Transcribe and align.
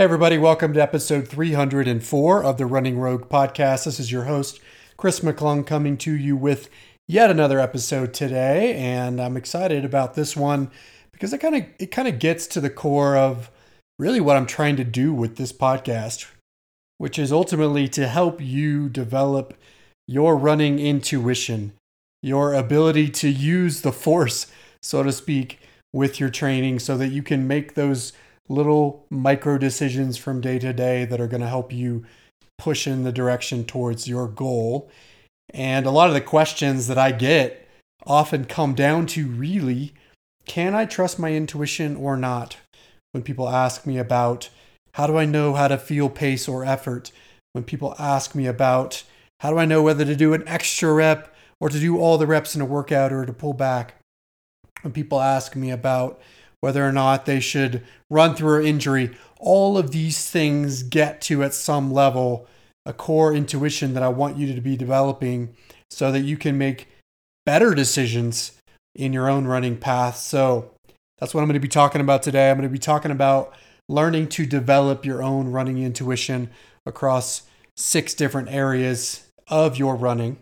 Hey, 0.00 0.04
everybody, 0.04 0.38
welcome 0.38 0.72
to 0.72 0.80
episode 0.80 1.28
304 1.28 2.42
of 2.42 2.56
the 2.56 2.64
Running 2.64 2.98
Rogue 2.98 3.28
podcast. 3.28 3.84
This 3.84 4.00
is 4.00 4.10
your 4.10 4.24
host, 4.24 4.58
Chris 4.96 5.20
McClung, 5.20 5.66
coming 5.66 5.98
to 5.98 6.16
you 6.16 6.38
with 6.38 6.70
yet 7.06 7.30
another 7.30 7.60
episode 7.60 8.14
today. 8.14 8.72
And 8.76 9.20
I'm 9.20 9.36
excited 9.36 9.84
about 9.84 10.14
this 10.14 10.34
one 10.34 10.70
because 11.12 11.34
it 11.34 11.38
kind 11.42 11.54
of 11.54 11.64
it 11.78 11.90
kind 11.90 12.08
of 12.08 12.18
gets 12.18 12.46
to 12.46 12.62
the 12.62 12.70
core 12.70 13.14
of 13.14 13.50
really 13.98 14.22
what 14.22 14.38
I'm 14.38 14.46
trying 14.46 14.76
to 14.76 14.84
do 14.84 15.12
with 15.12 15.36
this 15.36 15.52
podcast, 15.52 16.30
which 16.96 17.18
is 17.18 17.30
ultimately 17.30 17.86
to 17.88 18.08
help 18.08 18.40
you 18.40 18.88
develop 18.88 19.52
your 20.08 20.34
running 20.34 20.78
intuition, 20.78 21.74
your 22.22 22.54
ability 22.54 23.10
to 23.10 23.28
use 23.28 23.82
the 23.82 23.92
force, 23.92 24.46
so 24.82 25.02
to 25.02 25.12
speak, 25.12 25.60
with 25.92 26.18
your 26.18 26.30
training 26.30 26.78
so 26.78 26.96
that 26.96 27.08
you 27.08 27.22
can 27.22 27.46
make 27.46 27.74
those 27.74 28.14
little 28.50 29.06
micro 29.10 29.56
decisions 29.56 30.16
from 30.16 30.40
day 30.40 30.58
to 30.58 30.72
day 30.72 31.04
that 31.04 31.20
are 31.20 31.28
going 31.28 31.40
to 31.40 31.48
help 31.48 31.72
you 31.72 32.04
push 32.58 32.86
in 32.86 33.04
the 33.04 33.12
direction 33.12 33.64
towards 33.64 34.08
your 34.08 34.26
goal. 34.28 34.90
And 35.54 35.86
a 35.86 35.90
lot 35.90 36.08
of 36.08 36.14
the 36.14 36.20
questions 36.20 36.88
that 36.88 36.98
I 36.98 37.12
get 37.12 37.66
often 38.06 38.44
come 38.44 38.74
down 38.74 39.06
to 39.06 39.26
really 39.26 39.94
can 40.46 40.74
I 40.74 40.84
trust 40.84 41.18
my 41.18 41.32
intuition 41.32 41.96
or 41.96 42.16
not? 42.16 42.56
When 43.12 43.22
people 43.22 43.48
ask 43.48 43.86
me 43.86 43.98
about 43.98 44.48
how 44.94 45.06
do 45.06 45.16
I 45.16 45.24
know 45.24 45.54
how 45.54 45.68
to 45.68 45.78
feel 45.78 46.08
pace 46.08 46.48
or 46.48 46.64
effort? 46.64 47.12
When 47.52 47.62
people 47.62 47.94
ask 47.98 48.34
me 48.34 48.46
about 48.46 49.04
how 49.40 49.50
do 49.50 49.58
I 49.58 49.64
know 49.64 49.82
whether 49.82 50.04
to 50.04 50.16
do 50.16 50.34
an 50.34 50.42
extra 50.48 50.92
rep 50.92 51.34
or 51.60 51.68
to 51.68 51.78
do 51.78 51.98
all 51.98 52.18
the 52.18 52.26
reps 52.26 52.56
in 52.56 52.60
a 52.60 52.64
workout 52.64 53.12
or 53.12 53.24
to 53.24 53.32
pull 53.32 53.52
back? 53.52 53.94
When 54.82 54.92
people 54.92 55.20
ask 55.20 55.54
me 55.54 55.70
about 55.70 56.20
whether 56.60 56.86
or 56.86 56.92
not 56.92 57.26
they 57.26 57.40
should 57.40 57.84
run 58.10 58.34
through 58.34 58.60
an 58.60 58.66
injury. 58.66 59.16
All 59.38 59.78
of 59.78 59.92
these 59.92 60.28
things 60.28 60.82
get 60.82 61.20
to, 61.22 61.42
at 61.42 61.54
some 61.54 61.92
level, 61.92 62.46
a 62.84 62.92
core 62.92 63.34
intuition 63.34 63.94
that 63.94 64.02
I 64.02 64.08
want 64.08 64.36
you 64.36 64.52
to 64.54 64.60
be 64.60 64.76
developing 64.76 65.54
so 65.90 66.12
that 66.12 66.20
you 66.20 66.36
can 66.36 66.58
make 66.58 66.88
better 67.46 67.74
decisions 67.74 68.52
in 68.94 69.12
your 69.12 69.28
own 69.28 69.46
running 69.46 69.76
path. 69.76 70.16
So 70.16 70.72
that's 71.18 71.34
what 71.34 71.40
I'm 71.40 71.46
going 71.46 71.54
to 71.54 71.60
be 71.60 71.68
talking 71.68 72.00
about 72.00 72.22
today. 72.22 72.50
I'm 72.50 72.56
going 72.56 72.68
to 72.68 72.72
be 72.72 72.78
talking 72.78 73.10
about 73.10 73.54
learning 73.88 74.28
to 74.28 74.46
develop 74.46 75.04
your 75.04 75.22
own 75.22 75.50
running 75.50 75.82
intuition 75.82 76.50
across 76.86 77.42
six 77.76 78.14
different 78.14 78.48
areas 78.50 79.26
of 79.48 79.78
your 79.78 79.96
running. 79.96 80.38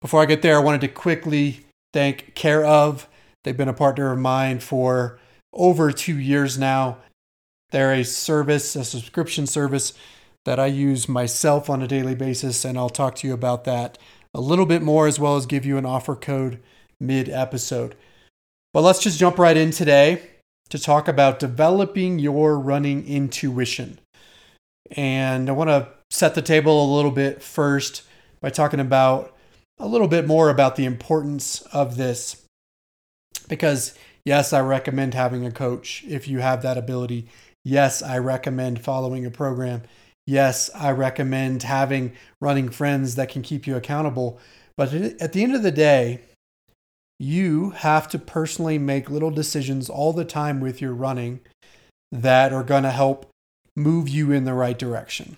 Before 0.00 0.22
I 0.22 0.26
get 0.26 0.42
there, 0.42 0.56
I 0.56 0.60
wanted 0.60 0.80
to 0.82 0.88
quickly 0.88 1.66
thank 1.92 2.34
Care 2.34 2.64
of. 2.64 3.08
They've 3.44 3.56
been 3.56 3.68
a 3.68 3.74
partner 3.74 4.12
of 4.12 4.18
mine 4.18 4.60
for 4.60 5.18
over 5.52 5.92
two 5.92 6.18
years 6.18 6.58
now. 6.58 6.98
They're 7.70 7.92
a 7.92 8.04
service, 8.04 8.76
a 8.76 8.84
subscription 8.84 9.46
service 9.46 9.94
that 10.44 10.58
I 10.58 10.66
use 10.66 11.08
myself 11.08 11.70
on 11.70 11.82
a 11.82 11.88
daily 11.88 12.14
basis, 12.14 12.64
and 12.64 12.76
I'll 12.76 12.90
talk 12.90 13.14
to 13.16 13.26
you 13.26 13.32
about 13.32 13.64
that 13.64 13.98
a 14.34 14.40
little 14.40 14.66
bit 14.66 14.82
more 14.82 15.06
as 15.06 15.18
well 15.18 15.36
as 15.36 15.46
give 15.46 15.66
you 15.66 15.76
an 15.76 15.86
offer 15.86 16.16
code 16.16 16.60
mid 16.98 17.28
episode. 17.28 17.94
But 18.72 18.82
let's 18.82 19.02
just 19.02 19.18
jump 19.18 19.38
right 19.38 19.56
in 19.56 19.70
today 19.70 20.22
to 20.70 20.78
talk 20.78 21.06
about 21.06 21.38
developing 21.38 22.18
your 22.18 22.58
running 22.58 23.06
intuition. 23.06 23.98
And 24.92 25.50
I 25.50 25.52
want 25.52 25.68
to 25.68 25.88
set 26.10 26.34
the 26.34 26.42
table 26.42 26.84
a 26.84 26.94
little 26.94 27.10
bit 27.10 27.42
first 27.42 28.02
by 28.40 28.50
talking 28.50 28.80
about 28.80 29.36
a 29.78 29.86
little 29.86 30.08
bit 30.08 30.26
more 30.26 30.48
about 30.48 30.76
the 30.76 30.84
importance 30.84 31.60
of 31.72 31.96
this 31.96 32.42
because 33.48 33.94
Yes, 34.24 34.52
I 34.52 34.60
recommend 34.60 35.14
having 35.14 35.44
a 35.44 35.50
coach 35.50 36.04
if 36.06 36.28
you 36.28 36.38
have 36.38 36.62
that 36.62 36.78
ability. 36.78 37.28
Yes, 37.64 38.02
I 38.02 38.18
recommend 38.18 38.82
following 38.82 39.26
a 39.26 39.30
program. 39.30 39.82
Yes, 40.26 40.70
I 40.74 40.92
recommend 40.92 41.64
having 41.64 42.12
running 42.40 42.68
friends 42.68 43.16
that 43.16 43.28
can 43.28 43.42
keep 43.42 43.66
you 43.66 43.76
accountable. 43.76 44.38
But 44.76 44.94
at 44.94 45.32
the 45.32 45.42
end 45.42 45.54
of 45.54 45.62
the 45.62 45.72
day, 45.72 46.20
you 47.18 47.70
have 47.70 48.08
to 48.08 48.18
personally 48.18 48.78
make 48.78 49.10
little 49.10 49.30
decisions 49.30 49.88
all 49.90 50.12
the 50.12 50.24
time 50.24 50.60
with 50.60 50.80
your 50.80 50.94
running 50.94 51.40
that 52.10 52.52
are 52.52 52.64
going 52.64 52.82
to 52.84 52.90
help 52.90 53.28
move 53.76 54.08
you 54.08 54.30
in 54.32 54.44
the 54.44 54.54
right 54.54 54.78
direction. 54.78 55.36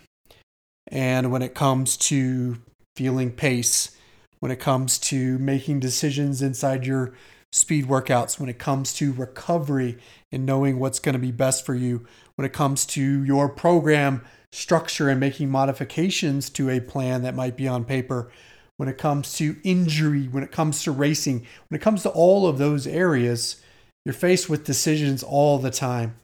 And 0.89 1.31
when 1.31 1.43
it 1.43 1.55
comes 1.55 1.97
to 1.97 2.59
feeling 2.97 3.33
pace, 3.33 3.97
when 4.41 4.53
it 4.53 4.61
comes 4.61 4.99
to 4.99 5.39
making 5.39 5.81
decisions 5.81 6.43
inside 6.43 6.87
your 6.87 7.15
speed 7.55 7.87
workouts, 7.87 8.39
when 8.41 8.49
it 8.49 8.59
comes 8.59 8.93
to 8.93 9.13
recovery 9.13 9.97
and 10.33 10.45
knowing 10.45 10.81
what's 10.81 10.99
going 10.99 11.13
to 11.13 11.21
be 11.21 11.31
best 11.31 11.65
for 11.65 11.75
you, 11.75 12.05
when 12.35 12.45
it 12.45 12.53
comes 12.53 12.85
to 12.85 13.23
your 13.25 13.49
program 13.49 14.25
structure 14.53 15.09
and 15.09 15.21
making 15.21 15.49
modifications 15.49 16.51
to 16.51 16.69
a 16.69 16.81
plan 16.81 17.23
that 17.23 17.35
might 17.35 17.57
be 17.57 17.69
on 17.69 17.85
paper, 17.85 18.29
when 18.77 18.89
it 18.89 18.99
comes 18.99 19.35
to 19.35 19.57
injury, 19.63 20.27
when 20.27 20.43
it 20.43 20.51
comes 20.51 20.83
to 20.83 20.91
racing, 20.91 21.47
when 21.69 21.79
it 21.79 21.83
comes 21.83 22.03
to 22.03 22.09
all 22.09 22.49
of 22.49 22.59
those 22.59 22.89
areas, 22.89 23.63
you're 24.05 24.13
faced 24.13 24.49
with 24.49 24.65
decisions 24.65 25.23
all 25.23 25.59
the 25.61 25.71
time 25.71 26.17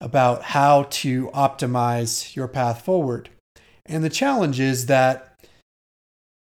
about 0.00 0.44
how 0.44 0.84
to 0.84 1.28
optimize 1.34 2.36
your 2.36 2.46
path 2.46 2.84
forward. 2.84 3.28
And 3.86 4.04
the 4.04 4.08
challenge 4.08 4.60
is 4.60 4.86
that 4.86 5.34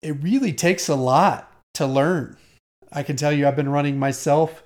it 0.03 0.23
really 0.23 0.53
takes 0.53 0.87
a 0.87 0.95
lot 0.95 1.51
to 1.75 1.87
learn 1.87 2.37
I 2.93 3.03
can 3.03 3.17
tell 3.17 3.33
you, 3.33 3.47
I've 3.47 3.57
been 3.57 3.69
running 3.69 3.99
myself 3.99 4.63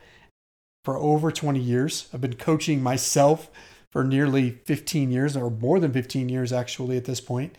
for 0.84 0.96
over 0.96 1.30
20 1.30 1.58
years. 1.58 2.08
I've 2.12 2.20
been 2.20 2.36
coaching 2.36 2.82
myself 2.82 3.50
for 3.90 4.04
nearly 4.04 4.50
15 4.66 5.10
years, 5.10 5.36
or 5.36 5.50
more 5.50 5.80
than 5.80 5.92
15 5.92 6.28
years 6.28 6.52
actually 6.52 6.96
at 6.96 7.04
this 7.04 7.20
point. 7.20 7.56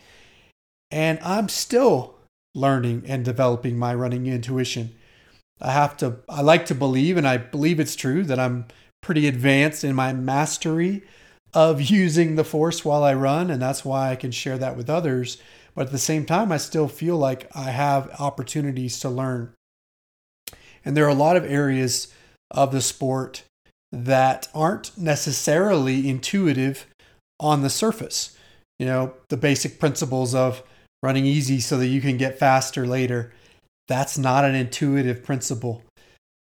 And 0.90 1.18
I'm 1.22 1.48
still 1.48 2.16
learning 2.54 3.04
and 3.06 3.24
developing 3.24 3.78
my 3.78 3.94
running 3.94 4.26
intuition. 4.26 4.94
I 5.60 5.72
have 5.72 5.96
to, 5.98 6.16
I 6.28 6.42
like 6.42 6.66
to 6.66 6.74
believe, 6.74 7.16
and 7.16 7.28
I 7.28 7.36
believe 7.36 7.78
it's 7.78 7.96
true, 7.96 8.24
that 8.24 8.38
I'm 8.38 8.66
pretty 9.00 9.26
advanced 9.28 9.84
in 9.84 9.94
my 9.94 10.12
mastery 10.12 11.02
of 11.54 11.82
using 11.82 12.34
the 12.34 12.44
force 12.44 12.84
while 12.84 13.04
I 13.04 13.14
run. 13.14 13.50
And 13.50 13.60
that's 13.60 13.84
why 13.84 14.10
I 14.10 14.16
can 14.16 14.30
share 14.30 14.58
that 14.58 14.76
with 14.76 14.88
others. 14.88 15.38
But 15.74 15.86
at 15.86 15.92
the 15.92 15.98
same 15.98 16.24
time, 16.24 16.50
I 16.50 16.56
still 16.56 16.88
feel 16.88 17.16
like 17.16 17.50
I 17.54 17.70
have 17.70 18.10
opportunities 18.18 18.98
to 19.00 19.08
learn. 19.08 19.52
And 20.84 20.96
there 20.96 21.04
are 21.04 21.10
a 21.10 21.14
lot 21.14 21.36
of 21.36 21.44
areas 21.44 22.08
of 22.50 22.72
the 22.72 22.80
sport 22.80 23.44
that 23.90 24.48
aren't 24.54 24.96
necessarily 24.96 26.08
intuitive 26.08 26.86
on 27.38 27.62
the 27.62 27.70
surface. 27.70 28.36
You 28.78 28.86
know, 28.86 29.14
the 29.28 29.36
basic 29.36 29.78
principles 29.78 30.34
of 30.34 30.62
running 31.02 31.26
easy 31.26 31.60
so 31.60 31.76
that 31.78 31.88
you 31.88 32.00
can 32.00 32.16
get 32.16 32.38
faster 32.38 32.86
later. 32.86 33.32
That's 33.88 34.16
not 34.16 34.44
an 34.44 34.54
intuitive 34.54 35.22
principle. 35.22 35.82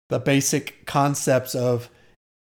The 0.10 0.20
basic 0.20 0.86
concepts 0.86 1.56
of 1.56 1.90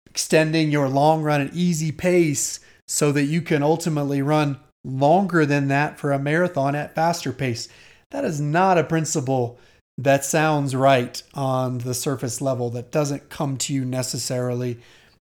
extending 0.09 0.71
your 0.71 0.89
long 0.89 1.23
run 1.23 1.41
at 1.41 1.55
easy 1.55 1.93
pace 1.93 2.61
so 2.89 3.13
that 3.13 3.25
you 3.25 3.43
can 3.43 3.63
ultimately 3.63 4.23
run 4.23 4.59
longer 4.85 5.45
than 5.45 5.69
that 5.69 5.99
for 5.99 6.13
a 6.13 6.19
marathon 6.19 6.75
at 6.75 6.95
faster 6.95 7.33
pace. 7.33 7.69
That 8.13 8.25
is 8.25 8.41
not 8.41 8.79
a 8.79 8.85
principle 8.85 9.59
that 9.99 10.25
sounds 10.25 10.75
right 10.75 11.23
on 11.35 11.79
the 11.79 11.95
surface 11.95 12.41
level 12.41 12.71
that 12.71 12.91
doesn't 12.93 13.31
come 13.31 13.57
to 13.57 13.73
you 13.73 13.85
necessarily 13.85 14.79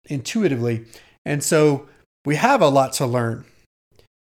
intuitively. 0.06 0.86
And 1.24 1.42
so 1.42 1.88
we 2.24 2.36
have 2.36 2.62
a 2.62 2.68
lot 2.68 2.92
to 2.94 3.06
learn. 3.06 3.44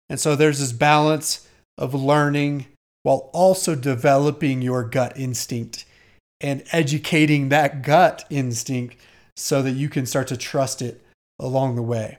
And 0.09 0.19
so 0.19 0.35
there's 0.35 0.59
this 0.59 0.71
balance 0.71 1.47
of 1.77 1.93
learning 1.93 2.67
while 3.03 3.29
also 3.33 3.75
developing 3.75 4.61
your 4.61 4.83
gut 4.83 5.17
instinct 5.17 5.85
and 6.39 6.63
educating 6.71 7.49
that 7.49 7.81
gut 7.81 8.25
instinct 8.29 8.97
so 9.35 9.61
that 9.61 9.71
you 9.71 9.89
can 9.89 10.05
start 10.05 10.27
to 10.27 10.37
trust 10.37 10.81
it 10.81 11.01
along 11.39 11.75
the 11.75 11.81
way. 11.81 12.17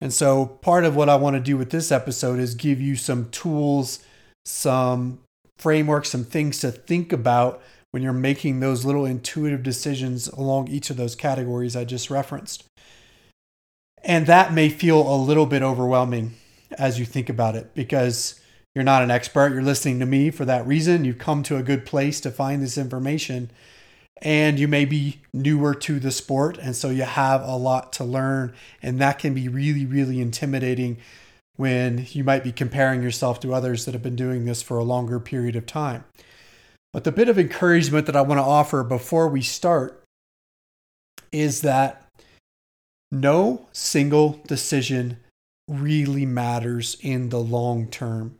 And 0.00 0.12
so 0.12 0.46
part 0.46 0.84
of 0.84 0.96
what 0.96 1.08
I 1.08 1.16
want 1.16 1.34
to 1.34 1.40
do 1.40 1.56
with 1.56 1.70
this 1.70 1.92
episode 1.92 2.38
is 2.38 2.54
give 2.54 2.80
you 2.80 2.96
some 2.96 3.30
tools, 3.30 4.04
some 4.44 5.20
framework, 5.58 6.04
some 6.04 6.24
things 6.24 6.58
to 6.60 6.70
think 6.70 7.12
about 7.12 7.62
when 7.92 8.02
you're 8.02 8.12
making 8.12 8.60
those 8.60 8.84
little 8.84 9.04
intuitive 9.04 9.62
decisions 9.62 10.26
along 10.28 10.68
each 10.68 10.90
of 10.90 10.96
those 10.96 11.14
categories 11.14 11.76
I 11.76 11.84
just 11.84 12.10
referenced. 12.10 12.64
And 14.02 14.26
that 14.26 14.52
may 14.52 14.68
feel 14.68 15.00
a 15.00 15.16
little 15.16 15.46
bit 15.46 15.62
overwhelming 15.62 16.34
as 16.78 16.98
you 16.98 17.04
think 17.04 17.28
about 17.28 17.54
it 17.54 17.74
because 17.74 18.40
you're 18.74 18.84
not 18.84 19.02
an 19.02 19.10
expert. 19.10 19.52
You're 19.52 19.62
listening 19.62 20.00
to 20.00 20.06
me 20.06 20.30
for 20.30 20.44
that 20.44 20.66
reason. 20.66 21.04
You've 21.04 21.18
come 21.18 21.42
to 21.44 21.56
a 21.56 21.62
good 21.62 21.84
place 21.84 22.20
to 22.22 22.30
find 22.30 22.62
this 22.62 22.78
information. 22.78 23.50
And 24.20 24.58
you 24.58 24.68
may 24.68 24.84
be 24.84 25.20
newer 25.32 25.74
to 25.74 26.00
the 26.00 26.10
sport. 26.10 26.56
And 26.58 26.74
so 26.74 26.90
you 26.90 27.02
have 27.02 27.42
a 27.42 27.56
lot 27.56 27.92
to 27.94 28.04
learn. 28.04 28.54
And 28.82 28.98
that 29.00 29.18
can 29.18 29.34
be 29.34 29.48
really, 29.48 29.84
really 29.84 30.20
intimidating 30.20 30.98
when 31.62 32.08
you 32.10 32.24
might 32.24 32.42
be 32.42 32.50
comparing 32.50 33.04
yourself 33.04 33.38
to 33.38 33.54
others 33.54 33.84
that 33.84 33.94
have 33.94 34.02
been 34.02 34.16
doing 34.16 34.44
this 34.44 34.60
for 34.60 34.78
a 34.78 34.82
longer 34.82 35.20
period 35.20 35.54
of 35.54 35.64
time. 35.64 36.02
But 36.92 37.04
the 37.04 37.12
bit 37.12 37.28
of 37.28 37.38
encouragement 37.38 38.06
that 38.06 38.16
I 38.16 38.22
want 38.22 38.40
to 38.40 38.44
offer 38.44 38.82
before 38.82 39.28
we 39.28 39.42
start 39.42 40.02
is 41.30 41.60
that 41.60 42.04
no 43.12 43.68
single 43.70 44.40
decision 44.48 45.18
really 45.68 46.26
matters 46.26 46.96
in 47.00 47.28
the 47.28 47.38
long 47.38 47.86
term. 47.86 48.38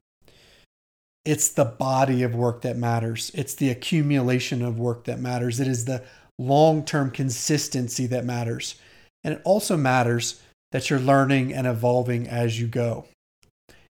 It's 1.24 1.46
the 1.46 1.64
body 1.64 2.24
of 2.24 2.34
work 2.34 2.62
that 2.62 2.76
matters. 2.76 3.30
It's 3.34 3.54
the 3.54 3.70
accumulation 3.70 4.62
of 4.62 4.80
work 4.80 5.04
that 5.04 5.20
matters. 5.20 5.60
It 5.60 5.68
is 5.68 5.84
the 5.84 6.02
long 6.40 6.84
term 6.84 7.12
consistency 7.12 8.06
that 8.06 8.24
matters. 8.24 8.74
And 9.22 9.34
it 9.34 9.42
also 9.44 9.76
matters 9.76 10.42
that 10.72 10.90
you're 10.90 10.98
learning 10.98 11.54
and 11.54 11.68
evolving 11.68 12.26
as 12.26 12.58
you 12.58 12.66
go. 12.66 13.06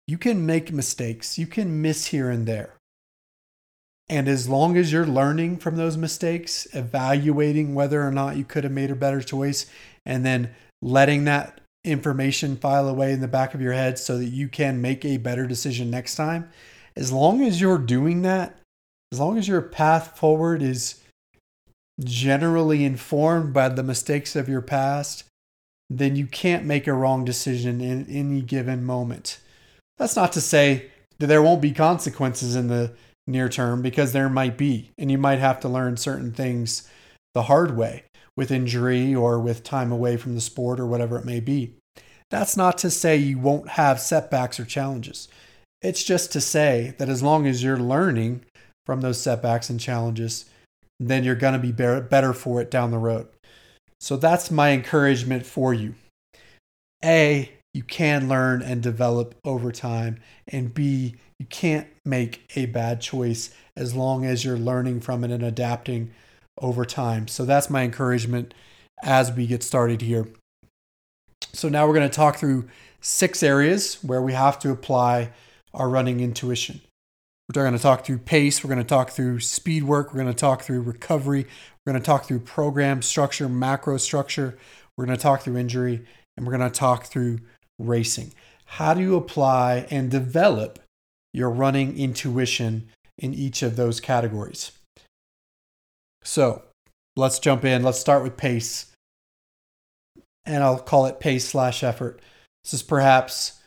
You 0.09 0.17
can 0.19 0.47
make 0.47 0.73
mistakes, 0.73 1.39
you 1.39 1.47
can 1.47 1.83
miss 1.83 2.07
here 2.07 2.31
and 2.31 2.47
there. 2.47 2.75
And 4.09 4.27
as 4.27 4.49
long 4.49 4.79
as 4.79 4.91
you're 4.91 5.07
learning 5.07 5.59
from 5.59 5.77
those 5.77 5.99
mistakes, 5.99 6.67
evaluating 6.73 7.75
whether 7.75 8.03
or 8.03 8.11
not 8.11 8.39
you 8.39 8.45
could 8.45 8.65
have 8.65 8.73
made 8.73 8.91
a 8.91 8.97
better 8.97 9.21
choice, 9.21 9.67
and 10.07 10.25
then 10.25 10.55
letting 10.81 11.25
that 11.25 11.61
information 11.85 12.57
file 12.57 12.89
away 12.89 13.13
in 13.13 13.21
the 13.21 13.29
back 13.29 13.53
of 13.53 13.61
your 13.61 13.75
head 13.75 13.99
so 13.99 14.17
that 14.17 14.29
you 14.29 14.49
can 14.49 14.81
make 14.81 15.05
a 15.05 15.19
better 15.19 15.47
decision 15.47 15.91
next 15.91 16.15
time, 16.15 16.49
as 16.97 17.13
long 17.13 17.43
as 17.43 17.61
you're 17.61 17.79
doing 17.79 18.23
that, 18.23 18.59
as 19.13 19.21
long 19.21 19.37
as 19.37 19.47
your 19.47 19.61
path 19.61 20.17
forward 20.17 20.63
is 20.63 21.03
generally 22.03 22.83
informed 22.83 23.53
by 23.53 23.69
the 23.69 23.83
mistakes 23.83 24.35
of 24.35 24.49
your 24.49 24.63
past, 24.63 25.25
then 25.91 26.17
you 26.17 26.27
can't 26.27 26.65
make 26.65 26.87
a 26.87 26.95
wrong 26.95 27.27
decision 27.27 27.83
in 27.83 28.07
any 28.09 28.41
given 28.41 28.85
moment. 28.85 29.39
That's 29.99 30.17
not 30.17 30.33
to 30.33 30.41
say 30.41 30.91
that 31.19 31.27
there 31.27 31.43
won't 31.43 31.61
be 31.61 31.73
consequences 31.73 32.57
in 32.57 32.69
the 32.69 32.95
near 33.27 33.49
term 33.49 33.83
because 33.83 34.13
there 34.13 34.29
might 34.29 34.57
be, 34.57 34.91
and 34.97 35.11
you 35.11 35.19
might 35.19 35.39
have 35.39 35.61
to 35.61 35.69
learn 35.69 35.97
certain 35.97 36.33
things 36.33 36.89
the 37.35 37.43
hard 37.43 37.77
way 37.77 38.05
with 38.37 38.51
injury 38.51 39.15
or 39.15 39.39
with 39.39 39.65
time 39.65 39.93
away 39.93 40.17
from 40.17 40.35
the 40.35 40.41
sport 40.41 40.81
or 40.81 40.87
whatever 40.87 41.19
it 41.19 41.25
may 41.25 41.41
be. 41.41 41.75
That's 42.31 42.57
not 42.57 42.79
to 42.79 42.91
say 42.91 43.17
you 43.17 43.39
won't 43.39 43.71
have 43.71 44.01
setbacks 44.01 44.61
or 44.61 44.65
challenges. 44.65 45.29
It's 45.83 46.03
just 46.03 46.33
to 46.33 46.41
say 46.41 46.95
that 46.99 47.09
as 47.09 47.23
long 47.23 47.47
as 47.47 47.63
you're 47.63 47.79
learning 47.79 48.45
from 48.87 49.01
those 49.01 49.21
setbacks 49.21 49.71
and 49.71 49.81
challenges, 49.81 50.45
then 51.01 51.25
you're 51.25 51.35
going 51.35 51.53
to 51.53 51.59
be 51.59 51.73
better 51.73 52.33
for 52.33 52.61
it 52.61 52.71
down 52.71 52.91
the 52.91 52.99
road. 52.99 53.29
So 54.01 54.17
that's 54.17 54.51
my 54.51 54.71
encouragement 54.71 55.45
for 55.45 55.75
you. 55.75 55.95
A, 57.05 57.51
you 57.75 57.83
can 57.83 58.29
learn 58.29 58.63
and 58.63 58.83
develop 58.83 59.35
over 59.45 59.71
time. 59.71 60.21
And 60.47 60.73
B, 60.73 61.17
you 61.39 61.47
can't 61.47 61.87
make 62.05 62.51
a 62.57 62.67
bad 62.67 63.01
choice 63.01 63.55
as 63.77 63.95
long 63.95 64.25
as 64.25 64.45
you're 64.45 64.59
learning 64.59 65.01
from 65.01 65.23
it 65.25 65.31
and 65.31 65.45
adapting 65.45 66.11
over 66.61 66.85
time. 66.85 67.29
So 67.29 67.45
that's 67.45 67.71
my 67.71 67.83
encouragement 67.83 68.55
as 69.03 69.33
we 69.33 69.47
get 69.47 69.63
started 69.63 70.01
here. 70.01 70.29
So 71.53 71.69
now 71.69 71.87
we're 71.87 71.95
going 71.95 72.09
to 72.09 72.15
talk 72.15 72.37
through 72.37 72.69
six 73.01 73.43
areas 73.43 74.03
where 74.03 74.21
we 74.23 74.33
have 74.33 74.59
to 74.61 74.71
apply 74.71 75.31
our 75.73 75.89
running 75.89 76.21
intuition. 76.21 76.81
We're 77.49 77.63
going 77.63 77.73
to 77.73 77.79
talk 77.79 78.05
through 78.05 78.19
pace, 78.19 78.63
we're 78.63 78.69
going 78.69 78.83
to 78.83 78.89
talk 78.89 79.11
through 79.11 79.41
speed 79.41 79.85
work, 79.85 80.13
we're 80.13 80.21
going 80.21 80.35
to 80.35 80.39
talk 80.39 80.63
through 80.63 80.83
recovery, 80.83 81.47
we're 81.87 81.93
going 81.93 82.03
to 82.03 82.07
talk 82.07 82.27
through 82.27 82.41
program 82.41 83.01
structure, 83.01 83.49
macro 83.49 83.97
structure, 83.97 84.59
we're 84.97 85.07
going 85.07 85.17
to 85.17 85.23
talk 85.23 85.43
through 85.43 85.57
injury, 85.57 86.05
and 86.37 86.47
we're 86.47 86.57
going 86.57 86.71
to 86.71 86.79
talk 86.79 87.07
through 87.07 87.39
racing. 87.79 88.33
How 88.65 88.95
do 88.95 89.01
you 89.01 89.17
apply 89.17 89.87
and 89.91 90.11
develop 90.11 90.79
your 91.33 91.51
running 91.51 91.99
intuition 91.99 92.89
in 93.17 93.35
each 93.35 93.63
of 93.63 93.77
those 93.77 94.01
categories? 94.01 94.73
So 96.23 96.63
let's 97.17 97.39
jump 97.39 97.65
in. 97.65 97.83
Let's 97.83 98.01
start 98.01 98.23
with 98.23 98.37
pace. 98.37 98.93
And 100.45 100.63
I'll 100.63 100.79
call 100.79 101.07
it 101.07 101.21
pace 101.21 101.49
slash 101.49 101.83
effort. 101.83 102.21
This 102.65 102.75
is 102.75 102.83
perhaps 102.83 103.61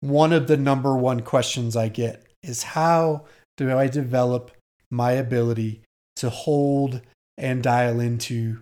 one 0.00 0.32
of 0.32 0.46
the 0.46 0.56
number 0.56 0.96
one 0.96 1.20
questions 1.20 1.76
I 1.76 1.88
get 1.88 2.26
is 2.42 2.62
how 2.62 3.26
do 3.56 3.76
I 3.76 3.86
develop 3.86 4.50
my 4.90 5.12
ability 5.12 5.82
to 6.16 6.30
hold 6.30 7.02
and 7.36 7.62
dial 7.62 8.00
into 8.00 8.58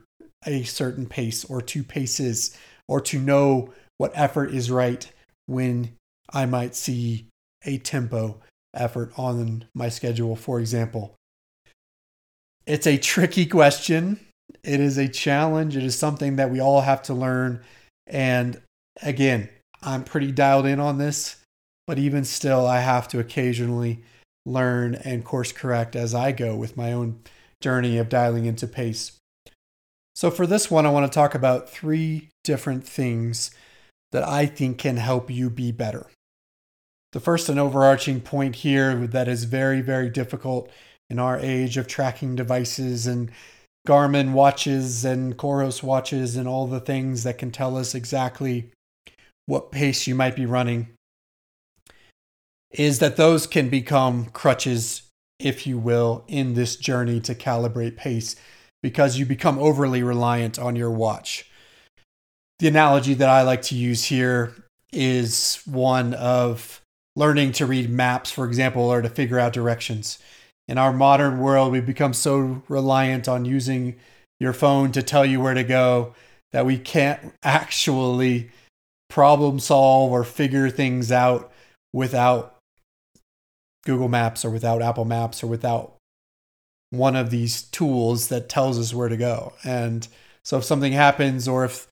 a 0.47 0.63
certain 0.65 1.07
pace 1.07 1.45
or 1.45 1.61
two 1.61 1.83
paces 1.83 2.57
or 2.87 3.01
to 3.03 3.19
know 3.19 3.73
what 3.99 4.13
effort 4.15 4.55
is 4.55 4.71
right 4.71 5.11
when 5.47 5.93
I 6.33 6.47
might 6.47 6.75
see 6.75 7.27
a 7.65 7.79
tempo 7.79 8.41
effort 8.75 9.13
on 9.17 9.67
my 9.75 9.89
schedule, 9.89 10.37
for 10.37 10.61
example. 10.61 11.15
It's 12.67 12.87
a 12.87 12.99
tricky 12.99 13.47
question. 13.47 14.21
It 14.63 14.81
is 14.81 14.99
a 14.99 15.09
challenge. 15.09 15.77
It 15.77 15.85
is 15.85 15.99
something 15.99 16.37
that 16.37 16.51
we 16.51 16.61
all 16.61 16.83
have 16.83 17.03
to 17.05 17.15
learn. 17.15 17.63
And 18.07 18.61
again, 19.03 19.49
I'm 19.83 20.05
pretty 20.05 20.33
dialed 20.33 20.67
in 20.67 20.81
on 20.81 20.99
this, 20.99 21.37
but 21.87 21.99
even 21.99 22.25
still, 22.25 22.67
I 22.67 22.81
have 22.81 23.09
to 23.09 23.19
occasionally 23.19 24.03
learn 24.47 24.95
and 24.97 25.25
course 25.25 25.53
correct 25.53 25.97
as 25.97 26.15
I 26.15 26.33
go 26.33 26.57
with 26.57 26.77
my 26.77 26.93
own 26.93 27.21
journey 27.61 27.99
of 27.99 28.09
dialing 28.09 28.45
into 28.45 28.67
pace. 28.67 29.13
So, 30.15 30.31
for 30.31 30.47
this 30.47 30.71
one, 30.71 30.85
I 30.85 30.91
want 30.91 31.11
to 31.11 31.15
talk 31.15 31.35
about 31.35 31.71
three 31.71 32.29
different 32.43 32.87
things 32.87 33.51
that 34.13 34.27
I 34.27 34.47
think 34.47 34.79
can 34.79 34.97
help 34.97 35.31
you 35.31 35.51
be 35.51 35.73
better. 35.73 36.07
The 37.13 37.21
first 37.21 37.49
and 37.49 37.59
overarching 37.59 38.21
point 38.21 38.57
here 38.57 38.95
that 39.07 39.29
is 39.29 39.45
very, 39.45 39.81
very 39.81 40.11
difficult 40.11 40.71
in 41.09 41.19
our 41.19 41.39
age 41.39 41.77
of 41.77 41.87
tracking 41.87 42.37
devices 42.37 43.07
and 43.07 43.31
Garmin 43.87 44.33
watches 44.33 45.05
and 45.05 45.37
Coros 45.37 45.83
watches 45.83 46.37
and 46.37 46.47
all 46.47 46.67
the 46.67 46.81
things 46.81 47.23
that 47.25 47.39
can 47.39 47.51
tell 47.51 47.77
us 47.79 47.95
exactly 47.95 48.71
what 49.47 49.73
pace 49.73 50.07
you 50.07 50.15
might 50.15 50.37
be 50.37 50.45
running 50.45 50.89
is 52.71 52.99
that 52.99 53.17
those 53.17 53.47
can 53.47 53.71
become 53.71 54.27
crutches, 54.27 55.09
if 55.39 55.67
you 55.67 55.79
will, 55.79 56.25
in 56.29 56.53
this 56.53 56.77
journey 56.77 57.19
to 57.21 57.35
calibrate 57.35 57.97
pace 57.97 58.37
because 58.83 59.19
you 59.19 59.25
become 59.25 59.59
overly 59.59 60.03
reliant 60.03 60.59
on 60.59 60.77
your 60.77 60.91
watch 60.91 61.48
the 62.59 62.69
analogy 62.69 63.15
that 63.15 63.29
I 63.29 63.43
like 63.43 63.63
to 63.63 63.75
use 63.75 64.05
here 64.05 64.55
is 64.93 65.63
one 65.65 66.15
of 66.15 66.81
learning 67.15 67.53
to 67.53 67.67
read 67.67 67.91
maps, 67.91 68.31
for 68.31 68.47
example, 68.47 68.83
or 68.83 69.03
to 69.03 69.09
figure 69.09 69.39
out 69.39 69.53
directions. 69.53 70.19
In 70.67 70.79
our 70.79 70.93
modern 70.93 71.39
world, 71.39 71.73
we've 71.73 71.87
become 71.87 72.13
so 72.13 72.63
reliant 72.69 73.29
on 73.29 73.45
using 73.45 73.97
your 74.41 74.53
phone 74.53 74.93
to 74.93 75.03
tell 75.03 75.25
you 75.25 75.41
where 75.41 75.55
to 75.55 75.65
go 75.65 76.15
that 76.53 76.67
we 76.67 76.79
can't 76.79 77.35
actually 77.43 78.51
problem 79.09 79.59
solve 79.59 80.13
or 80.13 80.25
figure 80.25 80.69
things 80.69 81.11
out 81.11 81.51
without 81.93 82.57
Google 83.85 84.09
Maps 84.09 84.45
or 84.45 84.51
without 84.51 84.83
Apple 84.83 85.05
Maps 85.05 85.43
or 85.43 85.47
without 85.47 85.95
one 86.91 87.17
of 87.17 87.31
these 87.31 87.63
tools 87.63 88.29
that 88.29 88.49
tells 88.49 88.79
us 88.79 88.95
where 88.95 89.09
to 89.09 89.17
go. 89.17 89.55
And 89.65 90.07
so 90.45 90.59
if 90.59 90.65
something 90.65 90.93
happens 90.93 91.49
or 91.49 91.65
if 91.65 91.89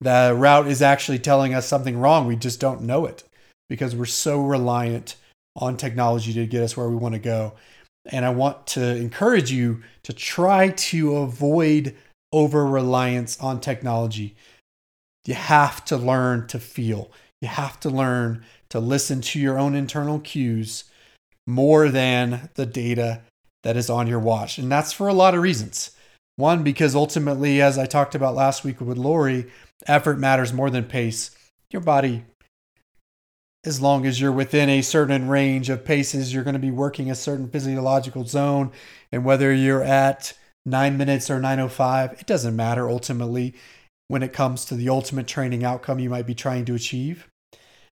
the 0.00 0.34
route 0.36 0.66
is 0.66 0.82
actually 0.82 1.18
telling 1.18 1.54
us 1.54 1.66
something 1.66 1.98
wrong. 1.98 2.26
We 2.26 2.36
just 2.36 2.60
don't 2.60 2.82
know 2.82 3.06
it 3.06 3.24
because 3.68 3.96
we're 3.96 4.04
so 4.04 4.40
reliant 4.40 5.16
on 5.56 5.76
technology 5.76 6.32
to 6.34 6.46
get 6.46 6.62
us 6.62 6.76
where 6.76 6.88
we 6.88 6.96
want 6.96 7.14
to 7.14 7.18
go. 7.18 7.54
And 8.06 8.24
I 8.24 8.30
want 8.30 8.66
to 8.68 8.96
encourage 8.96 9.50
you 9.50 9.82
to 10.04 10.12
try 10.12 10.68
to 10.68 11.16
avoid 11.16 11.96
over 12.32 12.66
reliance 12.66 13.40
on 13.40 13.60
technology. 13.60 14.36
You 15.24 15.34
have 15.34 15.84
to 15.86 15.96
learn 15.96 16.46
to 16.48 16.60
feel, 16.60 17.10
you 17.40 17.48
have 17.48 17.80
to 17.80 17.90
learn 17.90 18.44
to 18.68 18.78
listen 18.78 19.20
to 19.22 19.40
your 19.40 19.58
own 19.58 19.74
internal 19.74 20.20
cues 20.20 20.84
more 21.46 21.88
than 21.88 22.50
the 22.54 22.66
data 22.66 23.22
that 23.62 23.76
is 23.76 23.90
on 23.90 24.06
your 24.06 24.20
watch. 24.20 24.58
And 24.58 24.70
that's 24.70 24.92
for 24.92 25.08
a 25.08 25.14
lot 25.14 25.34
of 25.34 25.42
reasons. 25.42 25.90
One, 26.36 26.62
because 26.62 26.94
ultimately, 26.94 27.62
as 27.62 27.78
I 27.78 27.86
talked 27.86 28.14
about 28.14 28.34
last 28.34 28.62
week 28.62 28.80
with 28.80 28.98
Lori, 28.98 29.46
effort 29.86 30.18
matters 30.18 30.52
more 30.52 30.68
than 30.68 30.84
pace. 30.84 31.30
Your 31.70 31.80
body, 31.80 32.24
as 33.64 33.80
long 33.80 34.06
as 34.06 34.20
you're 34.20 34.32
within 34.32 34.68
a 34.68 34.82
certain 34.82 35.28
range 35.28 35.70
of 35.70 35.84
paces, 35.84 36.32
you're 36.32 36.44
going 36.44 36.54
to 36.54 36.60
be 36.60 36.70
working 36.70 37.10
a 37.10 37.14
certain 37.14 37.48
physiological 37.48 38.24
zone. 38.24 38.70
And 39.10 39.24
whether 39.24 39.52
you're 39.52 39.82
at 39.82 40.34
nine 40.66 40.98
minutes 40.98 41.30
or 41.30 41.40
905, 41.40 42.12
it 42.20 42.26
doesn't 42.26 42.54
matter 42.54 42.88
ultimately 42.88 43.54
when 44.08 44.22
it 44.22 44.32
comes 44.32 44.64
to 44.66 44.74
the 44.74 44.88
ultimate 44.88 45.26
training 45.26 45.64
outcome 45.64 45.98
you 45.98 46.10
might 46.10 46.26
be 46.26 46.34
trying 46.34 46.64
to 46.66 46.74
achieve. 46.74 47.28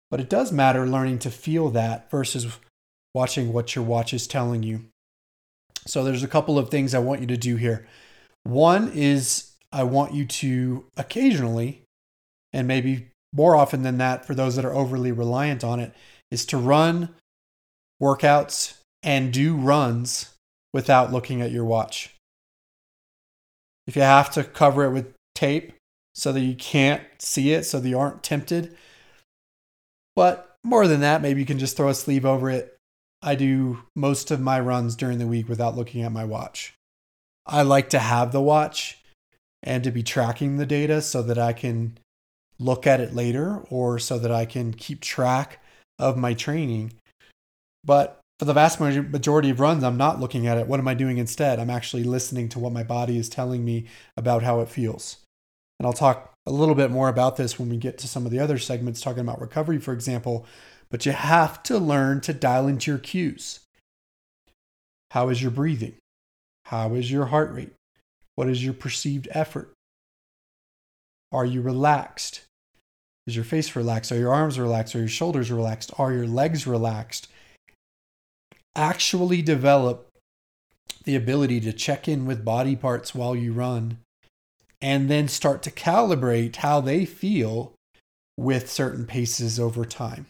But 0.10 0.20
it 0.20 0.30
does 0.30 0.52
matter 0.52 0.88
learning 0.88 1.20
to 1.20 1.32
feel 1.32 1.70
that 1.70 2.10
versus 2.10 2.58
watching 3.14 3.54
what 3.54 3.76
your 3.76 3.86
watch 3.86 4.14
is 4.14 4.28
telling 4.28 4.64
you. 4.64 4.86
So 5.88 6.04
there's 6.04 6.24
a 6.24 6.28
couple 6.28 6.58
of 6.58 6.70
things 6.70 6.94
I 6.94 7.00
want 7.00 7.22
you 7.22 7.28
to 7.28 7.38
do 7.38 7.56
here. 7.56 7.88
One 8.44 8.92
is 8.94 9.52
I 9.72 9.84
want 9.84 10.14
you 10.14 10.26
to 10.26 10.86
occasionally, 10.98 11.84
and 12.52 12.68
maybe 12.68 13.08
more 13.34 13.56
often 13.56 13.84
than 13.84 13.98
that, 14.00 14.26
for 14.26 14.36
those 14.36 14.56
that 14.56 14.66
are 14.66 14.74
overly 14.74 15.12
reliant 15.12 15.64
on 15.64 15.80
it, 15.80 15.94
is 16.30 16.46
to 16.48 16.58
run 16.58 17.10
workouts 18.02 18.78
and 19.04 19.32
do 19.32 19.56
runs 19.56 20.34
without 20.74 21.12
looking 21.12 21.42
at 21.42 21.52
your 21.52 21.66
watch. 21.66 22.14
If 23.88 23.96
you 23.96 24.02
have 24.02 24.32
to 24.32 24.44
cover 24.44 24.86
it 24.86 24.92
with 24.92 25.14
tape 25.36 25.74
so 26.14 26.32
that 26.32 26.42
you 26.42 26.56
can't 26.56 27.04
see 27.20 27.54
it, 27.54 27.64
so 27.64 27.80
that 27.80 27.88
you 27.88 27.98
aren't 27.98 28.24
tempted, 28.24 28.76
But 30.16 30.56
more 30.64 30.88
than 30.88 31.02
that, 31.02 31.22
maybe 31.22 31.40
you 31.40 31.46
can 31.46 31.60
just 31.60 31.78
throw 31.78 31.90
a 31.90 31.94
sleeve 31.94 32.26
over 32.26 32.50
it. 32.50 32.78
I 33.22 33.36
do 33.36 33.84
most 33.96 34.32
of 34.32 34.42
my 34.42 34.60
runs 34.60 34.96
during 34.96 35.20
the 35.20 35.28
week 35.28 35.48
without 35.48 35.76
looking 35.76 36.02
at 36.02 36.12
my 36.12 36.26
watch. 36.26 36.74
I 37.46 37.62
like 37.64 37.90
to 37.90 38.00
have 38.00 38.32
the 38.32 38.42
watch 38.42 39.00
and 39.64 39.84
to 39.84 39.92
be 39.92 40.04
tracking 40.04 40.58
the 40.58 40.66
data 40.66 41.02
so 41.02 41.22
that 41.24 41.38
I 41.38 41.54
can 41.54 41.98
look 42.60 42.86
at 42.86 43.00
it 43.02 43.14
later 43.14 43.60
or 43.70 44.00
so 44.00 44.20
that 44.20 44.32
I 44.32 44.46
can 44.46 44.74
keep 44.74 45.02
track 45.02 45.60
of 45.98 46.18
my 46.18 46.34
training. 46.34 46.94
But 47.84 48.20
for 48.40 48.46
the 48.46 48.54
vast 48.54 48.80
majority 48.80 49.50
of 49.50 49.60
runs, 49.60 49.84
I'm 49.84 49.98
not 49.98 50.20
looking 50.20 50.48
at 50.48 50.58
it. 50.58 50.68
What 50.68 50.80
am 50.80 50.88
I 50.88 50.94
doing 50.94 51.18
instead? 51.18 51.60
I'm 51.60 51.70
actually 51.70 52.04
listening 52.04 52.50
to 52.50 52.60
what 52.60 52.74
my 52.74 52.84
body 52.84 53.18
is 53.18 53.30
telling 53.30 53.64
me 53.64 53.86
about 54.18 54.44
how 54.44 54.62
it 54.62 54.70
feels. 54.70 55.18
And 55.80 55.86
I'll 55.86 55.94
talk 55.94 56.34
a 56.46 56.52
little 56.52 56.76
bit 56.76 56.90
more 56.90 57.10
about 57.10 57.38
this 57.38 57.60
when 57.60 57.70
we 57.70 57.78
get 57.78 57.98
to 58.00 58.08
some 58.08 58.26
of 58.26 58.32
the 58.32 58.40
other 58.40 58.58
segments 58.58 59.02
talking 59.02 59.22
about 59.22 59.42
recovery, 59.42 59.80
for 59.80 59.94
example. 59.94 60.46
But 60.90 61.06
you 61.06 61.12
have 61.12 61.62
to 61.64 61.78
learn 61.78 62.22
to 62.22 62.34
dial 62.34 62.68
into 62.68 62.92
your 62.92 63.00
cues. 63.00 63.62
How 65.12 65.30
is 65.30 65.42
your 65.42 65.52
breathing? 65.52 65.96
How 66.72 66.94
is 66.94 67.12
your 67.12 67.26
heart 67.26 67.52
rate? 67.52 67.74
What 68.36 68.48
is 68.48 68.64
your 68.64 68.74
perceived 68.74 69.28
effort? 69.32 69.74
Are 71.30 71.46
you 71.46 71.62
relaxed? 71.62 72.46
Is 73.28 73.36
your 73.36 73.44
face 73.44 73.76
relaxed? 73.76 74.10
Are 74.10 74.18
your 74.18 74.34
arms 74.34 74.58
relaxed? 74.58 74.96
Are 74.96 75.00
your 75.00 75.10
shoulders 75.10 75.52
relaxed? 75.52 75.92
Are 75.98 76.14
your 76.14 76.26
legs 76.26 76.66
relaxed? 76.66 77.28
Actually 78.74 79.42
develop 79.42 80.08
the 81.04 81.18
ability 81.18 81.60
to 81.60 81.74
check 81.74 82.08
in 82.08 82.26
with 82.26 82.46
body 82.46 82.78
parts 82.78 83.14
while 83.14 83.36
you 83.36 83.52
run 83.52 83.98
and 84.82 85.10
then 85.10 85.28
start 85.28 85.62
to 85.64 85.72
calibrate 85.72 86.56
how 86.56 86.80
they 86.80 87.04
feel 87.04 87.74
with 88.38 88.72
certain 88.72 89.06
paces 89.06 89.60
over 89.60 89.84
time. 89.84 90.26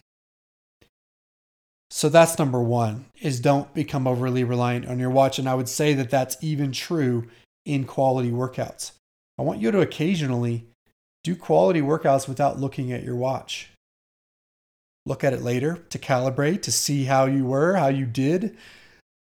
So 1.94 2.08
that's 2.08 2.40
number 2.40 2.62
1 2.62 3.06
is 3.22 3.42
don't 3.42 3.72
become 3.74 4.08
overly 4.08 4.46
reliant 4.46 4.88
on 4.88 4.98
your 4.98 5.10
watch 5.10 5.38
and 5.38 5.48
I 5.48 5.56
would 5.56 5.68
say 5.68 5.94
that 5.94 6.10
that's 6.10 6.38
even 6.42 6.72
true 6.72 7.28
in 7.66 7.84
quality 7.84 8.32
workouts. 8.32 8.94
I 9.38 9.42
want 9.42 9.60
you 9.60 9.72
to 9.72 9.82
occasionally 9.82 10.66
do 11.26 11.36
quality 11.36 11.82
workouts 11.82 12.30
without 12.30 12.60
looking 12.60 12.94
at 12.94 13.04
your 13.04 13.18
watch. 13.18 13.72
Look 15.06 15.26
at 15.26 15.34
it 15.34 15.42
later 15.42 15.80
to 15.90 16.00
calibrate, 16.00 16.62
to 16.64 16.72
see 16.72 17.04
how 17.04 17.26
you 17.26 17.46
were, 17.46 17.76
how 17.76 17.90
you 17.90 18.06
did. 18.06 18.56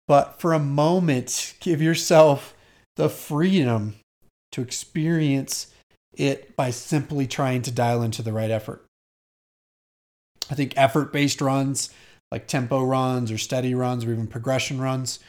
But 0.06 0.40
for 0.40 0.52
a 0.52 0.60
moment, 0.60 1.54
give 1.58 1.82
yourself 1.82 2.54
the 2.94 3.08
freedom 3.08 3.96
to 4.52 4.62
experience 4.62 5.74
it 6.16 6.54
by 6.54 6.70
simply 6.70 7.26
trying 7.26 7.62
to 7.62 7.72
dial 7.72 8.02
into 8.02 8.22
the 8.22 8.32
right 8.32 8.50
effort. 8.50 8.84
I 10.48 10.54
think 10.54 10.74
effort 10.76 11.12
based 11.12 11.40
runs, 11.40 11.90
like 12.34 12.48
tempo 12.48 12.82
runs 12.82 13.30
or 13.30 13.38
steady 13.38 13.76
runs 13.76 14.04
or 14.04 14.10
even 14.10 14.26
progression 14.26 14.80
runs, 14.80 15.20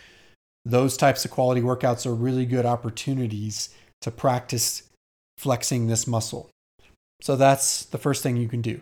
those 0.66 0.98
types 0.98 1.24
of 1.24 1.30
quality 1.30 1.62
workouts 1.62 2.08
are 2.08 2.16
really 2.16 2.48
good 2.48 2.66
opportunities 2.66 3.70
to 4.02 4.10
practice 4.10 4.90
flexing 5.38 5.86
this 5.86 6.08
muscle. 6.08 6.50
So 7.22 7.36
that's 7.36 7.86
the 7.86 8.00
first 8.00 8.24
thing 8.24 8.38
you 8.38 8.48
can 8.48 8.64
do. 8.64 8.82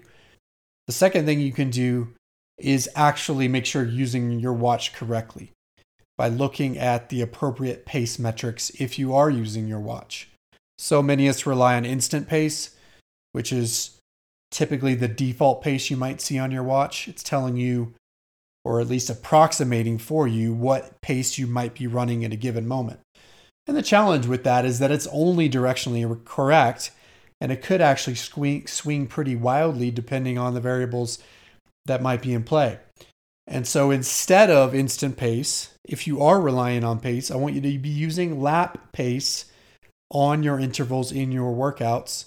The 0.88 0.94
second 0.94 1.25
thing 1.25 1.42
you 1.42 1.51
can 1.51 1.70
do 1.70 2.13
is 2.58 2.89
actually 2.96 3.50
make 3.50 3.65
sure 3.65 3.84
you're 3.84 3.92
using 3.92 4.39
your 4.39 4.53
watch 4.53 4.94
correctly 4.94 5.51
by 6.18 6.30
looking 6.30 6.77
at 6.77 7.10
the 7.10 7.20
appropriate 7.20 7.86
pace 7.86 8.18
metrics 8.18 8.70
if 8.80 8.98
you 8.98 9.13
are 9.13 9.30
using 9.30 9.68
your 9.68 9.82
watch. 9.82 10.30
So 10.77 11.03
many 11.03 11.27
of 11.27 11.36
us 11.36 11.46
rely 11.46 11.75
on 11.75 11.84
instant 11.84 12.30
pace, 12.30 12.74
which 13.34 13.51
is 13.51 14.00
typically 14.50 14.96
the 14.96 15.10
default 15.10 15.62
pace 15.62 15.89
you 15.89 15.98
might 15.98 16.22
see 16.22 16.39
on 16.39 16.51
your 16.51 16.63
watch. 16.63 17.10
It's 17.10 17.22
telling 17.24 17.58
you, 17.58 17.94
or 18.65 18.79
at 18.79 18.88
least 18.88 19.10
approximating 19.10 19.98
for 19.98 20.27
you, 20.27 20.53
what 20.53 21.00
pace 21.01 21.38
you 21.38 21.48
might 21.48 21.74
be 21.74 21.88
running 21.88 22.24
at 22.24 22.34
a 22.34 22.38
given 22.38 22.67
moment. 22.67 23.00
And 23.67 23.77
the 23.77 23.82
challenge 23.82 24.25
with 24.27 24.43
that 24.43 24.65
is 24.65 24.79
that 24.79 24.91
it's 24.91 25.08
only 25.12 25.50
directionally 25.50 26.24
correct 26.25 26.91
and 27.39 27.51
it 27.51 27.62
could 27.62 27.82
actually 27.82 28.15
swing, 28.15 28.67
swing 28.67 29.08
pretty 29.08 29.36
wildly 29.36 29.91
depending 29.91 30.38
on 30.38 30.53
the 30.53 30.62
variables 30.62 31.20
that 31.86 32.01
might 32.01 32.22
be 32.22 32.34
in 32.34 32.43
play. 32.43 32.79
And 33.46 33.67
so 33.67 33.91
instead 33.91 34.50
of 34.50 34.74
instant 34.74 35.17
pace, 35.17 35.74
if 35.84 36.08
you 36.08 36.22
are 36.22 36.39
relying 36.39 36.84
on 36.84 37.00
pace, 37.00 37.29
I 37.29 37.36
want 37.36 37.55
you 37.55 37.62
to 37.62 37.77
be 37.77 37.89
using 37.89 38.41
lap 38.41 38.93
pace 38.93 39.46
on 40.10 40.43
your 40.43 40.60
intervals 40.60 41.12
in 41.12 41.32
your 41.32 41.53
workouts 41.53 42.25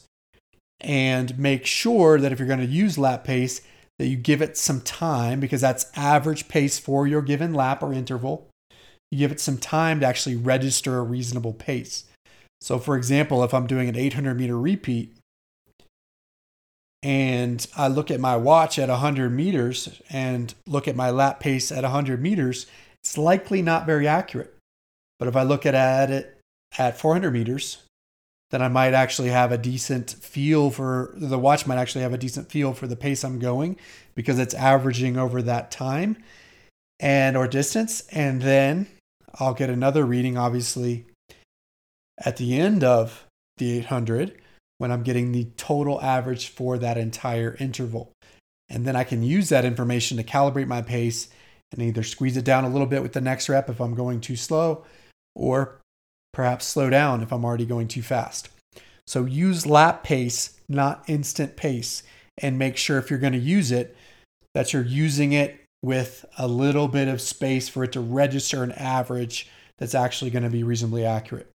and 0.81 1.39
make 1.39 1.65
sure 1.65 2.19
that 2.19 2.33
if 2.33 2.39
you're 2.39 2.49
going 2.49 2.61
to 2.61 2.67
use 2.67 2.99
lap 2.99 3.25
pace 3.25 3.63
that 3.99 4.07
you 4.07 4.17
give 4.17 4.43
it 4.43 4.57
some 4.57 4.81
time 4.81 5.41
because 5.41 5.61
that's 5.61 5.91
average 5.97 6.49
pace 6.49 6.79
for 6.79 7.07
your 7.07 7.23
given 7.23 7.55
lap 7.55 7.83
or 7.83 7.93
interval 7.93 8.51
you 9.11 9.19
give 9.19 9.33
it 9.33 9.41
some 9.41 9.59
time 9.59 10.01
to 10.01 10.07
actually 10.07 10.37
register 10.37 10.99
a 10.99 11.03
reasonable 11.03 11.53
pace. 11.53 12.05
So, 12.61 12.79
for 12.79 12.97
example, 12.97 13.45
if 13.45 13.55
I'm 13.55 13.67
doing 13.67 13.89
an 13.89 13.97
800 13.97 14.35
meter 14.35 14.59
repeat 14.59 15.17
and 17.03 17.65
I 17.77 17.89
look 17.89 18.11
at 18.11 18.21
my 18.21 18.37
watch 18.37 18.79
at 18.79 18.89
100 18.89 19.31
meters 19.31 20.01
and 20.11 20.53
look 20.67 20.89
at 20.89 20.97
my 20.97 21.11
lap 21.11 21.39
pace 21.39 21.71
at 21.71 21.83
100 21.83 22.21
meters, 22.21 22.67
it's 23.03 23.17
likely 23.17 23.63
not 23.63 23.87
very 23.87 24.09
accurate. 24.09 24.55
But 25.19 25.29
if 25.29 25.37
I 25.37 25.45
look 25.45 25.65
at 25.65 26.11
it 26.11 26.39
at 26.77 26.99
400 26.99 27.31
meters, 27.31 27.79
then 28.51 28.63
I 28.63 28.69
might 28.69 28.95
actually 28.95 29.31
have 29.31 29.51
a 29.51 29.59
decent 29.59 30.11
feel 30.11 30.71
for 30.71 31.13
the 31.15 31.39
watch, 31.39 31.67
might 31.67 31.79
actually 31.79 32.03
have 32.03 32.13
a 32.13 32.19
decent 32.19 32.51
feel 32.51 32.73
for 32.73 32.87
the 32.87 32.97
pace 32.97 33.25
I'm 33.25 33.39
going 33.39 33.77
because 34.15 34.39
it's 34.39 34.55
averaging 34.55 35.17
over 35.17 35.43
that 35.43 35.71
time 35.71 36.17
and 37.01 37.37
or 37.37 37.49
distance. 37.49 38.03
And 38.13 38.41
then 38.41 38.87
I'll 39.41 39.55
get 39.55 39.71
another 39.71 40.05
reading, 40.05 40.39
obviously, 40.39 41.07
at 42.19 42.37
the 42.37 42.59
end 42.59 42.85
of 42.85 43.27
the 43.57 43.79
800 43.79 44.41
when 44.79 44.93
I'm 44.93 45.03
getting 45.03 45.33
the 45.33 45.49
total 45.57 46.01
average 46.01 46.49
for 46.49 46.79
that 46.79 46.99
entire 46.99 47.57
interval. 47.59 48.13
And 48.69 48.85
then 48.85 48.97
I 48.97 49.05
can 49.05 49.23
use 49.23 49.49
that 49.49 49.65
information 49.65 50.17
to 50.19 50.25
calibrate 50.25 50.67
my 50.67 50.83
pace 50.83 51.29
and 51.73 51.83
either 51.83 52.03
squeeze 52.03 52.37
it 52.37 52.45
down 52.45 52.65
a 52.65 52.69
little 52.69 52.87
bit 52.87 53.03
with 53.03 53.13
the 53.13 53.21
next 53.21 53.49
rep 53.49 53.69
if 53.69 53.81
I'm 53.81 53.95
going 53.95 54.21
too 54.21 54.37
slow, 54.37 54.85
or 55.35 55.81
perhaps 56.37 56.67
slow 56.67 56.91
down 56.91 57.23
if 57.23 57.33
I'm 57.33 57.47
already 57.47 57.65
going 57.65 57.89
too 57.89 58.03
fast. 58.03 58.51
So 59.07 59.25
use 59.25 59.65
lap 59.65 60.05
pace, 60.05 60.61
not 60.69 61.03
instant 61.09 61.57
pace, 61.57 62.03
and 62.37 62.59
make 62.59 62.77
sure 62.77 62.99
if 62.99 63.09
you're 63.09 63.19
going 63.19 63.33
to 63.33 63.39
use 63.39 63.73
it, 63.73 63.97
that 64.55 64.75
you're 64.75 64.83
using 64.83 65.33
it 65.33 65.59
with 65.83 66.27
a 66.37 66.47
little 66.47 66.89
bit 66.89 67.09
of 67.09 67.23
space 67.23 67.71
for 67.71 67.85
it 67.85 67.93
to 67.93 68.01
register 68.01 68.63
an 68.63 68.73
average 68.73 69.49
that's 69.79 69.95
actually 69.95 70.31
going 70.31 70.43
to 70.43 70.51
be 70.51 70.63
reasonably 70.63 71.07
accurate. 71.07 71.51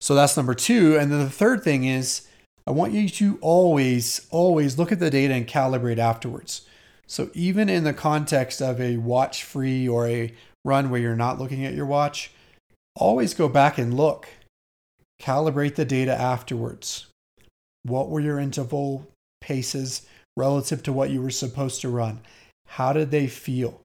So 0.00 0.16
that's 0.16 0.36
number 0.36 0.54
two. 0.54 0.98
And 0.98 1.12
then 1.12 1.20
the 1.20 1.30
third 1.30 1.62
thing 1.62 1.84
is 1.84 2.26
I 2.66 2.72
want 2.72 2.92
you 2.92 3.08
to 3.08 3.38
always, 3.40 4.26
always 4.30 4.78
look 4.78 4.90
at 4.90 4.98
the 4.98 5.10
data 5.10 5.34
and 5.34 5.46
calibrate 5.46 5.98
afterwards. 5.98 6.62
So 7.06 7.30
even 7.34 7.68
in 7.68 7.84
the 7.84 7.94
context 7.94 8.60
of 8.60 8.80
a 8.80 8.96
watch 8.96 9.44
free 9.44 9.88
or 9.88 10.08
a 10.08 10.34
run 10.64 10.90
where 10.90 11.00
you're 11.00 11.14
not 11.14 11.38
looking 11.38 11.64
at 11.64 11.74
your 11.74 11.86
watch, 11.86 12.32
always 12.96 13.34
go 13.34 13.48
back 13.48 13.78
and 13.78 13.94
look. 13.94 14.28
Calibrate 15.20 15.74
the 15.74 15.84
data 15.84 16.12
afterwards. 16.12 17.06
What 17.82 18.10
were 18.10 18.20
your 18.20 18.38
interval 18.38 19.06
paces? 19.40 20.02
relative 20.36 20.82
to 20.82 20.92
what 20.92 21.10
you 21.10 21.22
were 21.22 21.30
supposed 21.30 21.80
to 21.80 21.88
run? 21.88 22.20
How 22.66 22.92
did 22.92 23.10
they 23.10 23.26
feel? 23.26 23.80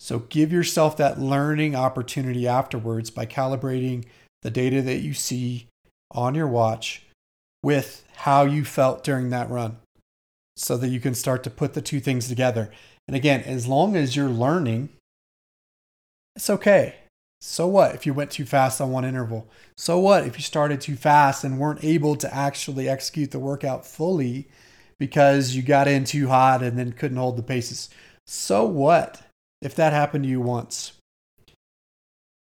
So 0.00 0.20
give 0.20 0.52
yourself 0.52 0.96
that 0.96 1.20
learning 1.20 1.74
opportunity 1.74 2.46
afterwards 2.46 3.10
by 3.10 3.26
calibrating 3.26 4.04
the 4.42 4.50
data 4.50 4.80
that 4.82 4.98
you 4.98 5.14
see 5.14 5.66
on 6.12 6.34
your 6.34 6.46
watch 6.46 7.02
with 7.62 8.04
how 8.18 8.44
you 8.44 8.64
felt 8.64 9.02
during 9.02 9.30
that 9.30 9.50
run 9.50 9.78
so 10.56 10.76
that 10.76 10.88
you 10.88 11.00
can 11.00 11.14
start 11.14 11.42
to 11.44 11.50
put 11.50 11.74
the 11.74 11.82
two 11.82 11.98
things 11.98 12.28
together. 12.28 12.70
And 13.08 13.16
again, 13.16 13.40
as 13.42 13.66
long 13.66 13.96
as 13.96 14.14
you're 14.14 14.28
learning, 14.28 14.90
it's 16.36 16.50
okay. 16.50 16.94
So 17.40 17.66
what 17.66 17.94
if 17.94 18.04
you 18.04 18.14
went 18.14 18.30
too 18.30 18.44
fast 18.44 18.80
on 18.80 18.90
one 18.90 19.04
interval? 19.04 19.46
So 19.76 19.98
what 19.98 20.26
if 20.26 20.36
you 20.36 20.42
started 20.42 20.80
too 20.80 20.96
fast 20.96 21.44
and 21.44 21.58
weren't 21.58 21.84
able 21.84 22.16
to 22.16 22.34
actually 22.34 22.88
execute 22.88 23.30
the 23.30 23.38
workout 23.38 23.86
fully 23.86 24.48
because 24.98 25.54
you 25.54 25.62
got 25.62 25.88
in 25.88 26.04
too 26.04 26.28
hot 26.28 26.62
and 26.62 26.78
then 26.78 26.92
couldn't 26.92 27.16
hold 27.16 27.36
the 27.36 27.42
paces. 27.42 27.88
So 28.26 28.64
what 28.64 29.22
if 29.62 29.74
that 29.76 29.92
happened 29.92 30.24
to 30.24 30.30
you 30.30 30.40
once? 30.40 30.92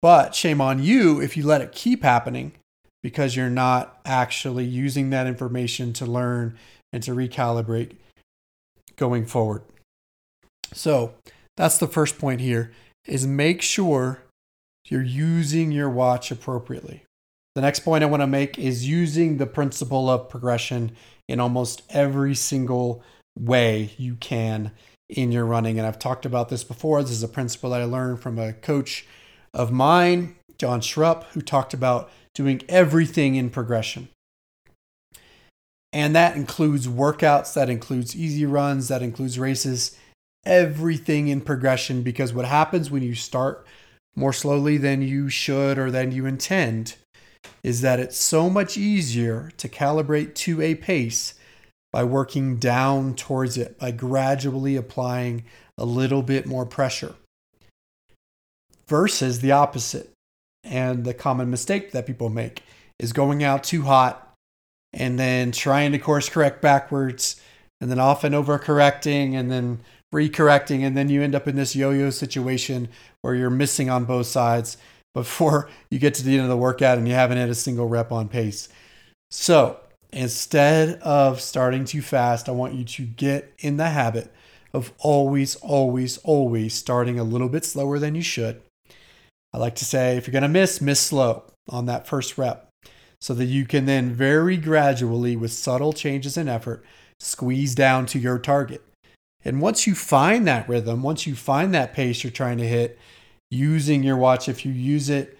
But 0.01 0.33
shame 0.33 0.61
on 0.61 0.81
you 0.81 1.21
if 1.21 1.37
you 1.37 1.45
let 1.45 1.61
it 1.61 1.71
keep 1.71 2.03
happening 2.03 2.53
because 3.03 3.35
you're 3.35 3.49
not 3.49 3.99
actually 4.05 4.65
using 4.65 5.09
that 5.09 5.27
information 5.27 5.93
to 5.93 6.05
learn 6.05 6.57
and 6.91 7.03
to 7.03 7.11
recalibrate 7.11 7.95
going 8.95 9.25
forward. 9.25 9.61
So, 10.73 11.13
that's 11.57 11.77
the 11.77 11.87
first 11.87 12.17
point 12.17 12.41
here 12.41 12.71
is 13.05 13.25
make 13.25 13.61
sure 13.61 14.21
you're 14.89 15.03
using 15.03 15.71
your 15.71 15.89
watch 15.89 16.31
appropriately. 16.31 17.03
The 17.55 17.61
next 17.61 17.79
point 17.81 18.03
I 18.03 18.07
want 18.07 18.21
to 18.21 18.27
make 18.27 18.57
is 18.57 18.87
using 18.87 19.37
the 19.37 19.45
principle 19.45 20.09
of 20.09 20.29
progression 20.29 20.91
in 21.27 21.39
almost 21.39 21.81
every 21.89 22.35
single 22.35 23.03
way 23.37 23.91
you 23.97 24.15
can 24.15 24.71
in 25.09 25.31
your 25.31 25.45
running. 25.45 25.77
And 25.77 25.87
I've 25.87 25.99
talked 25.99 26.25
about 26.25 26.49
this 26.49 26.63
before. 26.63 27.01
This 27.01 27.11
is 27.11 27.23
a 27.23 27.27
principle 27.27 27.71
that 27.71 27.81
I 27.81 27.85
learned 27.85 28.21
from 28.21 28.37
a 28.37 28.53
coach 28.53 29.05
of 29.53 29.71
mine, 29.71 30.35
John 30.57 30.81
Schrupp, 30.81 31.23
who 31.31 31.41
talked 31.41 31.73
about 31.73 32.11
doing 32.35 32.61
everything 32.69 33.35
in 33.35 33.49
progression. 33.49 34.09
And 35.91 36.15
that 36.15 36.35
includes 36.35 36.87
workouts, 36.87 37.53
that 37.55 37.69
includes 37.69 38.15
easy 38.15 38.45
runs, 38.45 38.89
that 38.89 39.01
includes 39.01 39.39
races, 39.39 39.97
everything 40.45 41.27
in 41.27 41.41
progression. 41.41 42.03
Because 42.03 42.31
what 42.31 42.45
happens 42.45 42.91
when 42.91 43.01
you 43.01 43.15
start 43.15 43.65
more 44.19 44.33
slowly 44.33 44.77
than 44.77 45.01
you 45.01 45.29
should 45.29 45.79
or 45.79 45.89
than 45.89 46.11
you 46.11 46.25
intend 46.25 46.95
is 47.63 47.81
that 47.81 47.99
it's 47.99 48.17
so 48.17 48.49
much 48.49 48.77
easier 48.77 49.51
to 49.57 49.69
calibrate 49.69 50.35
to 50.35 50.61
a 50.61 50.75
pace 50.75 51.35
by 51.91 52.03
working 52.03 52.57
down 52.57 53.15
towards 53.15 53.57
it, 53.57 53.79
by 53.79 53.91
gradually 53.91 54.75
applying 54.75 55.43
a 55.77 55.85
little 55.85 56.21
bit 56.21 56.45
more 56.45 56.65
pressure, 56.65 57.15
versus 58.87 59.39
the 59.39 59.51
opposite. 59.51 60.11
And 60.63 61.05
the 61.05 61.13
common 61.13 61.49
mistake 61.49 61.93
that 61.93 62.05
people 62.05 62.29
make 62.29 62.63
is 62.99 63.13
going 63.13 63.43
out 63.43 63.63
too 63.63 63.83
hot 63.83 64.33
and 64.91 65.17
then 65.17 65.53
trying 65.53 65.93
to 65.93 65.99
course 65.99 66.27
correct 66.27 66.61
backwards 66.61 67.41
and 67.79 67.89
then 67.89 67.99
often 67.99 68.33
overcorrecting 68.33 69.33
and 69.33 69.49
then 69.49 69.79
recorrecting. 70.13 70.81
And 70.81 70.95
then 70.97 71.09
you 71.09 71.21
end 71.21 71.35
up 71.35 71.47
in 71.47 71.55
this 71.55 71.75
yo 71.75 71.91
yo 71.91 72.09
situation 72.09 72.89
where 73.21 73.35
you're 73.35 73.49
missing 73.49 73.89
on 73.89 74.05
both 74.05 74.27
sides 74.27 74.77
before 75.13 75.69
you 75.89 75.99
get 75.99 76.13
to 76.15 76.23
the 76.23 76.33
end 76.33 76.43
of 76.43 76.49
the 76.49 76.57
workout 76.57 76.97
and 76.97 77.07
you 77.07 77.13
haven't 77.13 77.37
hit 77.37 77.49
a 77.49 77.55
single 77.55 77.87
rep 77.87 78.11
on 78.11 78.27
pace. 78.29 78.69
So, 79.31 79.79
Instead 80.11 80.99
of 81.01 81.39
starting 81.39 81.85
too 81.85 82.01
fast, 82.01 82.49
I 82.49 82.51
want 82.51 82.73
you 82.73 82.83
to 82.83 83.05
get 83.05 83.53
in 83.59 83.77
the 83.77 83.89
habit 83.89 84.33
of 84.73 84.91
always, 84.97 85.55
always, 85.57 86.17
always 86.19 86.73
starting 86.73 87.19
a 87.19 87.23
little 87.23 87.49
bit 87.49 87.63
slower 87.63 87.99
than 87.99 88.15
you 88.15 88.23
should. 88.23 88.61
I 89.53 89.57
like 89.57 89.75
to 89.75 89.85
say 89.85 90.17
if 90.17 90.25
you're 90.25 90.31
going 90.31 90.43
to 90.43 90.49
miss, 90.49 90.81
miss 90.81 90.99
slow 90.99 91.43
on 91.67 91.85
that 91.85 92.07
first 92.07 92.37
rep 92.37 92.69
so 93.21 93.33
that 93.35 93.45
you 93.45 93.65
can 93.65 93.85
then 93.85 94.11
very 94.11 94.57
gradually, 94.57 95.35
with 95.35 95.51
subtle 95.51 95.93
changes 95.93 96.37
in 96.37 96.47
effort, 96.47 96.83
squeeze 97.19 97.75
down 97.75 98.05
to 98.07 98.19
your 98.19 98.39
target. 98.39 98.83
And 99.45 99.61
once 99.61 99.87
you 99.87 99.95
find 99.95 100.45
that 100.47 100.67
rhythm, 100.67 101.01
once 101.01 101.25
you 101.25 101.35
find 101.35 101.73
that 101.73 101.93
pace 101.93 102.23
you're 102.23 102.31
trying 102.31 102.57
to 102.57 102.67
hit, 102.67 102.99
using 103.49 104.03
your 104.03 104.17
watch, 104.17 104.49
if 104.49 104.65
you 104.65 104.71
use 104.71 105.09
it, 105.09 105.37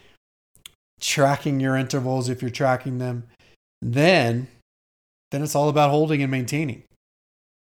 tracking 1.00 1.60
your 1.60 1.76
intervals, 1.76 2.30
if 2.30 2.42
you're 2.42 2.52
tracking 2.52 2.98
them, 2.98 3.28
then 3.82 4.48
then 5.32 5.44
it's 5.44 5.56
all 5.56 5.70
about 5.70 5.92
holding 5.92 6.24
and 6.24 6.32
maintaining. 6.32 6.84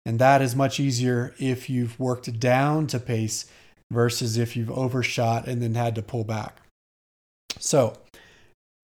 And 0.05 0.17
that 0.19 0.41
is 0.41 0.55
much 0.55 0.79
easier 0.79 1.35
if 1.39 1.69
you've 1.69 1.99
worked 1.99 2.39
down 2.39 2.87
to 2.87 2.99
pace 2.99 3.45
versus 3.91 4.37
if 4.37 4.55
you've 4.55 4.71
overshot 4.71 5.45
and 5.45 5.61
then 5.61 5.75
had 5.75 5.93
to 5.95 6.01
pull 6.01 6.23
back. 6.23 6.61
So, 7.59 7.97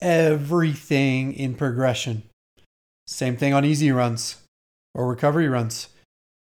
everything 0.02 1.34
in 1.34 1.56
progression. 1.56 2.24
Same 3.08 3.38
thing 3.38 3.54
on 3.54 3.64
easy 3.64 3.92
runs 3.92 4.42
or 4.94 5.08
recovery 5.08 5.48
runs. 5.48 5.88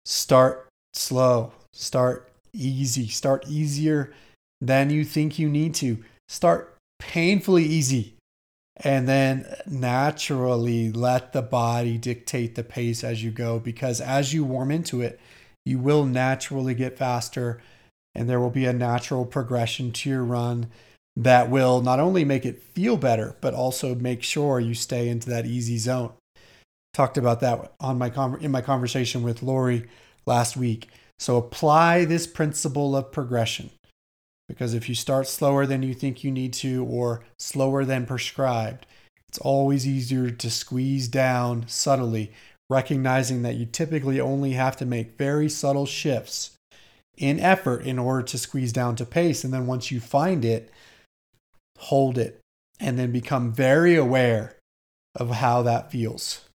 Start 0.04 0.67
slow, 0.94 1.52
start 1.72 2.30
easy, 2.52 3.08
start 3.08 3.46
easier 3.48 4.12
than 4.60 4.90
you 4.90 5.04
think 5.04 5.38
you 5.38 5.48
need 5.48 5.74
to. 5.74 5.98
Start 6.28 6.76
painfully 6.98 7.64
easy 7.64 8.14
and 8.80 9.08
then 9.08 9.46
naturally 9.66 10.92
let 10.92 11.32
the 11.32 11.42
body 11.42 11.98
dictate 11.98 12.54
the 12.54 12.62
pace 12.62 13.02
as 13.02 13.22
you 13.22 13.30
go 13.30 13.58
because 13.58 14.00
as 14.00 14.32
you 14.32 14.44
warm 14.44 14.70
into 14.70 15.00
it 15.00 15.18
you 15.64 15.78
will 15.78 16.04
naturally 16.04 16.74
get 16.74 16.98
faster 16.98 17.60
and 18.14 18.28
there 18.28 18.40
will 18.40 18.50
be 18.50 18.66
a 18.66 18.72
natural 18.72 19.24
progression 19.24 19.92
to 19.92 20.08
your 20.08 20.24
run 20.24 20.68
that 21.16 21.50
will 21.50 21.80
not 21.80 21.98
only 21.98 22.24
make 22.24 22.46
it 22.46 22.62
feel 22.62 22.96
better 22.96 23.36
but 23.40 23.54
also 23.54 23.94
make 23.94 24.22
sure 24.22 24.60
you 24.60 24.74
stay 24.74 25.08
into 25.08 25.28
that 25.28 25.46
easy 25.46 25.78
zone 25.78 26.12
talked 26.94 27.18
about 27.18 27.40
that 27.40 27.72
on 27.80 27.98
my 27.98 28.12
in 28.40 28.50
my 28.50 28.60
conversation 28.60 29.22
with 29.22 29.42
Lori 29.42 29.88
last 30.28 30.56
week 30.56 30.88
so 31.18 31.36
apply 31.36 32.04
this 32.04 32.26
principle 32.26 32.94
of 32.94 33.10
progression 33.10 33.70
because 34.48 34.72
if 34.72 34.88
you 34.88 34.94
start 34.94 35.26
slower 35.26 35.66
than 35.66 35.82
you 35.82 35.92
think 35.92 36.24
you 36.24 36.30
need 36.30 36.52
to 36.54 36.84
or 36.86 37.24
slower 37.38 37.84
than 37.84 38.06
prescribed, 38.06 38.86
it's 39.28 39.38
always 39.38 39.86
easier 39.86 40.30
to 40.30 40.50
squeeze 40.50 41.06
down 41.06 41.64
subtly, 41.68 42.32
recognizing 42.70 43.42
that 43.42 43.56
you 43.56 43.66
typically 43.66 44.18
only 44.18 44.52
have 44.52 44.76
to 44.78 44.86
make 44.86 45.18
very 45.18 45.50
subtle 45.50 45.84
shifts 45.84 46.52
in 47.18 47.38
effort 47.38 47.82
in 47.82 47.98
order 47.98 48.22
to 48.22 48.38
squeeze 48.38 48.72
down 48.72 48.96
to 48.96 49.04
pace. 49.04 49.44
And 49.44 49.52
then 49.52 49.66
once 49.66 49.90
you 49.90 50.00
find 50.00 50.44
it, 50.44 50.70
hold 51.78 52.16
it 52.16 52.40
and 52.80 52.98
then 52.98 53.12
become 53.12 53.52
very 53.52 53.96
aware 53.96 54.56
of 55.14 55.30
how 55.30 55.62
that 55.62 55.90
feels. 55.90 56.47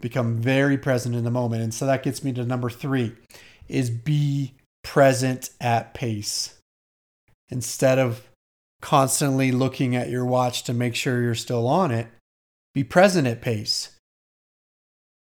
Become 0.00 0.38
very 0.38 0.78
present 0.78 1.14
in 1.14 1.24
the 1.24 1.30
moment. 1.30 1.62
And 1.62 1.74
so 1.74 1.86
that 1.86 2.02
gets 2.02 2.24
me 2.24 2.32
to 2.32 2.44
number 2.44 2.70
three 2.70 3.14
is 3.68 3.90
be 3.90 4.54
present 4.82 5.50
at 5.60 5.94
pace 5.94 6.58
instead 7.50 7.98
of 7.98 8.28
constantly 8.80 9.52
looking 9.52 9.94
at 9.94 10.08
your 10.08 10.24
watch 10.24 10.62
to 10.64 10.72
make 10.72 10.94
sure 10.94 11.22
you're 11.22 11.34
still 11.34 11.66
on 11.66 11.90
it, 11.90 12.08
be 12.74 12.84
present 12.84 13.26
at 13.26 13.42
pace. 13.42 13.96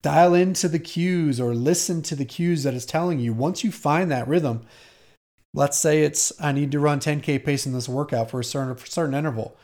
Dial 0.02 0.34
into 0.34 0.68
the 0.68 0.78
cues 0.78 1.40
or 1.40 1.54
listen 1.54 2.02
to 2.02 2.14
the 2.14 2.24
cues 2.24 2.62
that 2.62 2.74
is 2.74 2.86
telling 2.86 3.18
you. 3.18 3.32
Once 3.32 3.64
you 3.64 3.72
find 3.72 4.10
that 4.10 4.28
rhythm, 4.28 4.66
let's 5.54 5.76
say 5.78 6.02
it's 6.02 6.32
I 6.40 6.52
need 6.52 6.72
to 6.72 6.80
run 6.80 7.00
10k 7.00 7.44
pace 7.44 7.66
in 7.66 7.72
this 7.72 7.88
workout 7.88 8.30
for 8.30 8.40
a 8.40 8.44
certain 8.44 8.74
for 8.76 8.84
a 8.84 8.88
certain 8.88 9.14
interval. 9.14 9.56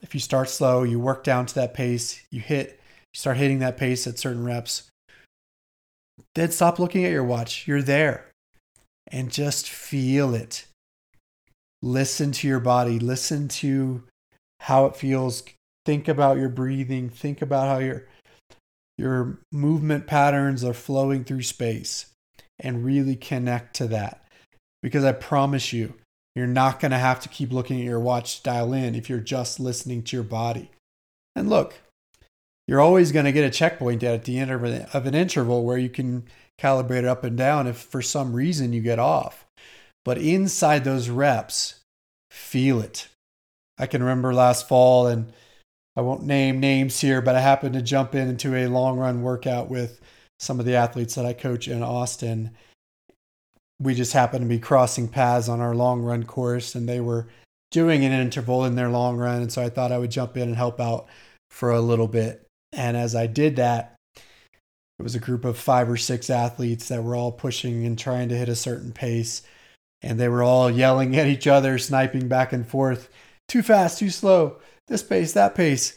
If 0.00 0.14
you 0.14 0.20
start 0.20 0.48
slow, 0.48 0.82
you 0.82 0.98
work 0.98 1.22
down 1.22 1.46
to 1.46 1.54
that 1.56 1.74
pace, 1.74 2.20
you 2.30 2.40
hit, 2.40 2.80
you 3.12 3.18
start 3.18 3.36
hitting 3.36 3.58
that 3.60 3.76
pace 3.76 4.06
at 4.06 4.18
certain 4.18 4.44
reps. 4.44 4.90
Then 6.34 6.50
stop 6.50 6.78
looking 6.78 7.04
at 7.04 7.12
your 7.12 7.24
watch. 7.24 7.66
You're 7.66 7.82
there. 7.82 8.30
And 9.08 9.30
just 9.30 9.68
feel 9.68 10.34
it 10.34 10.66
listen 11.82 12.30
to 12.32 12.48
your 12.48 12.60
body, 12.60 12.98
listen 12.98 13.48
to 13.48 14.04
how 14.60 14.86
it 14.86 14.96
feels, 14.96 15.42
think 15.84 16.06
about 16.08 16.38
your 16.38 16.48
breathing, 16.48 17.08
think 17.10 17.42
about 17.42 17.66
how 17.66 17.78
your 17.78 18.06
your 18.98 19.38
movement 19.50 20.06
patterns 20.06 20.62
are 20.62 20.74
flowing 20.74 21.24
through 21.24 21.42
space 21.42 22.06
and 22.60 22.84
really 22.84 23.16
connect 23.16 23.74
to 23.74 23.88
that. 23.88 24.24
Because 24.82 25.02
I 25.02 25.12
promise 25.12 25.72
you, 25.72 25.94
you're 26.36 26.46
not 26.46 26.78
going 26.78 26.92
to 26.92 26.98
have 26.98 27.18
to 27.20 27.28
keep 27.28 27.52
looking 27.52 27.78
at 27.78 27.84
your 27.84 27.98
watch 27.98 28.36
to 28.36 28.42
dial 28.42 28.72
in 28.72 28.94
if 28.94 29.08
you're 29.08 29.18
just 29.18 29.58
listening 29.58 30.02
to 30.04 30.16
your 30.16 30.24
body. 30.24 30.70
And 31.34 31.48
look, 31.48 31.80
you're 32.66 32.80
always 32.80 33.12
going 33.12 33.24
to 33.24 33.32
get 33.32 33.44
a 33.44 33.50
checkpoint 33.50 34.02
at 34.02 34.24
the 34.24 34.38
end 34.38 34.50
of 34.50 35.06
an 35.06 35.14
interval 35.14 35.64
where 35.64 35.78
you 35.78 35.88
can 35.88 36.24
calibrate 36.60 36.98
it 36.98 37.04
up 37.04 37.24
and 37.24 37.36
down 37.36 37.66
if 37.66 37.76
for 37.76 38.02
some 38.02 38.32
reason 38.34 38.72
you 38.72 38.80
get 38.80 38.98
off. 38.98 39.46
But 40.04 40.18
inside 40.18 40.84
those 40.84 41.08
reps, 41.08 41.80
feel 42.30 42.80
it. 42.80 43.08
I 43.78 43.86
can 43.86 44.02
remember 44.02 44.34
last 44.34 44.68
fall, 44.68 45.06
and 45.06 45.32
I 45.96 46.02
won't 46.02 46.24
name 46.24 46.60
names 46.60 47.00
here, 47.00 47.20
but 47.20 47.34
I 47.34 47.40
happened 47.40 47.74
to 47.74 47.82
jump 47.82 48.14
in 48.14 48.28
into 48.28 48.54
a 48.54 48.68
long 48.68 48.98
run 48.98 49.22
workout 49.22 49.68
with 49.68 50.00
some 50.38 50.60
of 50.60 50.66
the 50.66 50.76
athletes 50.76 51.14
that 51.14 51.26
I 51.26 51.32
coach 51.32 51.68
in 51.68 51.82
Austin. 51.82 52.50
We 53.80 53.94
just 53.94 54.12
happened 54.12 54.42
to 54.42 54.48
be 54.48 54.58
crossing 54.58 55.08
paths 55.08 55.48
on 55.48 55.60
our 55.60 55.74
long 55.74 56.02
run 56.02 56.24
course, 56.24 56.74
and 56.74 56.88
they 56.88 57.00
were 57.00 57.28
doing 57.70 58.04
an 58.04 58.12
interval 58.12 58.64
in 58.64 58.76
their 58.76 58.88
long 58.88 59.16
run. 59.16 59.42
And 59.42 59.52
so 59.52 59.62
I 59.62 59.68
thought 59.68 59.92
I 59.92 59.98
would 59.98 60.10
jump 60.10 60.36
in 60.36 60.44
and 60.44 60.56
help 60.56 60.80
out 60.80 61.06
for 61.50 61.72
a 61.72 61.80
little 61.80 62.08
bit. 62.08 62.46
And 62.72 62.96
as 62.96 63.14
I 63.14 63.26
did 63.26 63.56
that, 63.56 63.96
it 64.16 65.02
was 65.02 65.14
a 65.14 65.20
group 65.20 65.44
of 65.44 65.58
five 65.58 65.90
or 65.90 65.96
six 65.96 66.30
athletes 66.30 66.88
that 66.88 67.02
were 67.02 67.16
all 67.16 67.32
pushing 67.32 67.84
and 67.84 67.98
trying 67.98 68.28
to 68.28 68.36
hit 68.36 68.48
a 68.48 68.54
certain 68.54 68.92
pace. 68.92 69.42
And 70.00 70.18
they 70.18 70.28
were 70.28 70.42
all 70.42 70.70
yelling 70.70 71.16
at 71.16 71.26
each 71.26 71.46
other, 71.46 71.78
sniping 71.78 72.28
back 72.28 72.52
and 72.52 72.66
forth 72.66 73.08
too 73.48 73.62
fast, 73.62 73.98
too 73.98 74.10
slow, 74.10 74.56
this 74.88 75.02
pace, 75.02 75.32
that 75.32 75.54
pace, 75.54 75.96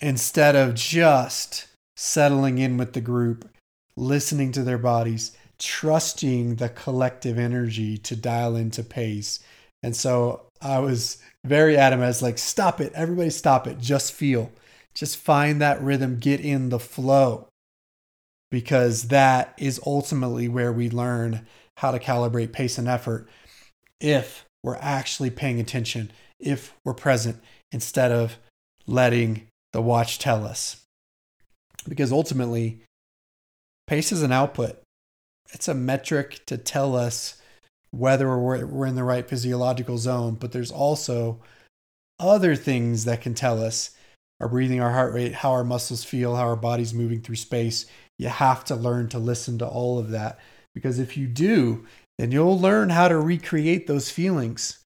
instead 0.00 0.54
of 0.54 0.74
just 0.74 1.66
settling 1.96 2.58
in 2.58 2.76
with 2.76 2.92
the 2.92 3.00
group, 3.00 3.48
listening 3.96 4.52
to 4.52 4.62
their 4.62 4.78
bodies, 4.78 5.36
trusting 5.58 6.56
the 6.56 6.68
collective 6.68 7.38
energy 7.38 7.96
to 7.98 8.14
dial 8.14 8.56
into 8.56 8.82
pace. 8.82 9.40
And 9.82 9.96
so 9.96 10.42
I 10.60 10.78
was 10.78 11.18
very 11.44 11.76
adamant. 11.76 12.04
I 12.04 12.08
was 12.08 12.22
like, 12.22 12.38
stop 12.38 12.80
it. 12.80 12.92
Everybody 12.94 13.30
stop 13.30 13.66
it. 13.66 13.78
Just 13.78 14.12
feel. 14.12 14.50
Just 14.96 15.18
find 15.18 15.60
that 15.60 15.80
rhythm. 15.80 16.18
Get 16.18 16.40
in 16.40 16.70
the 16.70 16.80
flow 16.80 17.48
because 18.50 19.08
that 19.08 19.54
is 19.58 19.80
ultimately 19.86 20.48
where 20.48 20.72
we 20.72 20.88
learn 20.88 21.46
how 21.76 21.90
to 21.90 21.98
calibrate 21.98 22.52
pace 22.52 22.78
and 22.78 22.88
effort 22.88 23.28
if 24.00 24.44
we're 24.62 24.78
actually 24.80 25.30
paying 25.30 25.60
attention, 25.60 26.10
if 26.40 26.74
we're 26.84 26.94
present 26.94 27.40
instead 27.70 28.10
of 28.10 28.38
letting 28.86 29.46
the 29.72 29.82
watch 29.82 30.18
tell 30.18 30.44
us. 30.44 30.82
Because 31.88 32.12
ultimately, 32.12 32.80
pace 33.86 34.12
is 34.12 34.22
an 34.22 34.32
output, 34.32 34.80
it's 35.52 35.68
a 35.68 35.74
metric 35.74 36.44
to 36.46 36.56
tell 36.56 36.96
us 36.96 37.40
whether 37.90 38.36
we're, 38.38 38.86
in 38.86 38.96
the 38.96 39.04
right 39.04 39.28
physiological 39.28 39.98
zone, 39.98 40.34
but 40.34 40.52
there's 40.52 40.70
also 40.70 41.40
other 42.18 42.56
things 42.56 43.04
that 43.04 43.20
can 43.20 43.34
tell 43.34 43.62
us 43.62 43.95
our 44.40 44.48
breathing, 44.48 44.80
our 44.80 44.92
heart 44.92 45.14
rate, 45.14 45.34
how 45.34 45.52
our 45.52 45.64
muscles 45.64 46.04
feel, 46.04 46.36
how 46.36 46.42
our 46.42 46.56
body's 46.56 46.94
moving 46.94 47.20
through 47.20 47.36
space. 47.36 47.86
You 48.18 48.28
have 48.28 48.64
to 48.64 48.76
learn 48.76 49.08
to 49.08 49.18
listen 49.18 49.58
to 49.58 49.66
all 49.66 49.98
of 49.98 50.10
that 50.10 50.38
because 50.74 50.98
if 50.98 51.16
you 51.16 51.26
do, 51.26 51.86
then 52.18 52.32
you'll 52.32 52.58
learn 52.58 52.90
how 52.90 53.08
to 53.08 53.18
recreate 53.18 53.86
those 53.86 54.10
feelings 54.10 54.78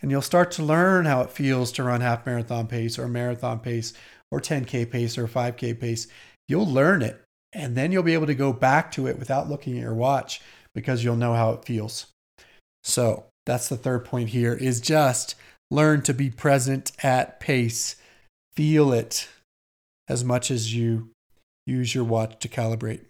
and 0.00 0.10
you'll 0.10 0.22
start 0.22 0.50
to 0.52 0.62
learn 0.62 1.06
how 1.06 1.22
it 1.22 1.30
feels 1.30 1.72
to 1.72 1.82
run 1.82 2.00
half 2.00 2.26
marathon 2.26 2.66
pace 2.66 2.98
or 2.98 3.08
marathon 3.08 3.58
pace 3.58 3.94
or 4.30 4.40
10K 4.40 4.90
pace 4.90 5.16
or 5.16 5.26
5K 5.26 5.78
pace. 5.78 6.06
You'll 6.48 6.66
learn 6.66 7.02
it 7.02 7.22
and 7.52 7.76
then 7.76 7.92
you'll 7.92 8.02
be 8.02 8.14
able 8.14 8.26
to 8.26 8.34
go 8.34 8.52
back 8.52 8.90
to 8.92 9.06
it 9.06 9.18
without 9.18 9.48
looking 9.48 9.76
at 9.76 9.82
your 9.82 9.94
watch 9.94 10.40
because 10.74 11.04
you'll 11.04 11.16
know 11.16 11.34
how 11.34 11.52
it 11.52 11.64
feels. 11.64 12.06
So 12.82 13.26
that's 13.46 13.68
the 13.68 13.76
third 13.76 14.04
point 14.04 14.30
here 14.30 14.54
is 14.54 14.80
just 14.80 15.34
learn 15.70 16.02
to 16.02 16.14
be 16.14 16.30
present 16.30 16.92
at 17.02 17.40
pace. 17.40 17.96
Feel 18.56 18.92
it 18.92 19.28
as 20.08 20.24
much 20.24 20.50
as 20.50 20.74
you 20.74 21.10
use 21.66 21.94
your 21.94 22.04
watch 22.04 22.38
to 22.40 22.48
calibrate. 22.48 23.00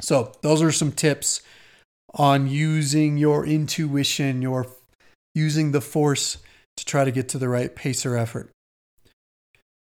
So, 0.00 0.32
those 0.42 0.62
are 0.62 0.72
some 0.72 0.92
tips 0.92 1.42
on 2.14 2.46
using 2.46 3.16
your 3.18 3.44
intuition, 3.44 4.40
your 4.40 4.66
using 5.34 5.72
the 5.72 5.80
force 5.80 6.38
to 6.76 6.84
try 6.84 7.04
to 7.04 7.10
get 7.10 7.28
to 7.30 7.38
the 7.38 7.48
right 7.48 7.74
pace 7.74 8.06
or 8.06 8.16
effort. 8.16 8.50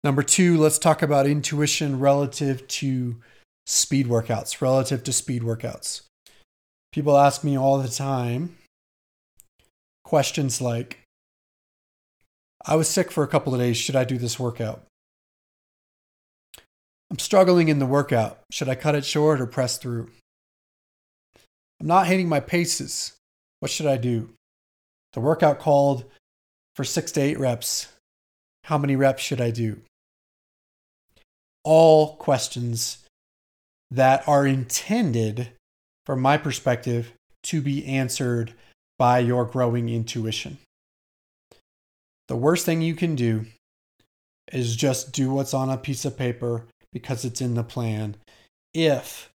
Number 0.03 0.23
two, 0.23 0.57
let's 0.57 0.79
talk 0.79 1.01
about 1.01 1.27
intuition 1.27 1.99
relative 1.99 2.67
to 2.67 3.17
speed 3.67 4.07
workouts, 4.07 4.59
relative 4.59 5.03
to 5.03 5.13
speed 5.13 5.43
workouts. 5.43 6.01
People 6.91 7.17
ask 7.17 7.43
me 7.43 7.57
all 7.57 7.77
the 7.77 7.87
time 7.87 8.57
questions 10.03 10.59
like 10.59 11.00
I 12.65 12.75
was 12.75 12.87
sick 12.87 13.11
for 13.11 13.23
a 13.23 13.27
couple 13.27 13.53
of 13.53 13.59
days. 13.59 13.77
Should 13.77 13.95
I 13.95 14.03
do 14.03 14.17
this 14.17 14.39
workout? 14.39 14.83
I'm 17.09 17.19
struggling 17.19 17.67
in 17.67 17.79
the 17.79 17.85
workout. 17.85 18.39
Should 18.51 18.69
I 18.69 18.75
cut 18.75 18.95
it 18.95 19.05
short 19.05 19.41
or 19.41 19.47
press 19.47 19.77
through? 19.77 20.09
I'm 21.79 21.87
not 21.87 22.07
hitting 22.07 22.29
my 22.29 22.39
paces. 22.39 23.13
What 23.59 23.71
should 23.71 23.87
I 23.87 23.97
do? 23.97 24.29
The 25.13 25.19
workout 25.19 25.59
called 25.59 26.05
for 26.75 26.83
six 26.83 27.11
to 27.13 27.21
eight 27.21 27.39
reps. 27.39 27.87
How 28.65 28.77
many 28.77 28.95
reps 28.95 29.23
should 29.23 29.41
I 29.41 29.51
do? 29.51 29.81
all 31.63 32.15
questions 32.15 32.99
that 33.89 34.27
are 34.27 34.47
intended, 34.47 35.49
from 36.05 36.21
my 36.21 36.37
perspective, 36.37 37.13
to 37.43 37.61
be 37.61 37.85
answered 37.85 38.53
by 38.97 39.19
your 39.19 39.45
growing 39.45 39.89
intuition. 39.89 40.57
The 42.31 42.37
worst 42.37 42.65
thing 42.65 42.81
you 42.81 42.95
can 42.95 43.15
do 43.15 43.47
is 44.53 44.77
just 44.77 45.11
do 45.11 45.33
what's 45.33 45.53
on 45.53 45.69
a 45.69 45.75
piece 45.75 46.05
of 46.05 46.17
paper 46.17 46.65
because 46.93 47.25
it's 47.25 47.41
in 47.41 47.55
the 47.55 47.61
plan 47.61 48.15
if 48.73 49.29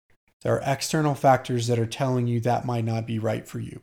there 0.42 0.54
are 0.54 0.70
external 0.70 1.14
factors 1.14 1.68
that 1.68 1.78
are 1.78 1.86
telling 1.86 2.26
you 2.26 2.38
that 2.40 2.66
might 2.66 2.84
not 2.84 3.06
be 3.06 3.18
right 3.18 3.48
for 3.48 3.60
you. 3.60 3.80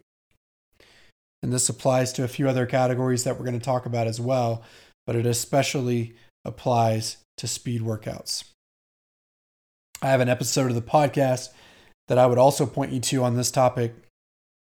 And 1.42 1.52
this 1.52 1.70
applies 1.70 2.14
to 2.14 2.24
a 2.24 2.28
few 2.28 2.48
other 2.48 2.68
categories 2.68 3.24
that 3.24 3.40
we're 3.40 3.46
going 3.46 3.58
to 3.58 3.66
talk 3.66 3.88
about 3.88 4.06
as 4.06 4.22
well, 4.22 4.62
but 5.08 5.16
it 5.16 5.26
especially 5.26 6.14
applies 6.46 7.18
to 7.38 7.48
speed 7.48 7.82
workouts. 7.82 8.44
I 10.04 10.10
have 10.10 10.22
an 10.22 10.30
episode 10.30 10.70
of 10.70 10.76
the 10.76 10.84
podcast 10.84 11.50
that 12.10 12.20
I 12.20 12.28
would 12.28 12.38
also 12.38 12.68
point 12.68 12.92
you 12.92 13.00
to 13.00 13.24
on 13.24 13.38
this 13.38 13.50
topic. 13.50 13.96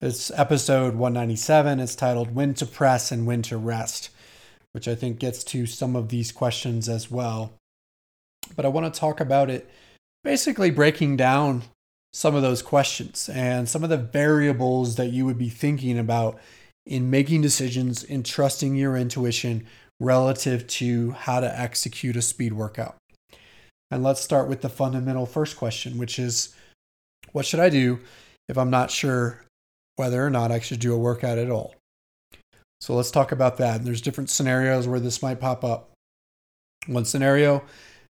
It's 0.01 0.31
episode 0.31 0.95
197. 0.95 1.79
It's 1.79 1.93
titled 1.93 2.33
When 2.33 2.55
to 2.55 2.65
Press 2.65 3.11
and 3.11 3.27
When 3.27 3.43
to 3.43 3.55
Rest, 3.55 4.09
which 4.79 4.87
I 4.87 4.95
think 4.95 5.19
gets 5.19 5.43
to 5.43 5.65
some 5.65 5.97
of 5.97 6.07
these 6.07 6.31
questions 6.31 6.87
as 6.87 7.11
well. 7.11 7.51
But 8.55 8.63
I 8.63 8.69
want 8.69 8.93
to 8.93 8.97
talk 8.97 9.19
about 9.19 9.49
it 9.49 9.69
basically 10.23 10.71
breaking 10.71 11.17
down 11.17 11.63
some 12.13 12.33
of 12.33 12.43
those 12.43 12.61
questions 12.61 13.27
and 13.27 13.67
some 13.67 13.83
of 13.83 13.89
the 13.89 13.97
variables 13.97 14.95
that 14.95 15.07
you 15.07 15.25
would 15.25 15.37
be 15.37 15.49
thinking 15.49 15.99
about 15.99 16.39
in 16.85 17.09
making 17.09 17.41
decisions 17.41 18.05
and 18.05 18.25
trusting 18.25 18.77
your 18.77 18.95
intuition 18.95 19.67
relative 19.99 20.65
to 20.67 21.11
how 21.11 21.41
to 21.41 21.59
execute 21.59 22.15
a 22.15 22.21
speed 22.21 22.53
workout. 22.53 22.95
And 23.91 24.01
let's 24.01 24.21
start 24.21 24.47
with 24.47 24.61
the 24.61 24.69
fundamental 24.69 25.25
first 25.25 25.57
question, 25.57 25.97
which 25.97 26.17
is 26.17 26.55
what 27.33 27.45
should 27.45 27.59
I 27.59 27.67
do 27.67 27.99
if 28.47 28.57
I'm 28.57 28.69
not 28.69 28.91
sure 28.91 29.43
whether 29.97 30.25
or 30.25 30.29
not 30.29 30.53
I 30.53 30.61
should 30.61 30.79
do 30.79 30.93
a 30.93 30.97
workout 30.97 31.37
at 31.37 31.51
all? 31.51 31.75
So 32.81 32.95
let's 32.95 33.11
talk 33.11 33.31
about 33.31 33.57
that. 33.57 33.77
And 33.77 33.85
there's 33.87 34.01
different 34.01 34.29
scenarios 34.29 34.87
where 34.87 34.99
this 34.99 35.21
might 35.21 35.39
pop 35.39 35.63
up. 35.63 35.91
One 36.87 37.05
scenario 37.05 37.63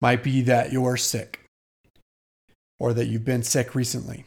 might 0.01 0.23
be 0.23 0.41
that 0.43 0.71
you're 0.71 0.97
sick 0.97 1.41
or 2.79 2.93
that 2.93 3.07
you've 3.07 3.25
been 3.25 3.43
sick 3.43 3.75
recently. 3.75 4.25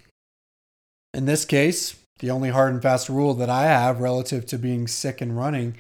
In 1.13 1.27
this 1.27 1.45
case, 1.45 1.97
the 2.19 2.31
only 2.31 2.51
hard 2.51 2.73
and 2.73 2.83
fast 2.83 3.09
rule 3.09 3.35
that 3.35 3.51
I 3.51 3.63
have 3.65 4.01
relative 4.01 4.47
to 4.47 4.59
being 4.59 4.87
sick 4.87 5.21
and 5.21 5.37
running 5.37 5.77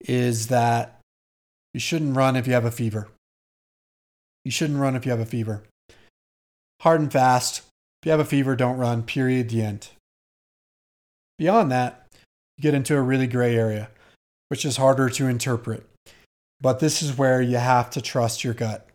is 0.00 0.48
that 0.48 1.00
you 1.74 1.80
shouldn't 1.80 2.16
run 2.16 2.36
if 2.36 2.46
you 2.46 2.52
have 2.52 2.64
a 2.64 2.70
fever. 2.70 3.08
You 4.44 4.50
shouldn't 4.50 4.78
run 4.78 4.94
if 4.94 5.04
you 5.04 5.10
have 5.10 5.20
a 5.20 5.26
fever. 5.26 5.62
Hard 6.82 7.00
and 7.00 7.12
fast. 7.12 7.58
If 7.58 8.06
you 8.06 8.10
have 8.12 8.20
a 8.20 8.24
fever, 8.24 8.54
don't 8.54 8.78
run. 8.78 9.02
Period. 9.02 9.50
The 9.50 9.62
end. 9.62 9.88
Beyond 11.38 11.70
that, 11.72 12.05
you 12.56 12.62
get 12.62 12.74
into 12.74 12.96
a 12.96 13.02
really 13.02 13.26
gray 13.26 13.56
area, 13.56 13.90
which 14.48 14.64
is 14.64 14.76
harder 14.76 15.08
to 15.10 15.26
interpret. 15.26 15.86
But 16.60 16.80
this 16.80 17.02
is 17.02 17.16
where 17.16 17.42
you 17.42 17.58
have 17.58 17.90
to 17.90 18.00
trust 18.00 18.44
your 18.44 18.54
gut 18.54 18.88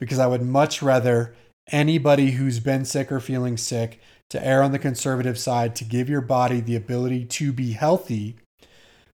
because 0.00 0.18
I 0.18 0.26
would 0.26 0.42
much 0.42 0.82
rather 0.82 1.34
anybody 1.70 2.32
who's 2.32 2.60
been 2.60 2.84
sick 2.84 3.10
or 3.12 3.20
feeling 3.20 3.56
sick 3.56 4.00
to 4.30 4.44
err 4.44 4.62
on 4.62 4.72
the 4.72 4.78
conservative 4.78 5.38
side 5.38 5.76
to 5.76 5.84
give 5.84 6.08
your 6.08 6.20
body 6.20 6.60
the 6.60 6.76
ability 6.76 7.24
to 7.24 7.52
be 7.52 7.72
healthy 7.72 8.36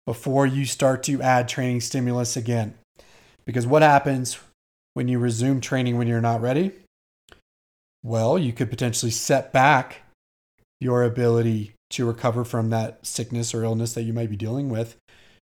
before 0.06 0.48
you 0.48 0.66
start 0.66 1.04
to 1.04 1.22
add 1.22 1.48
training 1.48 1.82
stimulus 1.82 2.38
again. 2.38 2.76
Because 3.46 3.68
what 3.68 3.82
happens 3.82 4.40
when 4.94 5.08
you 5.08 5.20
resume 5.20 5.62
training 5.62 5.98
when 5.98 6.08
you're 6.08 6.22
not 6.22 6.42
ready? 6.42 6.72
Well, 8.04 8.40
you 8.40 8.54
could 8.54 8.70
potentially 8.70 9.12
set 9.12 9.52
back 9.52 10.04
your 10.80 11.04
ability 11.04 11.74
to 11.92 12.06
recover 12.06 12.44
from 12.44 12.70
that 12.70 13.06
sickness 13.06 13.54
or 13.54 13.64
illness 13.64 13.94
that 13.94 14.04
you 14.04 14.14
might 14.14 14.30
be 14.30 14.36
dealing 14.36 14.70
with. 14.70 14.96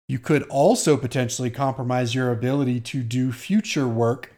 You 0.08 0.20
could 0.20 0.44
also 0.44 0.98
potentially 0.98 1.50
compromise 1.50 2.14
your 2.14 2.32
ability 2.32 2.80
to 2.82 3.02
do 3.02 3.32
future 3.32 3.88
work. 3.88 4.34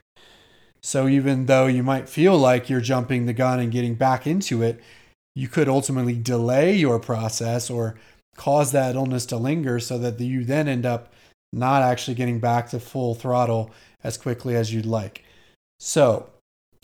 So, 0.82 1.08
even 1.08 1.48
though 1.48 1.68
you 1.68 1.84
might 1.84 2.08
feel 2.08 2.38
like 2.38 2.70
you're 2.70 2.80
jumping 2.80 3.26
the 3.26 3.34
gun 3.34 3.60
and 3.60 3.72
getting 3.72 3.96
back 3.96 4.26
into 4.26 4.62
it, 4.62 4.80
you 5.36 5.48
could 5.48 5.68
ultimately 5.68 6.16
delay 6.16 6.76
your 6.76 7.00
process 7.00 7.70
or 7.70 7.96
cause 8.38 8.72
that 8.72 8.96
illness 8.96 9.26
to 9.26 9.38
linger 9.38 9.80
so 9.80 9.98
that 9.98 10.20
you 10.20 10.46
then 10.46 10.68
end 10.68 10.86
up 10.86 11.12
not 11.52 11.82
actually 11.82 12.16
getting 12.16 12.40
back 12.40 12.70
to 12.70 12.80
full 12.80 13.16
throttle 13.16 13.72
as 14.04 14.18
quickly 14.18 14.56
as 14.56 14.74
you'd 14.74 14.86
like. 14.86 15.24
So, 15.80 16.30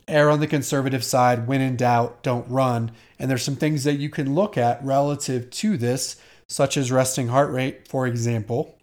err 0.08 0.30
on 0.30 0.40
the 0.40 0.48
conservative 0.48 1.04
side. 1.04 1.48
When 1.48 1.62
in 1.62 1.76
doubt, 1.76 2.24
don't 2.24 2.50
run. 2.50 2.92
And 3.20 3.30
there's 3.30 3.44
some 3.44 3.56
things 3.56 3.84
that 3.84 3.96
you 3.96 4.10
can 4.10 4.36
look 4.36 4.58
at 4.58 4.84
relative 4.84 5.50
to 5.50 5.78
this, 5.78 6.18
such 6.50 6.78
as 6.78 6.92
resting 6.92 7.30
heart 7.30 7.52
rate, 7.52 7.88
for 7.88 8.06
example. 8.06 8.78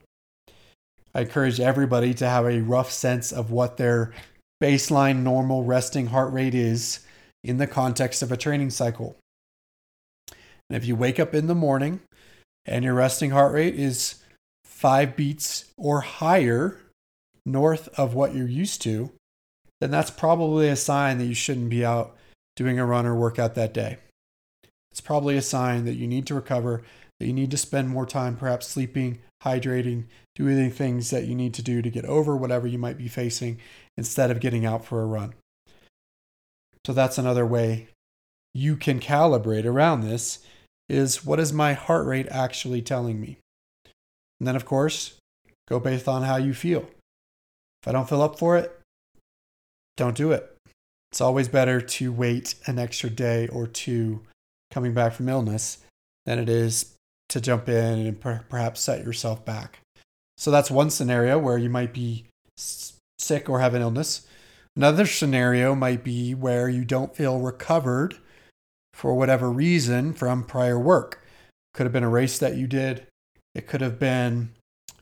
I 1.14 1.22
encourage 1.22 1.60
everybody 1.60 2.14
to 2.14 2.28
have 2.28 2.46
a 2.46 2.60
rough 2.60 2.90
sense 2.92 3.32
of 3.32 3.50
what 3.50 3.76
their 3.76 4.12
baseline 4.62 5.22
normal 5.22 5.64
resting 5.64 6.06
heart 6.06 6.32
rate 6.32 6.54
is 6.54 7.00
in 7.42 7.58
the 7.58 7.66
context 7.66 8.22
of 8.22 8.30
a 8.30 8.36
training 8.36 8.70
cycle. 8.70 9.16
And 10.28 10.76
if 10.76 10.86
you 10.86 10.94
wake 10.94 11.18
up 11.18 11.34
in 11.34 11.48
the 11.48 11.54
morning 11.54 12.00
and 12.64 12.84
your 12.84 12.94
resting 12.94 13.30
heart 13.30 13.52
rate 13.52 13.74
is 13.74 14.22
five 14.64 15.16
beats 15.16 15.72
or 15.76 16.02
higher 16.02 16.78
north 17.44 17.88
of 17.98 18.14
what 18.14 18.34
you're 18.34 18.46
used 18.46 18.80
to, 18.82 19.10
then 19.80 19.90
that's 19.90 20.10
probably 20.10 20.68
a 20.68 20.76
sign 20.76 21.18
that 21.18 21.26
you 21.26 21.34
shouldn't 21.34 21.70
be 21.70 21.84
out 21.84 22.16
doing 22.56 22.78
a 22.78 22.86
run 22.86 23.06
or 23.06 23.14
workout 23.14 23.54
that 23.54 23.74
day. 23.74 23.98
It's 24.90 25.00
probably 25.00 25.36
a 25.36 25.42
sign 25.42 25.84
that 25.84 25.94
you 25.94 26.06
need 26.06 26.26
to 26.26 26.34
recover, 26.34 26.82
that 27.18 27.26
you 27.26 27.32
need 27.32 27.50
to 27.52 27.56
spend 27.56 27.88
more 27.88 28.06
time 28.06 28.36
perhaps 28.36 28.66
sleeping, 28.66 29.20
hydrating, 29.42 30.04
doing 30.34 30.70
things 30.70 31.10
that 31.10 31.26
you 31.26 31.34
need 31.34 31.54
to 31.54 31.62
do 31.62 31.80
to 31.80 31.90
get 31.90 32.04
over 32.04 32.36
whatever 32.36 32.66
you 32.66 32.78
might 32.78 32.98
be 32.98 33.08
facing 33.08 33.58
instead 33.96 34.30
of 34.30 34.40
getting 34.40 34.66
out 34.66 34.84
for 34.84 35.02
a 35.02 35.06
run. 35.06 35.34
So 36.86 36.92
that's 36.92 37.18
another 37.18 37.46
way 37.46 37.88
you 38.54 38.76
can 38.76 39.00
calibrate 39.00 39.64
around 39.64 40.00
this 40.00 40.40
is 40.88 41.24
what 41.24 41.38
is 41.38 41.52
my 41.52 41.72
heart 41.72 42.06
rate 42.06 42.26
actually 42.30 42.82
telling 42.82 43.20
me? 43.20 43.38
And 44.40 44.46
then, 44.46 44.56
of 44.56 44.64
course, 44.64 45.16
go 45.68 45.78
based 45.78 46.08
on 46.08 46.22
how 46.22 46.36
you 46.36 46.52
feel. 46.52 46.88
If 47.82 47.88
I 47.88 47.92
don't 47.92 48.08
feel 48.08 48.22
up 48.22 48.38
for 48.38 48.56
it, 48.56 48.79
don't 50.00 50.16
do 50.16 50.32
it. 50.32 50.56
It's 51.12 51.20
always 51.20 51.48
better 51.48 51.78
to 51.78 52.10
wait 52.10 52.54
an 52.66 52.78
extra 52.78 53.10
day 53.10 53.48
or 53.48 53.66
two 53.66 54.22
coming 54.70 54.94
back 54.94 55.12
from 55.12 55.28
illness 55.28 55.78
than 56.24 56.38
it 56.38 56.48
is 56.48 56.94
to 57.28 57.40
jump 57.40 57.68
in 57.68 58.06
and 58.06 58.18
per- 58.18 58.44
perhaps 58.48 58.80
set 58.80 59.04
yourself 59.04 59.44
back. 59.44 59.80
So 60.38 60.50
that's 60.50 60.70
one 60.70 60.88
scenario 60.88 61.38
where 61.38 61.58
you 61.58 61.68
might 61.68 61.92
be 61.92 62.24
sick 62.56 63.50
or 63.50 63.60
have 63.60 63.74
an 63.74 63.82
illness. 63.82 64.26
Another 64.74 65.04
scenario 65.04 65.74
might 65.74 66.02
be 66.02 66.34
where 66.34 66.70
you 66.70 66.86
don't 66.86 67.14
feel 67.14 67.38
recovered 67.38 68.16
for 68.94 69.14
whatever 69.14 69.50
reason 69.50 70.14
from 70.14 70.44
prior 70.44 70.78
work. 70.78 71.22
Could 71.74 71.84
have 71.84 71.92
been 71.92 72.04
a 72.04 72.08
race 72.08 72.38
that 72.38 72.56
you 72.56 72.66
did, 72.66 73.06
it 73.54 73.66
could 73.66 73.82
have 73.82 73.98
been 73.98 74.52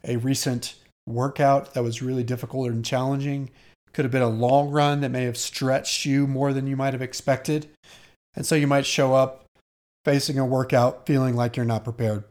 a 0.03 0.17
recent 0.17 0.75
workout 1.07 1.75
that 1.75 1.85
was 1.85 2.03
really 2.03 2.25
difficult 2.25 2.71
and 2.71 2.85
challenging. 2.85 3.51
Could 3.93 4.05
have 4.05 4.13
been 4.13 4.23
a 4.23 4.29
long 4.29 4.71
run 4.71 5.01
that 5.01 5.11
may 5.11 5.25
have 5.25 5.37
stretched 5.37 6.05
you 6.05 6.27
more 6.27 6.53
than 6.53 6.67
you 6.67 6.77
might 6.77 6.93
have 6.93 7.03
expected. 7.03 7.69
And 8.35 8.47
so 8.47 8.55
you 8.55 8.67
might 8.67 8.87
show 8.87 9.15
up 9.15 9.45
facing 10.05 10.39
a 10.39 10.47
workout 10.47 11.07
feeling 11.07 11.35
like 11.35 11.57
you're 11.57 11.67
not 11.67 11.85
prepared. 11.85 12.25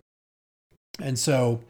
And 1.00 1.20
so 1.20 1.62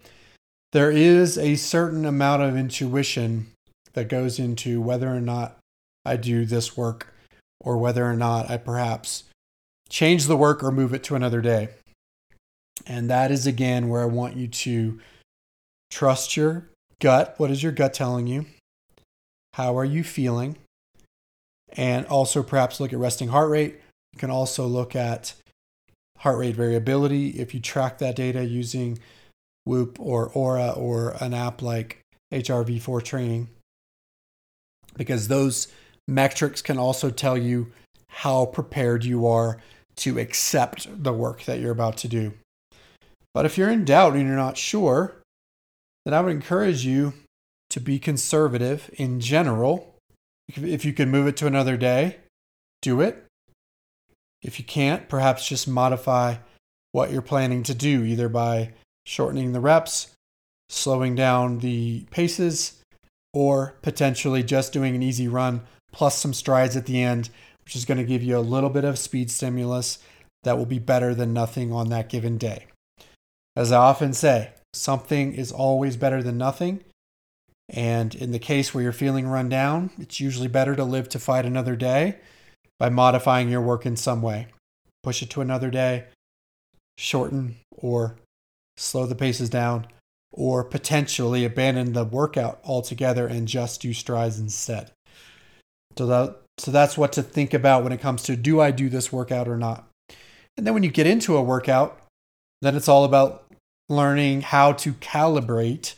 there 0.71 0.91
is 0.91 1.37
a 1.37 1.55
certain 1.55 2.05
amount 2.05 2.43
of 2.43 2.55
intuition 2.55 3.47
that 3.93 4.09
goes 4.09 4.37
into 4.39 4.79
whether 4.79 5.07
or 5.07 5.21
not 5.21 5.57
I 6.05 6.17
do 6.17 6.45
this 6.45 6.77
work 6.77 7.13
or 7.59 7.77
whether 7.77 8.05
or 8.05 8.15
not 8.15 8.49
I 8.49 8.57
perhaps 8.57 9.23
change 9.89 10.25
the 10.25 10.37
work 10.37 10.63
or 10.63 10.71
move 10.71 10.93
it 10.93 11.03
to 11.05 11.15
another 11.15 11.41
day. 11.41 11.69
And 12.85 13.09
that 13.09 13.31
is 13.31 13.47
again 13.47 13.89
where 13.89 14.01
I 14.01 14.05
want 14.05 14.35
you 14.35 14.47
to 14.47 14.99
trust 15.89 16.37
your 16.37 16.69
gut. 16.99 17.35
What 17.37 17.51
is 17.51 17.63
your 17.63 17.71
gut 17.71 17.93
telling 17.93 18.27
you? 18.27 18.45
How 19.57 19.75
are 19.75 19.85
you 19.85 20.03
feeling? 20.03 20.55
And 21.69 22.05
also 22.05 22.43
perhaps 22.43 22.79
look 22.79 22.93
at 22.93 22.99
resting 22.99 23.29
heart 23.29 23.49
rate. 23.49 23.81
You 24.13 24.19
can 24.19 24.29
also 24.29 24.67
look 24.67 24.95
at 24.95 25.33
heart 26.19 26.37
rate 26.37 26.55
variability 26.55 27.29
if 27.29 27.55
you 27.55 27.59
track 27.59 27.97
that 27.97 28.15
data 28.15 28.45
using 28.45 28.99
Whoop 29.65 29.99
or 29.99 30.29
Oura 30.29 30.77
or 30.77 31.15
an 31.19 31.33
app 31.33 31.63
like 31.63 32.01
HRV4 32.31 33.03
training. 33.03 33.49
Because 34.95 35.27
those 35.27 35.69
metrics 36.07 36.61
can 36.61 36.77
also 36.77 37.09
tell 37.09 37.35
you 37.35 37.71
how 38.09 38.45
prepared 38.45 39.05
you 39.05 39.25
are 39.25 39.57
to 39.95 40.19
accept 40.19 40.87
the 41.03 41.13
work 41.13 41.45
that 41.45 41.59
you're 41.59 41.71
about 41.71 41.97
to 41.97 42.07
do. 42.07 42.33
But 43.33 43.47
if 43.47 43.57
you're 43.57 43.71
in 43.71 43.85
doubt 43.85 44.13
and 44.13 44.27
you're 44.27 44.35
not 44.35 44.55
sure, 44.55 45.15
then 46.05 46.13
I 46.13 46.21
would 46.21 46.31
encourage 46.31 46.85
you 46.85 47.13
to 47.69 47.79
be 47.79 47.99
conservative 47.99 48.89
in 48.93 49.19
general. 49.19 49.95
If 50.47 50.85
you 50.85 50.93
can 50.93 51.09
move 51.09 51.27
it 51.27 51.37
to 51.37 51.47
another 51.47 51.77
day, 51.77 52.17
do 52.81 53.01
it. 53.01 53.25
If 54.41 54.59
you 54.59 54.65
can't, 54.65 55.09
perhaps 55.09 55.47
just 55.47 55.67
modify 55.67 56.37
what 56.91 57.11
you're 57.11 57.21
planning 57.21 57.63
to 57.63 57.73
do, 57.73 58.03
either 58.03 58.29
by 58.29 58.73
shortening 59.05 59.51
the 59.51 59.59
reps, 59.59 60.13
slowing 60.69 61.15
down 61.15 61.59
the 61.59 62.05
paces, 62.11 62.81
or 63.33 63.75
potentially 63.81 64.43
just 64.43 64.73
doing 64.73 64.95
an 64.95 65.03
easy 65.03 65.27
run 65.27 65.61
plus 65.91 66.17
some 66.17 66.33
strides 66.33 66.75
at 66.75 66.85
the 66.85 67.01
end, 67.01 67.29
which 67.65 67.75
is 67.75 67.85
going 67.85 67.97
to 67.97 68.03
give 68.03 68.23
you 68.23 68.37
a 68.37 68.39
little 68.39 68.69
bit 68.69 68.85
of 68.85 68.97
speed 68.97 69.29
stimulus 69.29 69.99
that 70.43 70.57
will 70.57 70.65
be 70.65 70.79
better 70.79 71.13
than 71.13 71.33
nothing 71.33 71.71
on 71.73 71.89
that 71.89 72.09
given 72.09 72.37
day. 72.37 72.67
As 73.55 73.71
I 73.71 73.77
often 73.77 74.13
say, 74.13 74.51
something 74.73 75.33
is 75.33 75.51
always 75.51 75.97
better 75.97 76.21
than 76.21 76.37
nothing. 76.37 76.83
And 77.69 78.15
in 78.15 78.31
the 78.31 78.39
case 78.39 78.73
where 78.73 78.83
you're 78.83 78.93
feeling 78.93 79.27
run 79.27 79.49
down, 79.49 79.89
it's 79.99 80.19
usually 80.19 80.47
better 80.47 80.75
to 80.75 80.83
live 80.83 81.09
to 81.09 81.19
fight 81.19 81.45
another 81.45 81.75
day 81.75 82.17
by 82.79 82.89
modifying 82.89 83.49
your 83.49 83.61
work 83.61 83.85
in 83.85 83.97
some 83.97 84.21
way. 84.21 84.47
Push 85.03 85.21
it 85.21 85.29
to 85.31 85.41
another 85.41 85.69
day, 85.69 86.05
shorten 86.97 87.57
or 87.71 88.15
slow 88.77 89.05
the 89.05 89.15
paces 89.15 89.49
down, 89.49 89.87
or 90.31 90.63
potentially 90.63 91.43
abandon 91.43 91.93
the 91.93 92.05
workout 92.05 92.59
altogether 92.63 93.27
and 93.27 93.47
just 93.47 93.81
do 93.81 93.93
strides 93.93 94.39
instead. 94.39 94.91
So 95.97 96.05
that 96.07 96.37
so 96.59 96.71
that's 96.71 96.97
what 96.97 97.13
to 97.13 97.23
think 97.23 97.53
about 97.53 97.83
when 97.83 97.91
it 97.91 98.01
comes 98.01 98.23
to 98.23 98.35
do 98.35 98.59
I 98.59 98.71
do 98.71 98.89
this 98.89 99.11
workout 99.11 99.47
or 99.47 99.57
not. 99.57 99.87
And 100.57 100.65
then 100.65 100.73
when 100.73 100.83
you 100.83 100.89
get 100.89 101.05
into 101.05 101.37
a 101.37 101.43
workout, 101.43 102.01
then 102.61 102.75
it's 102.75 102.87
all 102.87 103.03
about 103.03 103.45
learning 103.89 104.41
how 104.41 104.73
to 104.73 104.93
calibrate 104.93 105.93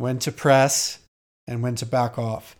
when 0.00 0.18
to 0.20 0.32
press 0.32 0.98
and 1.46 1.62
when 1.62 1.76
to 1.76 1.86
back 1.86 2.18
off. 2.18 2.56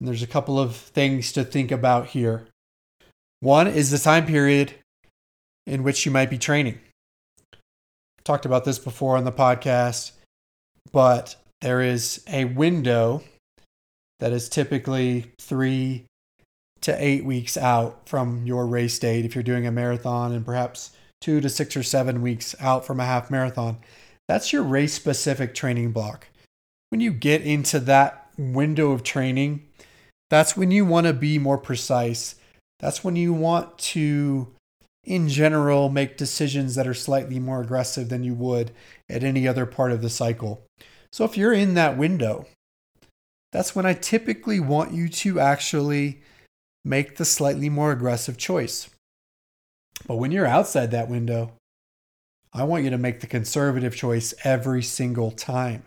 And 0.00 0.08
there's 0.08 0.22
a 0.22 0.26
couple 0.26 0.58
of 0.58 0.74
things 0.76 1.32
to 1.32 1.44
think 1.44 1.70
about 1.70 2.06
here. 2.06 2.46
One 3.40 3.66
is 3.66 3.90
the 3.90 3.98
time 3.98 4.26
period 4.26 4.74
in 5.66 5.82
which 5.82 6.06
you 6.06 6.12
might 6.12 6.30
be 6.30 6.38
training. 6.38 6.78
I've 7.52 8.24
talked 8.24 8.46
about 8.46 8.64
this 8.64 8.78
before 8.78 9.16
on 9.16 9.24
the 9.24 9.32
podcast, 9.32 10.12
but 10.92 11.36
there 11.60 11.82
is 11.82 12.24
a 12.28 12.46
window 12.46 13.22
that 14.20 14.32
is 14.32 14.48
typically 14.48 15.32
three 15.40 16.04
to 16.82 17.02
eight 17.02 17.24
weeks 17.24 17.56
out 17.56 18.08
from 18.08 18.46
your 18.46 18.66
race 18.66 18.98
date 18.98 19.24
if 19.24 19.34
you're 19.34 19.42
doing 19.42 19.66
a 19.66 19.70
marathon, 19.70 20.32
and 20.32 20.44
perhaps 20.44 20.90
two 21.20 21.40
to 21.40 21.48
six 21.48 21.76
or 21.76 21.82
seven 21.82 22.22
weeks 22.22 22.54
out 22.60 22.86
from 22.86 23.00
a 23.00 23.04
half 23.04 23.30
marathon. 23.30 23.78
That's 24.30 24.52
your 24.52 24.62
race 24.62 24.94
specific 24.94 25.56
training 25.56 25.90
block. 25.90 26.28
When 26.90 27.00
you 27.00 27.10
get 27.10 27.42
into 27.42 27.80
that 27.80 28.28
window 28.38 28.92
of 28.92 29.02
training, 29.02 29.66
that's 30.28 30.56
when 30.56 30.70
you 30.70 30.84
want 30.84 31.08
to 31.08 31.12
be 31.12 31.36
more 31.36 31.58
precise. 31.58 32.36
That's 32.78 33.02
when 33.02 33.16
you 33.16 33.32
want 33.32 33.76
to, 33.78 34.46
in 35.02 35.28
general, 35.28 35.88
make 35.88 36.16
decisions 36.16 36.76
that 36.76 36.86
are 36.86 36.94
slightly 36.94 37.40
more 37.40 37.60
aggressive 37.60 38.08
than 38.08 38.22
you 38.22 38.34
would 38.34 38.70
at 39.08 39.24
any 39.24 39.48
other 39.48 39.66
part 39.66 39.90
of 39.90 40.00
the 40.00 40.08
cycle. 40.08 40.62
So 41.10 41.24
if 41.24 41.36
you're 41.36 41.52
in 41.52 41.74
that 41.74 41.98
window, 41.98 42.46
that's 43.50 43.74
when 43.74 43.84
I 43.84 43.94
typically 43.94 44.60
want 44.60 44.92
you 44.92 45.08
to 45.08 45.40
actually 45.40 46.22
make 46.84 47.16
the 47.16 47.24
slightly 47.24 47.68
more 47.68 47.90
aggressive 47.90 48.38
choice. 48.38 48.90
But 50.06 50.18
when 50.18 50.30
you're 50.30 50.46
outside 50.46 50.92
that 50.92 51.10
window, 51.10 51.50
I 52.52 52.64
want 52.64 52.84
you 52.84 52.90
to 52.90 52.98
make 52.98 53.20
the 53.20 53.26
conservative 53.26 53.94
choice 53.94 54.34
every 54.44 54.82
single 54.82 55.30
time. 55.30 55.84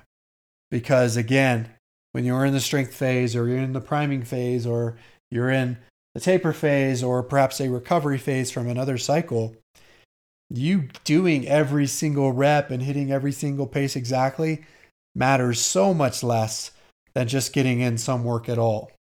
Because 0.72 1.18
again, 1.18 1.70
when 2.14 2.26
you're 2.26 2.46
in 2.46 2.54
the 2.54 2.60
strength 2.60 2.94
phase 2.94 3.36
or 3.36 3.48
you're 3.48 3.58
in 3.58 3.74
the 3.74 3.82
priming 3.82 4.24
phase 4.24 4.66
or 4.66 4.98
you're 5.30 5.50
in 5.50 5.78
the 6.14 6.22
taper 6.22 6.54
phase 6.54 7.04
or 7.04 7.22
perhaps 7.24 7.60
a 7.60 7.70
recovery 7.70 8.18
phase 8.18 8.52
from 8.52 8.68
another 8.68 8.98
cycle, 8.98 9.56
you 10.50 10.90
doing 11.04 11.48
every 11.48 11.88
single 11.88 12.32
rep 12.32 12.70
and 12.72 12.84
hitting 12.84 13.12
every 13.12 13.32
single 13.32 13.68
pace 13.68 13.96
exactly 13.96 14.64
matters 15.16 15.60
so 15.60 15.94
much 15.94 16.24
less 16.24 16.72
than 17.14 17.28
just 17.28 17.54
getting 17.54 17.80
in 17.80 17.98
some 17.98 18.24
work 18.24 18.48
at 18.48 18.60
all. 18.60 18.92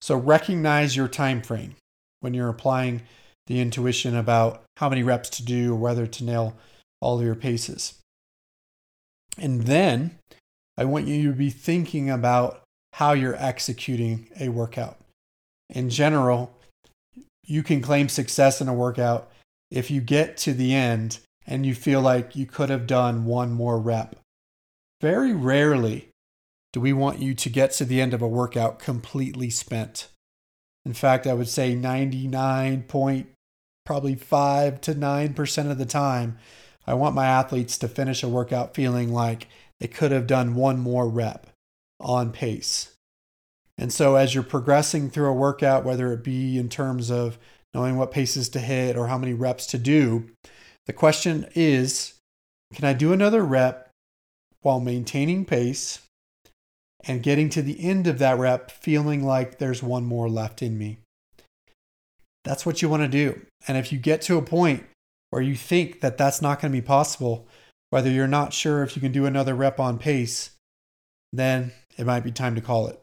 So 0.00 0.16
recognize 0.16 0.96
your 0.96 1.08
time 1.08 1.42
frame 1.42 1.76
when 2.20 2.34
you're 2.34 2.48
applying 2.48 3.02
the 3.46 3.60
intuition 3.60 4.16
about 4.16 4.62
how 4.76 4.88
many 4.88 5.02
reps 5.02 5.30
to 5.30 5.44
do 5.44 5.72
or 5.72 5.76
whether 5.76 6.06
to 6.06 6.24
nail 6.24 6.56
all 7.02 7.18
of 7.18 7.24
your 7.24 7.34
paces. 7.34 7.98
And 9.36 9.62
then 9.62 10.18
I 10.78 10.84
want 10.84 11.06
you 11.06 11.30
to 11.30 11.36
be 11.36 11.50
thinking 11.50 12.08
about 12.08 12.62
how 12.94 13.12
you're 13.12 13.36
executing 13.36 14.28
a 14.38 14.48
workout. 14.48 14.98
In 15.68 15.90
general, 15.90 16.54
you 17.44 17.62
can 17.62 17.82
claim 17.82 18.08
success 18.08 18.60
in 18.60 18.68
a 18.68 18.74
workout 18.74 19.30
if 19.70 19.90
you 19.90 20.00
get 20.00 20.36
to 20.38 20.52
the 20.52 20.74
end 20.74 21.18
and 21.46 21.66
you 21.66 21.74
feel 21.74 22.00
like 22.00 22.36
you 22.36 22.46
could 22.46 22.70
have 22.70 22.86
done 22.86 23.24
one 23.24 23.50
more 23.50 23.78
rep. 23.78 24.16
Very 25.00 25.32
rarely 25.32 26.08
do 26.72 26.80
we 26.80 26.92
want 26.92 27.18
you 27.18 27.34
to 27.34 27.50
get 27.50 27.72
to 27.72 27.84
the 27.84 28.00
end 28.00 28.14
of 28.14 28.22
a 28.22 28.28
workout 28.28 28.78
completely 28.78 29.50
spent. 29.50 30.08
In 30.84 30.94
fact, 30.94 31.26
I 31.26 31.34
would 31.34 31.48
say 31.48 31.74
99 31.74 32.84
point 32.84 33.28
probably 33.84 34.14
5 34.14 34.80
to 34.82 34.94
9% 34.94 35.70
of 35.70 35.78
the 35.78 35.86
time, 35.86 36.38
I 36.86 36.94
want 36.94 37.14
my 37.14 37.26
athletes 37.26 37.78
to 37.78 37.88
finish 37.88 38.22
a 38.22 38.28
workout 38.28 38.74
feeling 38.74 39.12
like 39.12 39.48
they 39.80 39.88
could 39.88 40.12
have 40.12 40.26
done 40.26 40.54
one 40.54 40.78
more 40.78 41.08
rep 41.08 41.46
on 42.00 42.32
pace. 42.32 42.94
And 43.78 43.92
so 43.92 44.16
as 44.16 44.34
you're 44.34 44.42
progressing 44.42 45.10
through 45.10 45.28
a 45.28 45.34
workout, 45.34 45.84
whether 45.84 46.12
it 46.12 46.24
be 46.24 46.58
in 46.58 46.68
terms 46.68 47.10
of 47.10 47.38
knowing 47.74 47.96
what 47.96 48.10
paces 48.10 48.48
to 48.50 48.60
hit 48.60 48.96
or 48.96 49.06
how 49.06 49.18
many 49.18 49.32
reps 49.32 49.66
to 49.68 49.78
do, 49.78 50.30
the 50.86 50.92
question 50.92 51.46
is, 51.54 52.14
can 52.74 52.84
I 52.84 52.92
do 52.92 53.12
another 53.12 53.42
rep 53.42 53.90
while 54.62 54.80
maintaining 54.80 55.44
pace 55.44 56.00
and 57.04 57.22
getting 57.22 57.48
to 57.50 57.62
the 57.62 57.82
end 57.82 58.06
of 58.06 58.18
that 58.18 58.38
rep 58.38 58.70
feeling 58.70 59.24
like 59.24 59.58
there's 59.58 59.82
one 59.82 60.04
more 60.04 60.28
left 60.28 60.62
in 60.62 60.78
me. 60.78 60.98
That's 62.44 62.64
what 62.64 62.82
you 62.82 62.88
want 62.88 63.02
to 63.02 63.08
do. 63.08 63.40
And 63.68 63.76
if 63.76 63.92
you 63.92 63.98
get 63.98 64.22
to 64.22 64.38
a 64.38 64.42
point 64.42 64.84
where 65.32 65.40
you 65.40 65.56
think 65.56 66.02
that 66.02 66.18
that's 66.18 66.42
not 66.42 66.60
going 66.60 66.70
to 66.70 66.78
be 66.78 66.86
possible, 66.86 67.48
whether 67.88 68.10
you're 68.10 68.28
not 68.28 68.52
sure 68.52 68.82
if 68.82 68.94
you 68.94 69.00
can 69.00 69.12
do 69.12 69.24
another 69.24 69.54
rep 69.54 69.80
on 69.80 69.96
pace, 69.96 70.50
then 71.32 71.72
it 71.96 72.04
might 72.04 72.22
be 72.22 72.30
time 72.30 72.54
to 72.54 72.60
call 72.60 72.86
it. 72.86 73.02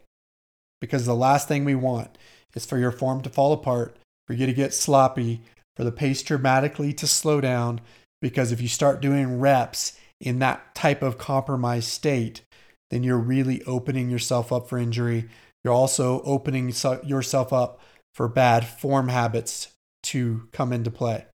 Because 0.79 1.07
the 1.07 1.15
last 1.15 1.47
thing 1.47 1.65
we 1.65 1.73
want 1.73 2.19
is 2.53 2.67
for 2.67 2.77
your 2.77 2.91
form 2.91 3.23
to 3.23 3.31
fall 3.31 3.51
apart, 3.51 3.97
for 4.27 4.33
you 4.33 4.45
to 4.45 4.53
get 4.53 4.75
sloppy, 4.75 5.41
for 5.75 5.83
the 5.83 5.91
pace 5.91 6.21
dramatically 6.21 6.93
to 6.93 7.07
slow 7.07 7.41
down. 7.41 7.81
Because 8.21 8.51
if 8.51 8.61
you 8.61 8.67
start 8.67 9.01
doing 9.01 9.39
reps 9.39 9.97
in 10.21 10.37
that 10.37 10.75
type 10.75 11.01
of 11.01 11.17
compromised 11.17 11.87
state, 11.87 12.43
then 12.91 13.01
you're 13.01 13.17
really 13.17 13.63
opening 13.63 14.07
yourself 14.07 14.53
up 14.53 14.69
for 14.69 14.77
injury. 14.77 15.27
You're 15.63 15.73
also 15.73 16.21
opening 16.21 16.71
yourself 17.03 17.51
up 17.51 17.81
for 18.13 18.27
bad 18.27 18.67
form 18.67 19.07
habits 19.07 19.69
to 20.03 20.47
come 20.51 20.71
into 20.71 20.91
play. 20.91 21.25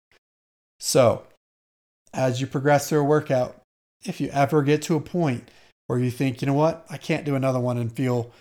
So, 0.80 1.24
as 2.14 2.42
you 2.42 2.48
progress 2.48 2.90
through 2.90 3.02
a 3.02 3.04
workout, 3.04 3.62
if 4.06 4.22
you 4.22 4.30
ever 4.30 4.62
get 4.62 4.82
to 4.84 4.96
a 4.96 5.02
point 5.02 5.50
where 5.88 6.00
you 6.00 6.12
think, 6.12 6.42
you 6.42 6.48
know 6.48 6.54
what, 6.54 6.86
I 6.90 6.98
can't 6.98 7.26
do 7.26 7.36
another 7.36 7.60
one 7.60 7.78
and 7.78 7.92
feel 7.92 8.32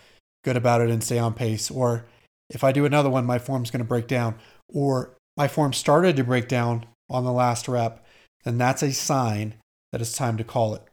good 0.43 0.57
about 0.57 0.81
it 0.81 0.89
and 0.89 1.03
stay 1.03 1.19
on 1.19 1.33
pace, 1.33 1.69
or 1.71 2.05
if 2.49 2.63
I 2.63 2.71
do 2.71 2.85
another 2.85 3.09
one, 3.09 3.25
my 3.25 3.39
form's 3.39 3.71
going 3.71 3.79
to 3.79 3.85
break 3.85 4.07
down, 4.07 4.35
or 4.69 5.11
my 5.37 5.47
form 5.47 5.73
started 5.73 6.15
to 6.17 6.23
break 6.23 6.47
down 6.47 6.85
on 7.09 7.23
the 7.23 7.31
last 7.31 7.67
rep, 7.67 8.05
then 8.43 8.57
that's 8.57 8.83
a 8.83 8.91
sign 8.91 9.55
that 9.91 10.01
it's 10.01 10.15
time 10.15 10.37
to 10.37 10.43
call 10.43 10.75
it. 10.75 10.83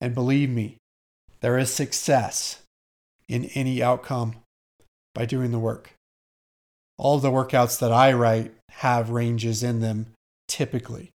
And 0.00 0.14
believe 0.14 0.50
me, 0.50 0.76
there 1.40 1.58
is 1.58 1.72
success 1.72 2.62
in 3.28 3.46
any 3.54 3.82
outcome 3.82 4.36
by 5.14 5.24
doing 5.24 5.50
the 5.50 5.58
work. 5.58 5.92
All 6.96 7.16
of 7.16 7.22
the 7.22 7.30
workouts 7.30 7.78
that 7.80 7.92
I 7.92 8.12
write 8.12 8.54
have 8.70 9.10
ranges 9.10 9.62
in 9.62 9.80
them 9.80 10.06
typically, 10.48 11.10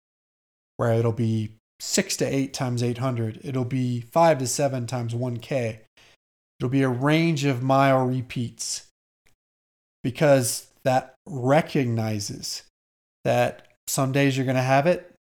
where 0.77 0.93
it'll 0.93 1.13
be 1.13 1.53
six 1.81 2.17
to 2.17 2.25
eight 2.25 2.53
times 2.53 2.83
800, 2.83 3.41
it'll 3.45 3.65
be 3.65 4.01
five 4.01 4.39
to 4.39 4.47
seven 4.47 4.87
times 4.87 5.15
1K, 5.15 5.79
it'll 6.59 6.71
be 6.71 6.83
a 6.83 6.89
range 6.89 7.45
of 7.45 7.63
mile 7.63 8.07
repeats 8.07 8.87
because 10.03 10.69
that 10.85 11.15
recognizes 11.27 12.63
that 13.25 13.67
some 13.87 14.13
days 14.13 14.37
you're 14.37 14.47
going 14.47 14.57
to 14.57 14.63
have 14.63 14.87
it 14.87 15.15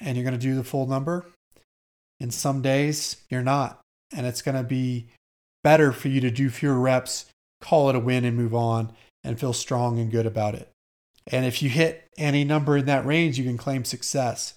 and 0.00 0.16
you're 0.16 0.24
going 0.24 0.38
to 0.38 0.46
do 0.46 0.54
the 0.54 0.64
full 0.64 0.86
number, 0.86 1.26
and 2.20 2.32
some 2.32 2.62
days 2.62 3.16
you're 3.30 3.42
not. 3.42 3.80
And 4.14 4.26
it's 4.26 4.42
going 4.42 4.56
to 4.56 4.62
be 4.62 5.08
better 5.64 5.92
for 5.92 6.08
you 6.08 6.20
to 6.20 6.30
do 6.30 6.50
fewer 6.50 6.78
reps, 6.78 7.26
call 7.60 7.88
it 7.88 7.96
a 7.96 8.00
win, 8.00 8.24
and 8.24 8.36
move 8.36 8.54
on 8.54 8.92
and 9.24 9.40
feel 9.40 9.52
strong 9.52 9.98
and 9.98 10.10
good 10.10 10.26
about 10.26 10.54
it. 10.54 10.70
And 11.26 11.44
if 11.44 11.62
you 11.62 11.68
hit 11.68 12.06
any 12.16 12.44
number 12.44 12.76
in 12.76 12.86
that 12.86 13.06
range, 13.06 13.38
you 13.38 13.44
can 13.44 13.56
claim 13.56 13.84
success. 13.84 14.54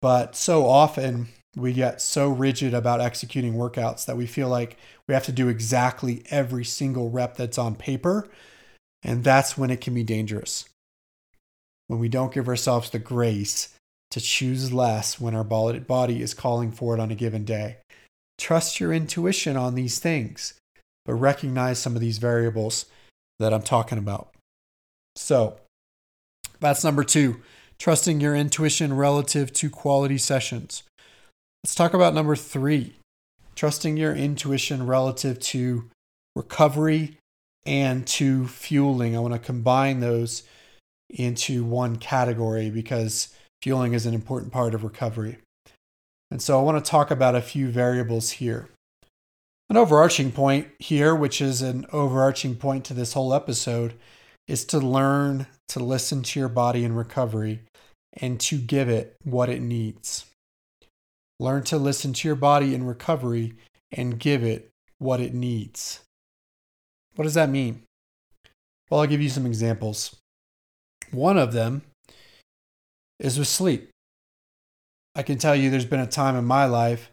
But 0.00 0.36
so 0.36 0.66
often 0.66 1.28
we 1.56 1.72
get 1.72 2.00
so 2.00 2.28
rigid 2.28 2.72
about 2.72 3.00
executing 3.00 3.54
workouts 3.54 4.06
that 4.06 4.16
we 4.16 4.26
feel 4.26 4.48
like 4.48 4.76
we 5.08 5.14
have 5.14 5.24
to 5.24 5.32
do 5.32 5.48
exactly 5.48 6.22
every 6.30 6.64
single 6.64 7.10
rep 7.10 7.36
that's 7.36 7.58
on 7.58 7.74
paper. 7.74 8.28
And 9.02 9.24
that's 9.24 9.58
when 9.58 9.70
it 9.70 9.80
can 9.80 9.94
be 9.94 10.04
dangerous. 10.04 10.66
When 11.88 11.98
we 11.98 12.08
don't 12.08 12.32
give 12.32 12.48
ourselves 12.48 12.90
the 12.90 12.98
grace 12.98 13.74
to 14.10 14.20
choose 14.20 14.72
less 14.72 15.20
when 15.20 15.34
our 15.34 15.44
body 15.44 16.22
is 16.22 16.34
calling 16.34 16.70
for 16.72 16.94
it 16.94 17.00
on 17.00 17.10
a 17.10 17.16
given 17.16 17.44
day. 17.44 17.78
Trust 18.38 18.80
your 18.80 18.92
intuition 18.92 19.56
on 19.56 19.74
these 19.74 19.98
things, 19.98 20.54
but 21.04 21.14
recognize 21.14 21.78
some 21.78 21.94
of 21.94 22.00
these 22.00 22.18
variables 22.18 22.86
that 23.38 23.52
I'm 23.52 23.62
talking 23.62 23.98
about. 23.98 24.34
So 25.20 25.58
that's 26.60 26.82
number 26.82 27.04
two 27.04 27.42
trusting 27.78 28.20
your 28.20 28.34
intuition 28.34 28.94
relative 28.96 29.52
to 29.54 29.70
quality 29.70 30.18
sessions. 30.18 30.82
Let's 31.62 31.74
talk 31.74 31.94
about 31.94 32.14
number 32.14 32.34
three 32.36 32.96
trusting 33.54 33.96
your 33.96 34.14
intuition 34.14 34.86
relative 34.86 35.38
to 35.38 35.88
recovery 36.34 37.18
and 37.66 38.06
to 38.06 38.46
fueling. 38.46 39.14
I 39.14 39.20
want 39.20 39.34
to 39.34 39.38
combine 39.38 40.00
those 40.00 40.42
into 41.10 41.64
one 41.64 41.96
category 41.96 42.70
because 42.70 43.28
fueling 43.62 43.92
is 43.92 44.06
an 44.06 44.14
important 44.14 44.52
part 44.52 44.74
of 44.74 44.84
recovery. 44.84 45.38
And 46.30 46.40
so 46.40 46.58
I 46.58 46.62
want 46.62 46.82
to 46.82 46.90
talk 46.90 47.10
about 47.10 47.34
a 47.34 47.42
few 47.42 47.68
variables 47.68 48.30
here. 48.30 48.68
An 49.68 49.76
overarching 49.76 50.32
point 50.32 50.68
here, 50.78 51.14
which 51.14 51.40
is 51.42 51.60
an 51.60 51.84
overarching 51.92 52.56
point 52.56 52.84
to 52.86 52.94
this 52.94 53.12
whole 53.12 53.34
episode, 53.34 53.94
is 54.50 54.64
to 54.64 54.78
learn 54.78 55.46
to 55.68 55.78
listen 55.78 56.22
to 56.24 56.40
your 56.40 56.48
body 56.48 56.84
in 56.84 56.92
recovery 56.92 57.60
and 58.14 58.40
to 58.40 58.58
give 58.58 58.88
it 58.88 59.14
what 59.22 59.48
it 59.48 59.62
needs. 59.62 60.26
Learn 61.38 61.62
to 61.64 61.78
listen 61.78 62.12
to 62.12 62.26
your 62.26 62.34
body 62.34 62.74
in 62.74 62.84
recovery 62.84 63.54
and 63.92 64.18
give 64.18 64.42
it 64.42 64.68
what 64.98 65.20
it 65.20 65.32
needs. 65.32 66.00
What 67.14 67.22
does 67.22 67.34
that 67.34 67.48
mean? 67.48 67.84
Well, 68.90 69.00
I'll 69.00 69.06
give 69.06 69.22
you 69.22 69.28
some 69.28 69.46
examples. 69.46 70.16
One 71.12 71.38
of 71.38 71.52
them 71.52 71.82
is 73.20 73.38
with 73.38 73.48
sleep. 73.48 73.88
I 75.14 75.22
can 75.22 75.38
tell 75.38 75.54
you 75.54 75.70
there's 75.70 75.84
been 75.84 76.00
a 76.00 76.06
time 76.06 76.34
in 76.34 76.44
my 76.44 76.64
life 76.66 77.10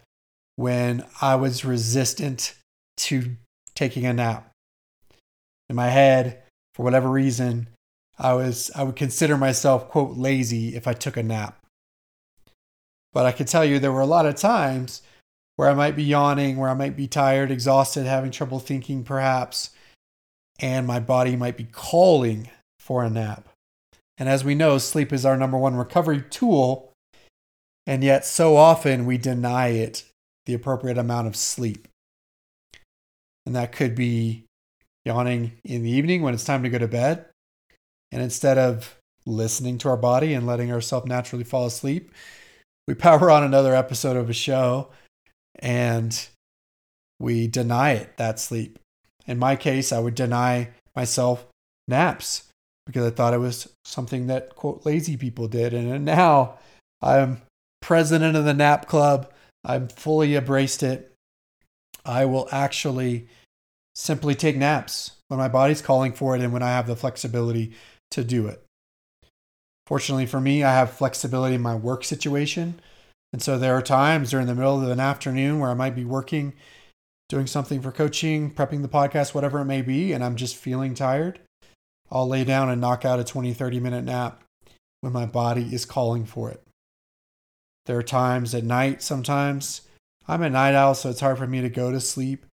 when 0.56 1.04
I 1.22 1.36
was 1.36 1.64
resistant 1.64 2.54
to 2.98 3.36
taking 3.76 4.06
a 4.06 4.12
nap. 4.12 4.50
In 5.70 5.76
my 5.76 5.88
head, 5.88 6.42
for 6.78 6.84
whatever 6.84 7.10
reason, 7.10 7.66
I 8.20 8.34
was 8.34 8.70
I 8.72 8.84
would 8.84 8.94
consider 8.94 9.36
myself 9.36 9.88
quote 9.88 10.16
lazy 10.16 10.76
if 10.76 10.86
I 10.86 10.92
took 10.92 11.16
a 11.16 11.24
nap. 11.24 11.58
But 13.12 13.26
I 13.26 13.32
can 13.32 13.46
tell 13.46 13.64
you 13.64 13.80
there 13.80 13.90
were 13.90 14.00
a 14.00 14.06
lot 14.06 14.26
of 14.26 14.36
times 14.36 15.02
where 15.56 15.68
I 15.68 15.74
might 15.74 15.96
be 15.96 16.04
yawning, 16.04 16.56
where 16.56 16.70
I 16.70 16.74
might 16.74 16.96
be 16.96 17.08
tired, 17.08 17.50
exhausted, 17.50 18.06
having 18.06 18.30
trouble 18.30 18.60
thinking 18.60 19.02
perhaps, 19.02 19.70
and 20.60 20.86
my 20.86 21.00
body 21.00 21.34
might 21.34 21.56
be 21.56 21.64
calling 21.64 22.48
for 22.78 23.02
a 23.02 23.10
nap. 23.10 23.48
And 24.16 24.28
as 24.28 24.44
we 24.44 24.54
know, 24.54 24.78
sleep 24.78 25.12
is 25.12 25.26
our 25.26 25.36
number 25.36 25.58
one 25.58 25.74
recovery 25.74 26.22
tool, 26.30 26.92
and 27.88 28.04
yet 28.04 28.24
so 28.24 28.56
often 28.56 29.04
we 29.04 29.18
deny 29.18 29.68
it 29.70 30.04
the 30.46 30.54
appropriate 30.54 30.96
amount 30.96 31.26
of 31.26 31.34
sleep. 31.34 31.88
And 33.44 33.56
that 33.56 33.72
could 33.72 33.96
be 33.96 34.44
yawning 35.08 35.52
in 35.64 35.82
the 35.82 35.90
evening 35.90 36.20
when 36.20 36.34
it's 36.34 36.44
time 36.44 36.62
to 36.62 36.68
go 36.68 36.76
to 36.76 36.86
bed. 36.86 37.24
And 38.12 38.22
instead 38.22 38.58
of 38.58 38.94
listening 39.24 39.78
to 39.78 39.88
our 39.88 39.96
body 39.96 40.34
and 40.34 40.46
letting 40.46 40.70
ourselves 40.70 41.06
naturally 41.06 41.44
fall 41.44 41.64
asleep, 41.64 42.12
we 42.86 42.94
power 43.08 43.30
on 43.30 43.42
another 43.42 43.74
episode 43.74 44.18
of 44.18 44.28
a 44.28 44.34
show 44.34 44.90
and 45.60 46.28
we 47.18 47.48
deny 47.48 47.92
it 47.92 48.18
that 48.18 48.38
sleep. 48.38 48.78
In 49.26 49.38
my 49.38 49.56
case, 49.56 49.92
I 49.92 49.98
would 49.98 50.14
deny 50.14 50.70
myself 50.94 51.46
naps 51.88 52.44
because 52.86 53.06
I 53.06 53.10
thought 53.10 53.34
it 53.34 53.38
was 53.38 53.72
something 53.86 54.26
that 54.26 54.56
quote 54.56 54.84
lazy 54.84 55.16
people 55.16 55.48
did. 55.48 55.72
And 55.72 56.04
now 56.04 56.58
I'm 57.00 57.40
president 57.80 58.36
of 58.36 58.44
the 58.44 58.54
nap 58.54 58.86
club. 58.86 59.32
I'm 59.64 59.88
fully 59.88 60.34
embraced 60.34 60.82
it. 60.82 61.12
I 62.04 62.26
will 62.26 62.46
actually 62.52 63.28
simply 63.98 64.34
take 64.34 64.56
naps 64.56 65.10
when 65.26 65.38
my 65.38 65.48
body's 65.48 65.82
calling 65.82 66.12
for 66.12 66.36
it 66.36 66.40
and 66.40 66.52
when 66.52 66.62
I 66.62 66.68
have 66.68 66.86
the 66.86 66.94
flexibility 66.94 67.72
to 68.12 68.22
do 68.22 68.46
it. 68.46 68.64
Fortunately 69.86 70.24
for 70.24 70.40
me, 70.40 70.62
I 70.62 70.72
have 70.72 70.92
flexibility 70.92 71.56
in 71.56 71.62
my 71.62 71.74
work 71.74 72.04
situation. 72.04 72.80
And 73.32 73.42
so 73.42 73.58
there 73.58 73.74
are 73.74 73.82
times 73.82 74.30
during 74.30 74.46
the 74.46 74.54
middle 74.54 74.82
of 74.82 74.88
an 74.88 75.00
afternoon 75.00 75.58
where 75.58 75.70
I 75.70 75.74
might 75.74 75.96
be 75.96 76.04
working, 76.04 76.54
doing 77.28 77.48
something 77.48 77.82
for 77.82 77.90
coaching, 77.90 78.54
prepping 78.54 78.82
the 78.82 78.88
podcast, 78.88 79.34
whatever 79.34 79.60
it 79.60 79.64
may 79.66 79.82
be, 79.82 80.12
and 80.12 80.22
I'm 80.22 80.36
just 80.36 80.56
feeling 80.56 80.94
tired. 80.94 81.40
I'll 82.10 82.28
lay 82.28 82.44
down 82.44 82.70
and 82.70 82.80
knock 82.80 83.04
out 83.04 83.20
a 83.20 83.24
20, 83.24 83.52
30 83.52 83.80
minute 83.80 84.04
nap 84.04 84.42
when 85.00 85.12
my 85.12 85.26
body 85.26 85.74
is 85.74 85.84
calling 85.84 86.24
for 86.24 86.50
it. 86.50 86.62
There 87.86 87.98
are 87.98 88.02
times 88.04 88.54
at 88.54 88.64
night, 88.64 89.02
sometimes 89.02 89.82
I'm 90.28 90.42
a 90.42 90.50
night 90.50 90.74
owl, 90.74 90.94
so 90.94 91.10
it's 91.10 91.20
hard 91.20 91.38
for 91.38 91.46
me 91.46 91.60
to 91.62 91.68
go 91.68 91.90
to 91.90 92.00
sleep 92.00 92.44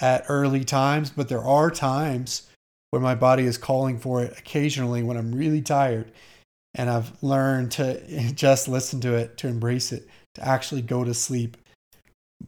at 0.00 0.24
early 0.28 0.64
times, 0.64 1.10
but 1.10 1.28
there 1.28 1.42
are 1.42 1.70
times 1.70 2.48
when 2.90 3.02
my 3.02 3.14
body 3.14 3.44
is 3.44 3.58
calling 3.58 3.98
for 3.98 4.22
it 4.22 4.38
occasionally 4.38 5.02
when 5.02 5.16
I'm 5.16 5.34
really 5.34 5.62
tired. 5.62 6.12
And 6.76 6.90
I've 6.90 7.22
learned 7.22 7.72
to 7.72 8.32
just 8.34 8.68
listen 8.68 9.00
to 9.02 9.14
it, 9.14 9.36
to 9.38 9.48
embrace 9.48 9.92
it, 9.92 10.08
to 10.34 10.46
actually 10.46 10.82
go 10.82 11.04
to 11.04 11.14
sleep 11.14 11.56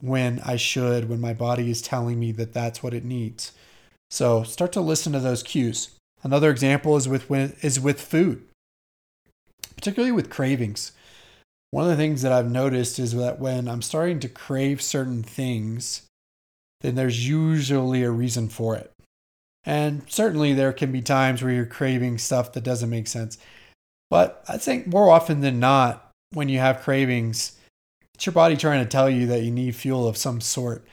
when 0.01 0.39
I 0.45 0.57
should, 0.57 1.09
when 1.09 1.21
my 1.21 1.33
body 1.33 1.69
is 1.69 1.81
telling 1.81 2.19
me 2.19 2.31
that 2.33 2.53
that's 2.53 2.83
what 2.83 2.93
it 2.93 3.05
needs. 3.05 3.53
So 4.09 4.43
start 4.43 4.71
to 4.73 4.81
listen 4.81 5.13
to 5.13 5.19
those 5.19 5.43
cues. 5.43 5.91
Another 6.23 6.49
example 6.49 6.97
is 6.97 7.07
with 7.07 7.29
is 7.63 7.79
with 7.79 8.01
food, 8.01 8.43
particularly 9.75 10.11
with 10.11 10.29
cravings. 10.29 10.91
One 11.71 11.83
of 11.83 11.89
the 11.89 11.97
things 11.97 12.21
that 12.21 12.31
I've 12.31 12.49
noticed 12.49 12.97
is 12.97 13.13
that 13.13 13.39
when 13.39 13.67
I'm 13.67 13.81
starting 13.81 14.19
to 14.21 14.29
crave 14.29 14.81
certain 14.81 15.21
things, 15.21 16.06
then 16.87 16.95
there's 16.95 17.27
usually 17.27 18.03
a 18.03 18.09
reason 18.09 18.47
for 18.47 18.75
it. 18.75 18.91
And 19.65 20.03
certainly 20.07 20.53
there 20.53 20.71
can 20.71 20.93
be 20.93 21.01
times 21.01 21.43
where 21.43 21.51
you're 21.51 21.65
craving 21.65 22.17
stuff 22.17 22.53
that 22.53 22.63
doesn't 22.63 22.89
make 22.89 23.07
sense. 23.07 23.37
But 24.09 24.41
I 24.47 24.57
think 24.57 24.87
more 24.87 25.11
often 25.11 25.41
than 25.41 25.59
not, 25.59 26.09
when 26.31 26.47
you 26.47 26.59
have 26.59 26.81
cravings, 26.81 27.57
it's 28.15 28.25
your 28.25 28.33
body 28.33 28.55
trying 28.55 28.81
to 28.81 28.89
tell 28.89 29.09
you 29.09 29.27
that 29.27 29.43
you 29.43 29.51
need 29.51 29.75
fuel 29.75 30.07
of 30.07 30.15
some 30.15 30.39
sort. 30.39 30.87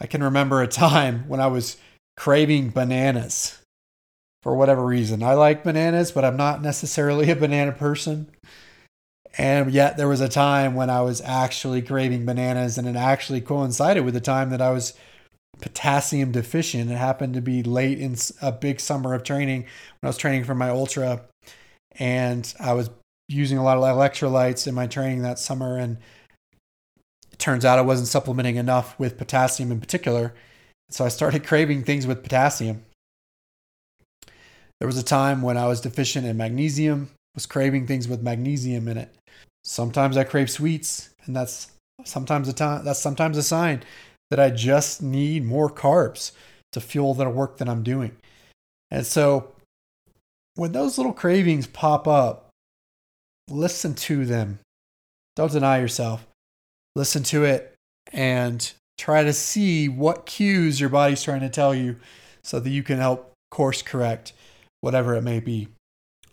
I 0.00 0.06
can 0.06 0.22
remember 0.22 0.60
a 0.60 0.68
time 0.86 1.26
when 1.26 1.40
I 1.40 1.46
was 1.46 1.78
craving 2.18 2.70
bananas 2.70 3.58
for 4.42 4.54
whatever 4.54 4.84
reason. 4.84 5.22
I 5.22 5.32
like 5.32 5.64
bananas, 5.64 6.12
but 6.12 6.24
I'm 6.24 6.36
not 6.36 6.62
necessarily 6.62 7.30
a 7.30 7.36
banana 7.36 7.72
person. 7.72 8.28
And 9.38 9.72
yet 9.72 9.96
there 9.96 10.08
was 10.08 10.20
a 10.20 10.28
time 10.28 10.74
when 10.74 10.90
I 10.90 11.00
was 11.00 11.22
actually 11.22 11.80
craving 11.80 12.26
bananas 12.26 12.76
and 12.76 12.86
it 12.86 12.96
actually 12.96 13.40
coincided 13.40 14.04
with 14.04 14.14
the 14.14 14.20
time 14.20 14.50
that 14.50 14.60
I 14.60 14.70
was 14.70 14.94
potassium 15.60 16.32
deficient. 16.32 16.90
It 16.90 16.96
happened 16.96 17.34
to 17.34 17.40
be 17.40 17.62
late 17.62 17.98
in 17.98 18.16
a 18.40 18.52
big 18.52 18.80
summer 18.80 19.14
of 19.14 19.22
training 19.22 19.62
when 19.62 20.04
I 20.04 20.06
was 20.08 20.16
training 20.16 20.44
for 20.44 20.54
my 20.54 20.70
ultra 20.70 21.22
and 21.98 22.52
I 22.60 22.72
was 22.72 22.90
using 23.28 23.58
a 23.58 23.64
lot 23.64 23.76
of 23.76 23.82
electrolytes 23.82 24.66
in 24.66 24.74
my 24.74 24.86
training 24.86 25.22
that 25.22 25.38
summer 25.38 25.76
and 25.76 25.98
it 27.32 27.38
turns 27.38 27.64
out 27.64 27.78
I 27.78 27.82
wasn't 27.82 28.08
supplementing 28.08 28.56
enough 28.56 28.98
with 28.98 29.18
potassium 29.18 29.70
in 29.70 29.80
particular. 29.80 30.34
So 30.90 31.04
I 31.04 31.08
started 31.08 31.44
craving 31.46 31.84
things 31.84 32.06
with 32.06 32.22
potassium. 32.22 32.84
There 34.80 34.86
was 34.86 34.98
a 34.98 35.02
time 35.02 35.42
when 35.42 35.56
I 35.56 35.66
was 35.66 35.80
deficient 35.80 36.26
in 36.26 36.36
magnesium, 36.36 37.10
was 37.34 37.46
craving 37.46 37.86
things 37.86 38.06
with 38.06 38.22
magnesium 38.22 38.86
in 38.88 38.96
it. 38.96 39.14
Sometimes 39.64 40.16
I 40.16 40.24
crave 40.24 40.50
sweets, 40.50 41.10
and 41.24 41.34
that's 41.34 41.72
sometimes 42.04 42.48
a 42.48 42.52
time 42.52 42.84
that's 42.84 43.00
sometimes 43.00 43.36
a 43.36 43.42
sign 43.42 43.82
that 44.30 44.40
I 44.40 44.50
just 44.50 45.02
need 45.02 45.44
more 45.44 45.70
carbs 45.70 46.32
to 46.72 46.80
fuel 46.80 47.14
the 47.14 47.28
work 47.28 47.58
that 47.58 47.68
I'm 47.68 47.82
doing. 47.82 48.16
And 48.90 49.06
so 49.06 49.52
when 50.54 50.72
those 50.72 50.98
little 50.98 51.12
cravings 51.12 51.66
pop 51.66 52.06
up, 52.06 52.50
listen 53.48 53.94
to 53.94 54.26
them. 54.26 54.58
Don't 55.36 55.52
deny 55.52 55.78
yourself. 55.78 56.26
Listen 56.96 57.22
to 57.24 57.44
it 57.44 57.74
and 58.12 58.72
try 58.98 59.22
to 59.22 59.32
see 59.32 59.88
what 59.88 60.26
cues 60.26 60.80
your 60.80 60.88
body's 60.88 61.22
trying 61.22 61.40
to 61.40 61.48
tell 61.48 61.74
you 61.74 61.96
so 62.42 62.58
that 62.58 62.70
you 62.70 62.82
can 62.82 62.98
help 62.98 63.32
course 63.50 63.82
correct 63.82 64.32
whatever 64.80 65.14
it 65.14 65.22
may 65.22 65.40
be. 65.40 65.68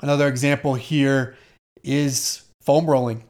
Another 0.02 0.28
example 0.28 0.74
here 0.74 1.36
is 1.84 2.44
foam 2.62 2.90
rolling. 2.90 3.24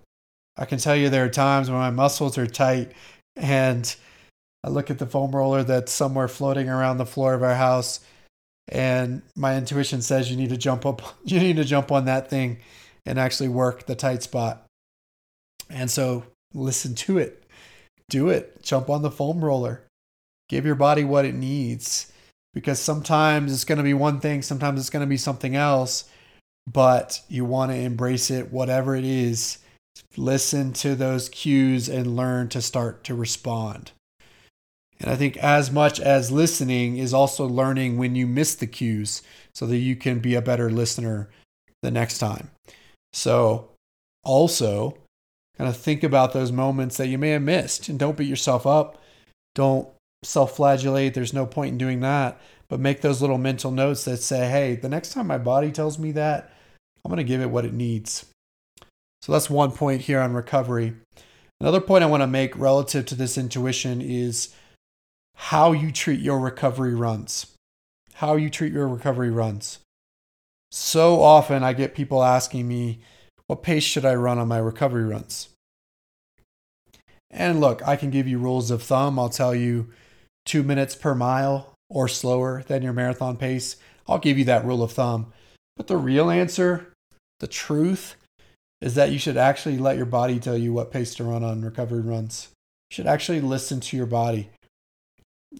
I 0.57 0.65
can 0.65 0.79
tell 0.79 0.95
you 0.95 1.09
there 1.09 1.25
are 1.25 1.29
times 1.29 1.69
when 1.69 1.79
my 1.79 1.89
muscles 1.89 2.37
are 2.37 2.47
tight 2.47 2.93
and 3.35 3.93
I 4.65 4.69
look 4.69 4.89
at 4.89 4.97
the 4.97 5.05
foam 5.05 5.31
roller 5.31 5.63
that's 5.63 5.91
somewhere 5.91 6.27
floating 6.27 6.69
around 6.69 6.97
the 6.97 7.05
floor 7.05 7.35
of 7.35 7.43
our 7.43 7.53
house 7.53 7.99
and 8.67 9.21
my 9.35 9.55
intuition 9.57 10.01
says 10.01 10.31
you 10.31 10.37
need 10.37 10.49
to 10.49 10.57
jump 10.57 10.87
up 10.87 11.01
you 11.23 11.39
need 11.39 11.57
to 11.57 11.63
jump 11.63 11.91
on 11.91 12.05
that 12.05 12.29
thing 12.29 12.57
and 13.05 13.19
actually 13.19 13.49
work 13.49 13.85
the 13.85 13.95
tight 13.95 14.23
spot. 14.23 14.65
And 15.69 15.91
so 15.91 16.23
listen 16.53 16.95
to 16.95 17.19
it. 17.19 17.43
Do 18.09 18.29
it. 18.29 18.63
Jump 18.63 18.89
on 18.89 19.03
the 19.03 19.11
foam 19.11 19.45
roller. 19.45 19.83
Give 20.49 20.65
your 20.65 20.75
body 20.75 21.03
what 21.03 21.25
it 21.25 21.35
needs 21.35 22.11
because 22.53 22.79
sometimes 22.79 23.51
it's 23.53 23.65
going 23.65 23.77
to 23.77 23.83
be 23.83 23.93
one 23.93 24.19
thing, 24.19 24.41
sometimes 24.41 24.79
it's 24.79 24.89
going 24.89 25.05
to 25.05 25.09
be 25.09 25.17
something 25.17 25.55
else, 25.55 26.09
but 26.71 27.21
you 27.27 27.43
want 27.45 27.71
to 27.71 27.77
embrace 27.77 28.31
it, 28.31 28.51
whatever 28.51 28.95
it 28.95 29.03
is. 29.03 29.59
Listen 30.17 30.71
to 30.73 30.95
those 30.95 31.29
cues 31.29 31.89
and 31.89 32.15
learn 32.15 32.47
to 32.49 32.61
start 32.61 33.03
to 33.03 33.15
respond. 33.15 33.91
And 34.99 35.11
I 35.11 35.15
think 35.15 35.37
as 35.37 35.71
much 35.71 35.99
as 35.99 36.31
listening 36.31 36.97
is 36.97 37.13
also 37.13 37.45
learning 37.45 37.97
when 37.97 38.15
you 38.15 38.27
miss 38.27 38.55
the 38.55 38.67
cues 38.67 39.21
so 39.53 39.65
that 39.67 39.77
you 39.77 39.95
can 39.95 40.19
be 40.19 40.35
a 40.35 40.41
better 40.41 40.69
listener 40.69 41.29
the 41.81 41.91
next 41.91 42.17
time. 42.17 42.51
So, 43.11 43.69
also, 44.23 44.97
kind 45.57 45.69
of 45.69 45.77
think 45.77 46.03
about 46.03 46.33
those 46.33 46.51
moments 46.51 46.97
that 46.97 47.07
you 47.07 47.17
may 47.17 47.29
have 47.29 47.41
missed 47.41 47.89
and 47.89 47.99
don't 47.99 48.17
beat 48.17 48.27
yourself 48.27 48.65
up. 48.65 49.01
Don't 49.53 49.87
self 50.23 50.55
flagellate. 50.55 51.13
There's 51.13 51.33
no 51.33 51.45
point 51.45 51.73
in 51.73 51.77
doing 51.77 52.01
that. 52.01 52.39
But 52.67 52.79
make 52.79 53.01
those 53.01 53.21
little 53.21 53.37
mental 53.37 53.71
notes 53.71 54.05
that 54.05 54.17
say, 54.17 54.49
hey, 54.49 54.75
the 54.75 54.89
next 54.89 55.13
time 55.13 55.27
my 55.27 55.37
body 55.37 55.71
tells 55.71 55.99
me 55.99 56.11
that, 56.13 56.51
I'm 57.03 57.09
going 57.09 57.17
to 57.17 57.23
give 57.23 57.41
it 57.41 57.51
what 57.51 57.65
it 57.65 57.73
needs. 57.73 58.25
So 59.21 59.31
that's 59.31 59.49
one 59.49 59.71
point 59.71 60.01
here 60.01 60.19
on 60.19 60.33
recovery. 60.33 60.93
Another 61.59 61.79
point 61.79 62.03
I 62.03 62.07
want 62.07 62.21
to 62.21 62.27
make 62.27 62.57
relative 62.57 63.05
to 63.07 63.15
this 63.15 63.37
intuition 63.37 64.01
is 64.01 64.53
how 65.35 65.71
you 65.71 65.91
treat 65.91 66.19
your 66.19 66.39
recovery 66.39 66.95
runs. 66.95 67.53
How 68.13 68.35
you 68.35 68.49
treat 68.49 68.73
your 68.73 68.87
recovery 68.87 69.29
runs. 69.29 69.79
So 70.71 71.21
often 71.21 71.63
I 71.63 71.73
get 71.73 71.95
people 71.95 72.23
asking 72.23 72.67
me, 72.67 72.99
what 73.47 73.63
pace 73.63 73.83
should 73.83 74.05
I 74.05 74.15
run 74.15 74.39
on 74.39 74.47
my 74.47 74.57
recovery 74.57 75.05
runs? 75.05 75.49
And 77.29 77.59
look, 77.59 77.85
I 77.87 77.95
can 77.95 78.09
give 78.09 78.27
you 78.27 78.39
rules 78.39 78.71
of 78.71 78.81
thumb. 78.81 79.19
I'll 79.19 79.29
tell 79.29 79.53
you 79.53 79.91
two 80.45 80.63
minutes 80.63 80.95
per 80.95 81.13
mile 81.13 81.73
or 81.89 82.07
slower 82.07 82.63
than 82.67 82.81
your 82.81 82.93
marathon 82.93 83.37
pace. 83.37 83.75
I'll 84.07 84.19
give 84.19 84.37
you 84.37 84.45
that 84.45 84.65
rule 84.65 84.81
of 84.81 84.93
thumb. 84.93 85.33
But 85.75 85.87
the 85.87 85.97
real 85.97 86.29
answer, 86.29 86.93
the 87.39 87.47
truth, 87.47 88.15
is 88.81 88.95
that 88.95 89.11
you 89.11 89.19
should 89.19 89.37
actually 89.37 89.77
let 89.77 89.97
your 89.97 90.05
body 90.05 90.39
tell 90.39 90.57
you 90.57 90.73
what 90.73 90.91
pace 90.91 91.13
to 91.15 91.23
run 91.23 91.43
on 91.43 91.61
recovery 91.61 92.01
runs. 92.01 92.49
You 92.89 92.95
should 92.95 93.07
actually 93.07 93.41
listen 93.41 93.79
to 93.81 93.97
your 93.97 94.05
body. 94.05 94.49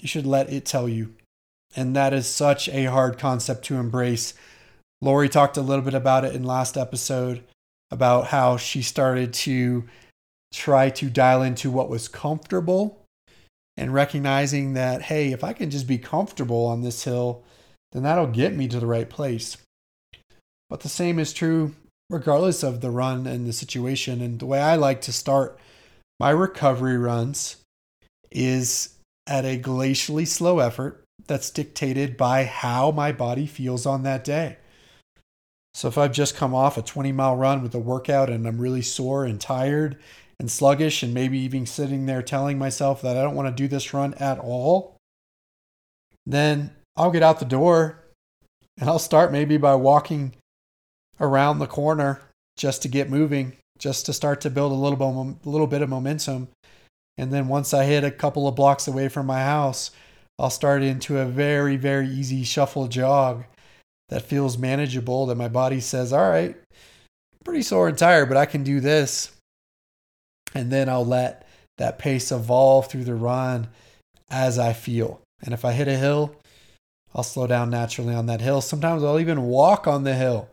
You 0.02 0.08
should 0.08 0.26
let 0.26 0.52
it 0.52 0.66
tell 0.66 0.88
you. 0.88 1.14
And 1.76 1.96
that 1.96 2.14
is 2.14 2.28
such 2.28 2.70
a 2.70 2.86
hard 2.86 3.18
concept 3.18 3.66
to 3.66 3.76
embrace. 3.76 4.34
Lori 5.02 5.30
talked 5.30 5.58
a 5.58 5.62
little 5.62 5.84
bit 5.84 5.94
about 5.94 6.24
it 6.24 6.36
in 6.36 6.44
last 6.44 6.78
episode 6.78 7.44
about 7.92 8.28
how 8.28 8.58
she 8.58 8.82
started 8.82 9.34
to 9.34 9.84
try 10.54 10.90
to 10.90 11.10
dial 11.10 11.42
into 11.42 11.70
what 11.70 11.90
was 11.90 12.08
comfortable 12.08 13.02
and 13.78 13.94
recognizing 13.94 14.74
that, 14.74 15.04
hey, 15.04 15.32
if 15.32 15.44
I 15.44 15.54
can 15.54 15.70
just 15.70 15.86
be 15.88 15.98
comfortable 15.98 16.66
on 16.66 16.82
this 16.82 17.04
hill, 17.04 17.44
then 17.92 18.04
that'll 18.04 18.28
get 18.28 18.56
me 18.56 18.68
to 18.70 18.80
the 18.80 18.88
right 18.88 19.10
place. 19.10 19.58
But 20.70 20.80
the 20.80 20.90
same 20.90 21.20
is 21.20 21.34
true 21.34 21.76
regardless 22.10 22.64
of 22.64 22.82
the 22.82 22.92
run 22.92 23.28
and 23.28 23.46
the 23.46 23.54
situation. 23.54 24.22
And 24.22 24.40
the 24.40 24.46
way 24.46 24.62
I 24.62 24.76
like 24.76 25.02
to 25.02 25.14
start 25.14 25.60
my 26.20 26.30
recovery 26.30 26.98
runs 26.98 27.58
is 28.32 28.95
at 29.28 29.46
a 29.46 29.60
glacially 29.60 30.28
slow 30.28 30.60
effort 30.60 31.04
that's 31.28 31.50
dictated 31.50 32.18
by 32.18 32.44
how 32.44 32.92
my 32.92 33.12
body 33.12 33.48
feels 33.48 33.86
on 33.86 34.04
that 34.04 34.24
day. 34.24 34.58
So 35.74 35.88
if 35.88 35.98
I've 35.98 36.14
just 36.14 36.38
come 36.38 36.56
off 36.56 36.78
a 36.78 36.82
20 36.82 37.12
mile 37.12 37.36
run 37.36 37.62
with 37.62 37.76
a 37.76 37.80
workout 37.80 38.30
and 38.30 38.48
I'm 38.48 38.62
really 38.62 38.82
sore 38.82 39.26
and 39.26 39.42
tired 39.42 39.98
and 40.40 40.52
sluggish, 40.52 41.02
and 41.02 41.14
maybe 41.14 41.40
even 41.40 41.66
sitting 41.66 42.06
there 42.06 42.22
telling 42.22 42.58
myself 42.58 43.02
that 43.02 43.18
I 43.18 43.24
don't 43.24 43.36
want 43.36 43.48
to 43.48 43.64
do 43.64 43.68
this 43.68 43.94
run 43.94 44.14
at 44.16 44.40
all, 44.40 44.98
then 46.26 46.72
I'll 46.96 47.12
get 47.12 47.24
out 47.24 47.40
the 47.40 47.46
door 47.46 48.04
and 48.78 48.90
I'll 48.90 49.00
start 49.00 49.32
maybe 49.32 49.58
by 49.58 49.76
walking 49.76 50.36
around 51.20 51.60
the 51.60 51.68
corner 51.68 52.22
just 52.58 52.82
to 52.82 52.88
get 52.88 53.10
moving, 53.10 53.54
just 53.78 54.06
to 54.06 54.14
start 54.14 54.42
to 54.42 54.50
build 54.50 54.72
a 54.72 54.76
little 54.76 54.98
bit, 54.98 55.46
little 55.46 55.68
bit 55.68 55.82
of 55.82 55.90
momentum. 55.90 56.50
And 57.18 57.32
then 57.32 57.48
once 57.48 57.74
I 57.74 57.86
hit 57.86 58.04
a 58.04 58.12
couple 58.12 58.48
of 58.48 58.56
blocks 58.56 58.88
away 58.88 59.08
from 59.08 59.26
my 59.26 59.40
house, 59.40 59.92
I'll 60.38 60.50
start 60.50 60.84
into 60.84 61.20
a 61.20 61.26
very, 61.26 61.78
very 61.78 62.08
easy 62.08 62.44
shuffle 62.44 62.88
jog 62.88 63.46
that 64.10 64.24
feels 64.24 64.58
manageable, 64.58 65.26
that 65.28 65.36
my 65.36 65.48
body 65.48 65.80
says, 65.80 66.12
all 66.12 66.30
right, 66.30 66.56
pretty 67.44 67.62
sore 67.62 67.88
and 67.88 67.98
tired, 67.98 68.28
but 68.28 68.38
I 68.38 68.46
can 68.46 68.64
do 68.64 68.80
this. 68.80 69.32
And 70.54 70.72
then 70.72 70.90
I'll 70.90 71.06
let 71.06 71.48
that 71.78 72.00
pace 72.00 72.32
evolve 72.32 72.88
through 72.88 73.06
the 73.06 73.16
run 73.16 73.68
as 74.30 74.60
I 74.60 74.74
feel. 74.74 75.22
And 75.44 75.54
if 75.54 75.64
I 75.66 75.72
hit 75.72 75.88
a 75.88 75.98
hill, 75.98 76.36
I'll 77.14 77.24
slow 77.24 77.48
down 77.48 77.70
naturally 77.70 78.14
on 78.14 78.26
that 78.26 78.42
hill. 78.42 78.62
Sometimes 78.62 79.04
I'll 79.04 79.20
even 79.20 79.44
walk 79.44 79.88
on 79.88 80.04
the 80.04 80.16
hill 80.16 80.50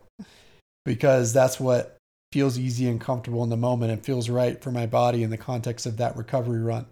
because 0.85 1.33
that's 1.33 1.59
what 1.59 1.92
feels 2.33 2.57
easy 2.57 2.87
and 2.87 2.99
comfortable 2.99 3.43
in 3.43 3.51
the 3.51 3.55
moment 3.55 3.91
and 3.91 4.03
feels 4.03 4.27
right 4.27 4.59
for 4.59 4.71
my 4.71 4.87
body 4.87 5.21
in 5.21 5.29
the 5.29 5.37
context 5.37 5.85
of 5.85 5.97
that 5.97 6.17
recovery 6.17 6.63
run. 6.63 6.87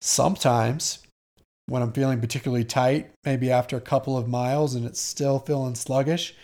Sometimes 0.00 1.00
when 1.66 1.82
I'm 1.82 1.92
feeling 1.92 2.20
particularly 2.20 2.64
tight, 2.64 3.10
maybe 3.24 3.50
after 3.50 3.76
a 3.76 3.80
couple 3.80 4.16
of 4.16 4.28
miles 4.28 4.76
and 4.76 4.86
it's 4.86 5.00
still 5.00 5.40
feeling 5.40 5.74
sluggish, 5.74 6.36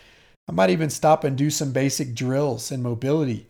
I 0.49 0.53
might 0.53 0.71
even 0.71 0.91
stop 0.91 1.23
and 1.23 1.39
do 1.39 1.49
some 1.49 1.71
basic 1.71 2.13
drills 2.13 2.73
and 2.73 2.83
mobility 2.83 3.47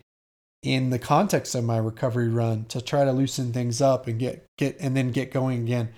in 0.62 0.90
the 0.90 0.98
context 0.98 1.54
of 1.54 1.64
my 1.64 1.78
recovery 1.78 2.28
run 2.28 2.66
to 2.66 2.82
try 2.82 3.06
to 3.06 3.12
loosen 3.12 3.54
things 3.54 3.80
up 3.80 4.06
and 4.06 4.18
get 4.18 4.44
get 4.58 4.76
and 4.80 4.94
then 4.94 5.12
get 5.12 5.32
going 5.32 5.62
again 5.62 5.88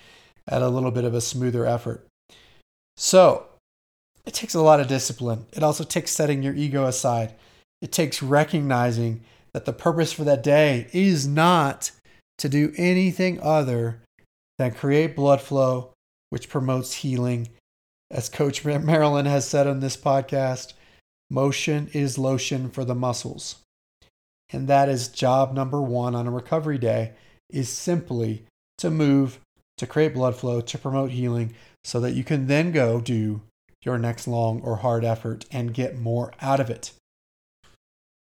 at 0.46 0.62
a 0.62 0.68
little 0.68 0.92
bit 0.92 1.04
of 1.04 1.14
a 1.14 1.20
smoother 1.20 1.66
effort. 1.66 2.06
So, 2.96 3.46
it 4.24 4.34
takes 4.34 4.54
a 4.54 4.62
lot 4.62 4.78
of 4.78 4.86
discipline. 4.86 5.46
It 5.52 5.64
also 5.64 5.82
takes 5.82 6.12
setting 6.12 6.44
your 6.44 6.54
ego 6.54 6.86
aside. 6.86 7.34
It 7.80 7.92
takes 7.92 8.22
recognizing 8.22 9.22
that 9.52 9.64
the 9.64 9.72
purpose 9.72 10.12
for 10.12 10.24
that 10.24 10.42
day 10.42 10.88
is 10.92 11.26
not 11.26 11.90
to 12.38 12.48
do 12.48 12.72
anything 12.76 13.40
other 13.40 14.00
than 14.58 14.72
create 14.72 15.16
blood 15.16 15.40
flow, 15.40 15.92
which 16.30 16.48
promotes 16.48 16.94
healing. 16.94 17.48
As 18.10 18.28
Coach 18.28 18.64
Marilyn 18.64 19.26
has 19.26 19.48
said 19.48 19.66
on 19.66 19.80
this 19.80 19.96
podcast, 19.96 20.72
motion 21.30 21.88
is 21.92 22.18
lotion 22.18 22.70
for 22.70 22.84
the 22.84 22.94
muscles. 22.94 23.56
And 24.50 24.66
that 24.68 24.88
is 24.88 25.08
job 25.08 25.54
number 25.54 25.80
one 25.80 26.14
on 26.14 26.26
a 26.26 26.30
recovery 26.30 26.78
day 26.78 27.12
is 27.50 27.68
simply 27.68 28.44
to 28.78 28.90
move, 28.90 29.40
to 29.76 29.86
create 29.86 30.14
blood 30.14 30.36
flow, 30.36 30.60
to 30.60 30.78
promote 30.78 31.10
healing, 31.10 31.54
so 31.84 32.00
that 32.00 32.14
you 32.14 32.24
can 32.24 32.46
then 32.46 32.72
go 32.72 33.00
do 33.00 33.42
your 33.84 33.98
next 33.98 34.26
long 34.26 34.60
or 34.62 34.76
hard 34.76 35.04
effort 35.04 35.44
and 35.50 35.74
get 35.74 35.98
more 35.98 36.32
out 36.40 36.60
of 36.60 36.70
it. 36.70 36.92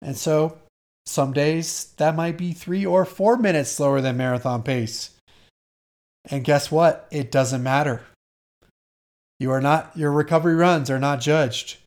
And 0.02 0.18
so 0.18 0.58
some 1.06 1.34
days 1.34 1.94
that 1.98 2.16
might 2.16 2.38
be 2.38 2.54
three 2.54 2.86
or 2.86 3.06
four 3.06 3.38
minutes 3.38 3.72
slower 3.72 4.02
than 4.02 4.18
marathon 4.18 4.64
pace. 4.64 5.12
And 6.30 6.44
guess 6.44 6.72
what? 6.72 7.08
It 7.12 7.32
doesn't 7.32 7.64
matter. 7.64 8.02
You 9.40 9.52
are 9.52 9.62
not, 9.62 9.96
your 9.96 10.12
recovery 10.12 10.56
runs 10.56 10.90
are 10.90 11.00
not 11.00 11.20
judged 11.20 11.78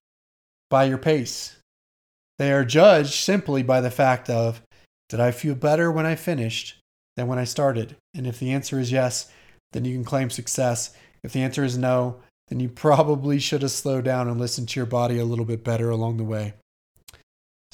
by 0.70 0.84
your 0.84 0.98
pace. 0.98 1.56
They 2.38 2.52
are 2.52 2.64
judged 2.64 3.14
simply 3.14 3.62
by 3.62 3.80
the 3.80 3.90
fact 3.92 4.28
of 4.28 4.60
did 5.08 5.20
I 5.20 5.30
feel 5.30 5.54
better 5.54 5.92
when 5.92 6.06
I 6.06 6.16
finished 6.16 6.76
than 7.16 7.28
when 7.28 7.38
I 7.38 7.44
started? 7.44 7.96
And 8.12 8.26
if 8.26 8.40
the 8.40 8.50
answer 8.50 8.80
is 8.80 8.90
yes, 8.90 9.30
then 9.72 9.84
you 9.84 9.94
can 9.94 10.04
claim 10.04 10.30
success. 10.30 10.96
If 11.22 11.32
the 11.32 11.42
answer 11.42 11.62
is 11.62 11.78
no, 11.78 12.16
then 12.48 12.58
you 12.58 12.68
probably 12.68 13.38
should 13.38 13.62
have 13.62 13.70
slowed 13.70 14.04
down 14.04 14.28
and 14.28 14.40
listened 14.40 14.68
to 14.70 14.80
your 14.80 14.86
body 14.86 15.18
a 15.18 15.24
little 15.24 15.44
bit 15.44 15.62
better 15.62 15.90
along 15.90 16.16
the 16.16 16.24
way. 16.24 16.54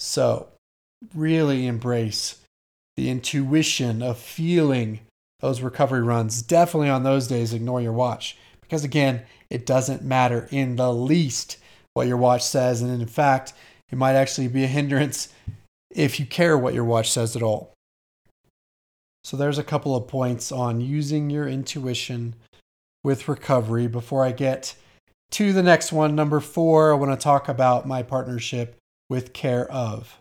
So, 0.02 0.48
really 1.14 1.66
embrace 1.66 2.38
the 2.96 3.10
intuition 3.10 4.00
of 4.00 4.16
feeling 4.16 5.00
those 5.40 5.60
recovery 5.60 6.00
runs. 6.00 6.40
Definitely 6.40 6.88
on 6.88 7.02
those 7.02 7.28
days, 7.28 7.52
ignore 7.52 7.82
your 7.82 7.92
watch 7.92 8.38
because, 8.62 8.82
again, 8.82 9.24
it 9.50 9.66
doesn't 9.66 10.02
matter 10.02 10.48
in 10.50 10.76
the 10.76 10.90
least 10.90 11.58
what 11.92 12.06
your 12.06 12.16
watch 12.16 12.42
says. 12.42 12.80
And 12.80 12.98
in 12.98 13.08
fact, 13.08 13.52
it 13.92 13.98
might 13.98 14.14
actually 14.14 14.48
be 14.48 14.64
a 14.64 14.68
hindrance 14.68 15.28
if 15.90 16.18
you 16.18 16.24
care 16.24 16.56
what 16.56 16.72
your 16.72 16.84
watch 16.84 17.10
says 17.10 17.36
at 17.36 17.42
all. 17.42 17.74
So, 19.22 19.36
there's 19.36 19.58
a 19.58 19.62
couple 19.62 19.94
of 19.94 20.08
points 20.08 20.50
on 20.50 20.80
using 20.80 21.28
your 21.28 21.46
intuition 21.46 22.36
with 23.04 23.28
recovery. 23.28 23.86
Before 23.86 24.24
I 24.24 24.32
get 24.32 24.74
to 25.32 25.52
the 25.52 25.62
next 25.62 25.92
one, 25.92 26.14
number 26.14 26.40
four, 26.40 26.90
I 26.90 26.96
want 26.96 27.12
to 27.12 27.22
talk 27.22 27.50
about 27.50 27.86
my 27.86 28.02
partnership 28.02 28.79
with 29.10 29.34
Care 29.34 29.70
of. 29.70 30.18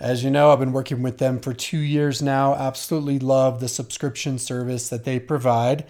As 0.00 0.22
you 0.22 0.30
know, 0.30 0.50
I've 0.50 0.60
been 0.60 0.72
working 0.72 1.02
with 1.02 1.18
them 1.18 1.40
for 1.40 1.52
two 1.52 1.78
years 1.78 2.22
now. 2.22 2.54
Absolutely 2.54 3.18
love 3.18 3.58
the 3.58 3.68
subscription 3.68 4.38
service 4.38 4.88
that 4.88 5.04
they 5.04 5.18
provide. 5.18 5.84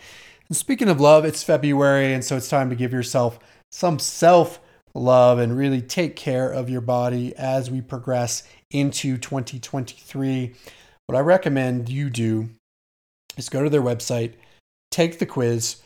And 0.48 0.56
speaking 0.56 0.88
of 0.88 1.00
love, 1.00 1.26
it's 1.26 1.42
February, 1.42 2.14
and 2.14 2.24
so 2.24 2.36
it's 2.36 2.48
time 2.48 2.70
to 2.70 2.76
give 2.76 2.92
yourself 2.92 3.38
some 3.70 3.98
self 3.98 4.60
love 4.94 5.38
and 5.38 5.56
really 5.56 5.82
take 5.82 6.16
care 6.16 6.50
of 6.50 6.70
your 6.70 6.80
body 6.80 7.36
as 7.36 7.70
we 7.70 7.82
progress 7.82 8.44
into 8.70 9.18
2023. 9.18 10.54
What 11.06 11.16
I 11.16 11.20
recommend 11.20 11.90
you 11.90 12.08
do 12.08 12.48
is 13.36 13.50
go 13.50 13.62
to 13.62 13.70
their 13.70 13.82
website, 13.82 14.32
take 14.90 15.18
the 15.18 15.26
quiz, 15.26 15.82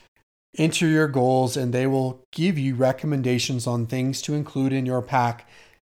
enter 0.56 0.86
your 0.86 1.08
goals, 1.08 1.56
and 1.56 1.72
they 1.72 1.88
will 1.88 2.24
give 2.30 2.56
you 2.56 2.76
recommendations 2.76 3.66
on 3.66 3.86
things 3.86 4.22
to 4.22 4.34
include 4.34 4.72
in 4.72 4.86
your 4.86 5.02
pack 5.02 5.48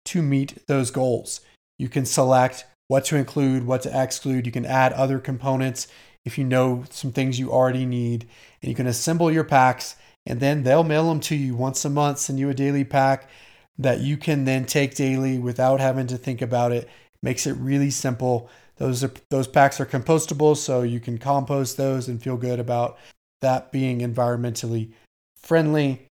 to 0.05 0.21
meet 0.21 0.65
those 0.67 0.91
goals. 0.91 1.41
You 1.77 1.89
can 1.89 2.05
select 2.05 2.65
what 2.87 3.05
to 3.05 3.17
include, 3.17 3.65
what 3.65 3.81
to 3.83 4.03
exclude. 4.03 4.45
You 4.45 4.51
can 4.51 4.65
add 4.65 4.93
other 4.93 5.19
components 5.19 5.87
if 6.23 6.37
you 6.37 6.43
know 6.43 6.83
some 6.89 7.11
things 7.11 7.39
you 7.39 7.51
already 7.51 7.85
need. 7.85 8.27
And 8.61 8.69
you 8.69 8.75
can 8.75 8.87
assemble 8.87 9.31
your 9.31 9.43
packs 9.43 9.95
and 10.25 10.39
then 10.39 10.63
they'll 10.63 10.83
mail 10.83 11.09
them 11.09 11.19
to 11.21 11.35
you 11.35 11.55
once 11.55 11.85
a 11.85 11.89
month, 11.89 12.19
send 12.19 12.39
you 12.39 12.49
a 12.49 12.53
daily 12.53 12.83
pack 12.83 13.29
that 13.77 13.99
you 13.99 14.17
can 14.17 14.45
then 14.45 14.65
take 14.65 14.95
daily 14.95 15.37
without 15.37 15.79
having 15.79 16.07
to 16.07 16.17
think 16.17 16.41
about 16.41 16.71
it. 16.71 16.89
Makes 17.21 17.45
it 17.45 17.53
really 17.53 17.91
simple. 17.91 18.49
Those 18.77 19.03
are, 19.03 19.11
those 19.29 19.47
packs 19.47 19.79
are 19.79 19.85
compostable, 19.85 20.55
so 20.57 20.81
you 20.81 20.99
can 20.99 21.17
compost 21.17 21.77
those 21.77 22.07
and 22.07 22.21
feel 22.21 22.37
good 22.37 22.59
about 22.59 22.97
that 23.41 23.71
being 23.71 23.99
environmentally 23.99 24.91
friendly. 25.37 26.07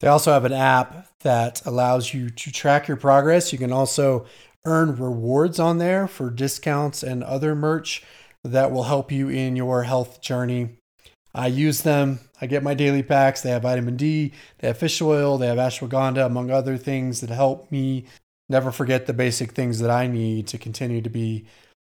They 0.00 0.08
also 0.08 0.32
have 0.32 0.44
an 0.44 0.52
app 0.52 1.08
that 1.22 1.64
allows 1.64 2.14
you 2.14 2.30
to 2.30 2.52
track 2.52 2.88
your 2.88 2.96
progress. 2.96 3.52
You 3.52 3.58
can 3.58 3.72
also 3.72 4.26
earn 4.64 4.96
rewards 4.96 5.58
on 5.58 5.78
there 5.78 6.06
for 6.06 6.30
discounts 6.30 7.02
and 7.02 7.24
other 7.24 7.54
merch 7.54 8.04
that 8.44 8.70
will 8.70 8.84
help 8.84 9.10
you 9.12 9.28
in 9.28 9.56
your 9.56 9.84
health 9.84 10.20
journey. 10.20 10.70
I 11.34 11.46
use 11.46 11.82
them. 11.82 12.20
I 12.40 12.46
get 12.46 12.62
my 12.62 12.74
daily 12.74 13.02
packs. 13.02 13.40
They 13.40 13.50
have 13.50 13.62
vitamin 13.62 13.96
D, 13.96 14.32
they 14.58 14.68
have 14.68 14.78
fish 14.78 15.00
oil, 15.00 15.38
they 15.38 15.46
have 15.46 15.58
ashwagandha, 15.58 16.26
among 16.26 16.50
other 16.50 16.76
things 16.76 17.20
that 17.20 17.30
help 17.30 17.70
me 17.70 18.04
never 18.48 18.70
forget 18.70 19.06
the 19.06 19.12
basic 19.12 19.52
things 19.52 19.78
that 19.78 19.90
I 19.90 20.06
need 20.06 20.46
to 20.48 20.58
continue 20.58 21.00
to 21.00 21.08
be 21.08 21.46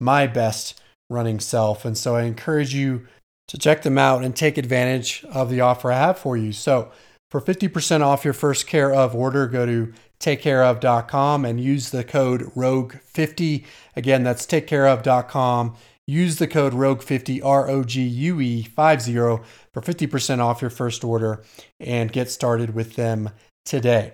my 0.00 0.26
best 0.26 0.80
running 1.10 1.40
self. 1.40 1.84
And 1.84 1.98
so 1.98 2.16
I 2.16 2.22
encourage 2.22 2.74
you 2.74 3.06
to 3.48 3.58
check 3.58 3.82
them 3.82 3.98
out 3.98 4.24
and 4.24 4.34
take 4.34 4.58
advantage 4.58 5.24
of 5.30 5.50
the 5.50 5.60
offer 5.60 5.92
I 5.92 5.98
have 5.98 6.18
for 6.18 6.36
you. 6.36 6.52
So, 6.52 6.90
for 7.30 7.40
50% 7.40 8.02
off 8.02 8.24
your 8.24 8.34
first 8.34 8.66
care 8.66 8.94
of 8.94 9.14
order, 9.14 9.46
go 9.46 9.66
to 9.66 9.92
takecareof.com 10.20 11.44
and 11.44 11.60
use 11.60 11.90
the 11.90 12.04
code 12.04 12.42
ROGUE50. 12.54 13.64
Again, 13.96 14.22
that's 14.22 14.46
takecareof.com. 14.46 15.76
Use 16.06 16.36
the 16.36 16.46
code 16.46 16.72
ROGUE50, 16.72 17.44
R 17.44 17.68
O 17.68 17.82
G 17.82 18.02
U 18.02 18.40
E 18.40 18.62
50 18.62 19.12
for 19.14 19.82
50% 19.82 20.38
off 20.38 20.60
your 20.60 20.70
first 20.70 21.02
order 21.02 21.42
and 21.80 22.12
get 22.12 22.30
started 22.30 22.74
with 22.74 22.94
them 22.94 23.30
today. 23.64 24.12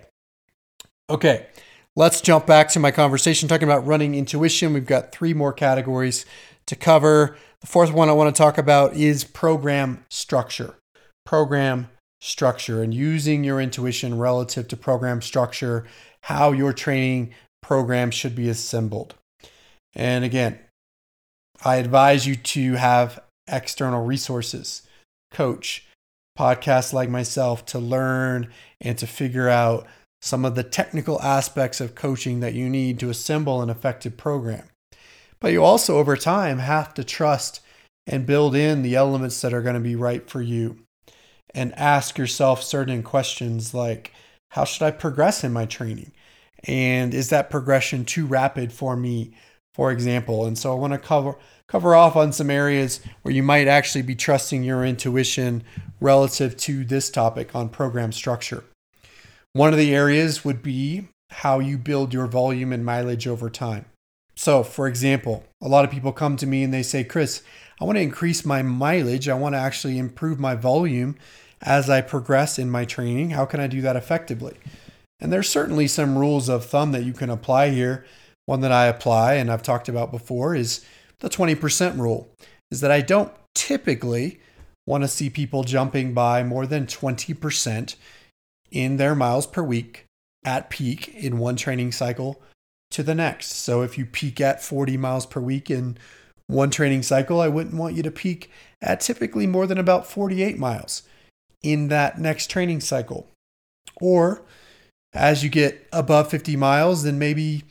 Okay, 1.09 1.45
let's 1.95 2.19
jump 2.19 2.47
back 2.47 2.69
to 2.69 2.79
my 2.79 2.89
conversation 2.89 3.47
talking 3.47 3.67
about 3.67 3.85
running 3.85 4.15
intuition. 4.15 4.73
We've 4.73 4.87
got 4.87 5.11
three 5.11 5.35
more 5.35 5.53
categories 5.53 6.25
to 6.65 6.75
cover. 6.75 7.37
The 7.61 7.67
fourth 7.67 7.93
one 7.93 8.09
I 8.09 8.13
want 8.13 8.35
to 8.35 8.41
talk 8.41 8.57
about 8.57 8.95
is 8.95 9.23
program 9.23 10.03
structure. 10.09 10.75
Program 11.25 11.89
structure 12.23 12.81
and 12.81 12.93
using 12.93 13.43
your 13.43 13.59
intuition 13.59 14.17
relative 14.17 14.65
to 14.69 14.77
program 14.77 15.21
structure, 15.21 15.85
how 16.21 16.53
your 16.53 16.71
training 16.71 17.33
program 17.61 18.09
should 18.09 18.33
be 18.33 18.47
assembled. 18.47 19.13
And 19.93 20.23
again, 20.23 20.57
I 21.65 21.75
advise 21.75 22.25
you 22.25 22.37
to 22.37 22.75
have 22.75 23.19
external 23.45 24.05
resources, 24.05 24.83
coach, 25.31 25.85
podcasts 26.39 26.93
like 26.93 27.09
myself 27.09 27.65
to 27.67 27.79
learn 27.79 28.49
and 28.79 28.97
to 28.97 29.05
figure 29.05 29.49
out 29.49 29.85
some 30.21 30.45
of 30.45 30.55
the 30.55 30.63
technical 30.63 31.21
aspects 31.21 31.81
of 31.81 31.93
coaching 31.93 32.39
that 32.39 32.53
you 32.53 32.69
need 32.69 32.99
to 32.99 33.09
assemble 33.09 33.61
an 33.61 33.69
effective 33.69 34.15
program. 34.15 34.63
But 35.41 35.51
you 35.51 35.61
also, 35.61 35.97
over 35.97 36.15
time, 36.15 36.59
have 36.59 36.93
to 36.93 37.03
trust 37.03 37.59
and 38.07 38.25
build 38.25 38.55
in 38.55 38.81
the 38.81 38.95
elements 38.95 39.41
that 39.41 39.53
are 39.53 39.61
going 39.61 39.75
to 39.75 39.81
be 39.81 39.97
right 39.97 40.29
for 40.29 40.41
you 40.41 40.77
and 41.53 41.77
ask 41.77 42.17
yourself 42.17 42.63
certain 42.63 43.03
questions 43.03 43.73
like 43.73 44.11
how 44.49 44.65
should 44.65 44.83
I 44.83 44.91
progress 44.91 45.43
in 45.43 45.51
my 45.51 45.65
training? 45.65 46.11
And 46.65 47.13
is 47.13 47.29
that 47.29 47.49
progression 47.49 48.05
too 48.05 48.25
rapid 48.25 48.71
for 48.71 48.95
me, 48.95 49.31
for 49.73 49.91
example? 49.91 50.45
And 50.45 50.57
so 50.57 50.71
I 50.71 50.79
want 50.79 50.93
to 50.93 50.99
cover 50.99 51.35
cover 51.67 51.95
off 51.95 52.15
on 52.15 52.31
some 52.31 52.51
areas 52.51 52.99
where 53.23 53.33
you 53.33 53.41
might 53.41 53.67
actually 53.67 54.03
be 54.03 54.15
trusting 54.15 54.63
your 54.63 54.85
intuition 54.85 55.63
relative 55.99 56.55
to 56.57 56.83
this 56.83 57.09
topic 57.09 57.55
on 57.55 57.69
program 57.69 58.11
structure. 58.11 58.63
One 59.53 59.73
of 59.73 59.79
the 59.79 59.95
areas 59.95 60.45
would 60.45 60.61
be 60.61 61.07
how 61.31 61.59
you 61.59 61.79
build 61.79 62.13
your 62.13 62.27
volume 62.27 62.71
and 62.71 62.85
mileage 62.85 63.27
over 63.27 63.49
time. 63.49 63.85
So, 64.35 64.63
for 64.63 64.87
example, 64.87 65.45
a 65.61 65.67
lot 65.67 65.85
of 65.85 65.91
people 65.91 66.11
come 66.11 66.37
to 66.37 66.47
me 66.47 66.63
and 66.63 66.73
they 66.73 66.83
say, 66.83 67.03
Chris, 67.03 67.41
I 67.79 67.85
want 67.85 67.97
to 67.97 68.03
increase 68.03 68.45
my 68.45 68.61
mileage. 68.61 69.27
I 69.27 69.33
want 69.33 69.55
to 69.55 69.59
actually 69.59 69.97
improve 69.97 70.39
my 70.39 70.55
volume 70.55 71.15
as 71.63 71.89
I 71.89 72.01
progress 72.01 72.59
in 72.59 72.69
my 72.69 72.85
training. 72.85 73.31
How 73.31 73.45
can 73.45 73.59
I 73.59 73.67
do 73.67 73.81
that 73.81 73.95
effectively? 73.95 74.57
And 75.19 75.31
there's 75.31 75.49
certainly 75.49 75.87
some 75.87 76.17
rules 76.17 76.49
of 76.49 76.65
thumb 76.65 76.91
that 76.91 77.05
you 77.05 77.13
can 77.13 77.29
apply 77.29 77.69
here. 77.69 78.05
One 78.45 78.59
that 78.61 78.73
I 78.73 78.87
apply 78.87 79.35
and 79.35 79.49
I've 79.49 79.63
talked 79.63 79.87
about 79.87 80.11
before 80.11 80.53
is 80.53 80.85
the 81.19 81.29
20% 81.29 81.97
rule 81.97 82.29
is 82.69 82.81
that 82.81 82.91
I 82.91 82.99
don't 82.99 83.31
typically 83.55 84.41
want 84.85 85.03
to 85.03 85.07
see 85.07 85.29
people 85.29 85.63
jumping 85.63 86.13
by 86.13 86.43
more 86.43 86.67
than 86.67 86.85
20% 86.85 87.95
in 88.71 88.97
their 88.97 89.15
miles 89.15 89.47
per 89.47 89.63
week 89.63 90.05
at 90.43 90.69
peak 90.69 91.07
in 91.15 91.37
one 91.37 91.55
training 91.55 91.93
cycle 91.93 92.41
to 92.91 93.01
the 93.01 93.15
next. 93.15 93.53
So 93.53 93.81
if 93.81 93.97
you 93.97 94.05
peak 94.05 94.41
at 94.41 94.61
40 94.61 94.97
miles 94.97 95.25
per 95.25 95.39
week 95.39 95.71
in 95.71 95.97
one 96.47 96.69
training 96.69 97.03
cycle, 97.03 97.39
I 97.39 97.47
wouldn't 97.47 97.75
want 97.75 97.95
you 97.95 98.03
to 98.03 98.11
peak 98.11 98.51
at 98.81 98.99
typically 98.99 99.47
more 99.47 99.65
than 99.65 99.77
about 99.77 100.05
48 100.05 100.57
miles 100.57 101.03
in 101.63 101.87
that 101.87 102.19
next 102.19 102.51
training 102.51 102.81
cycle. 102.81 103.27
Or 103.99 104.43
as 105.13 105.43
you 105.43 105.49
get 105.49 105.87
above 105.91 106.29
50 106.29 106.55
miles, 106.55 107.03
then 107.03 107.17
maybe 107.17 107.63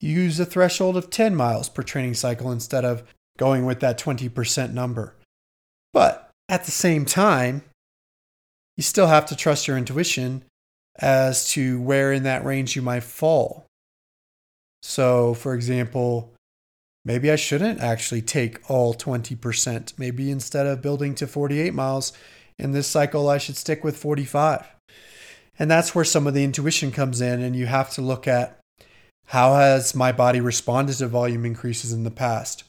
use 0.00 0.40
a 0.40 0.46
threshold 0.46 0.96
of 0.96 1.10
10 1.10 1.34
miles 1.34 1.68
per 1.68 1.82
training 1.82 2.14
cycle 2.14 2.50
instead 2.50 2.84
of 2.84 3.02
going 3.38 3.66
with 3.66 3.80
that 3.80 3.98
20% 3.98 4.72
number. 4.72 5.14
But 5.92 6.30
at 6.48 6.64
the 6.64 6.70
same 6.70 7.04
time, 7.04 7.62
you 8.76 8.82
still 8.82 9.08
have 9.08 9.26
to 9.26 9.36
trust 9.36 9.66
your 9.66 9.76
intuition 9.76 10.44
as 10.98 11.50
to 11.50 11.80
where 11.80 12.12
in 12.12 12.22
that 12.24 12.44
range 12.44 12.76
you 12.76 12.82
might 12.82 13.02
fall. 13.02 13.66
So, 14.82 15.34
for 15.34 15.54
example, 15.54 16.32
maybe 17.04 17.30
I 17.30 17.36
shouldn't 17.36 17.80
actually 17.80 18.22
take 18.22 18.70
all 18.70 18.94
20%. 18.94 19.98
Maybe 19.98 20.30
instead 20.30 20.66
of 20.66 20.82
building 20.82 21.14
to 21.16 21.26
48 21.26 21.74
miles, 21.74 22.12
in 22.60 22.72
this 22.72 22.86
cycle, 22.86 23.28
I 23.28 23.38
should 23.38 23.56
stick 23.56 23.82
with 23.82 23.96
45. 23.96 24.66
And 25.58 25.70
that's 25.70 25.94
where 25.94 26.04
some 26.04 26.26
of 26.26 26.34
the 26.34 26.44
intuition 26.44 26.92
comes 26.92 27.20
in, 27.20 27.42
and 27.42 27.56
you 27.56 27.66
have 27.66 27.90
to 27.90 28.02
look 28.02 28.28
at 28.28 28.58
how 29.26 29.54
has 29.54 29.94
my 29.94 30.12
body 30.12 30.40
responded 30.40 30.96
to 30.98 31.06
volume 31.06 31.44
increases 31.44 31.92
in 31.92 32.04
the 32.04 32.10
past? 32.10 32.64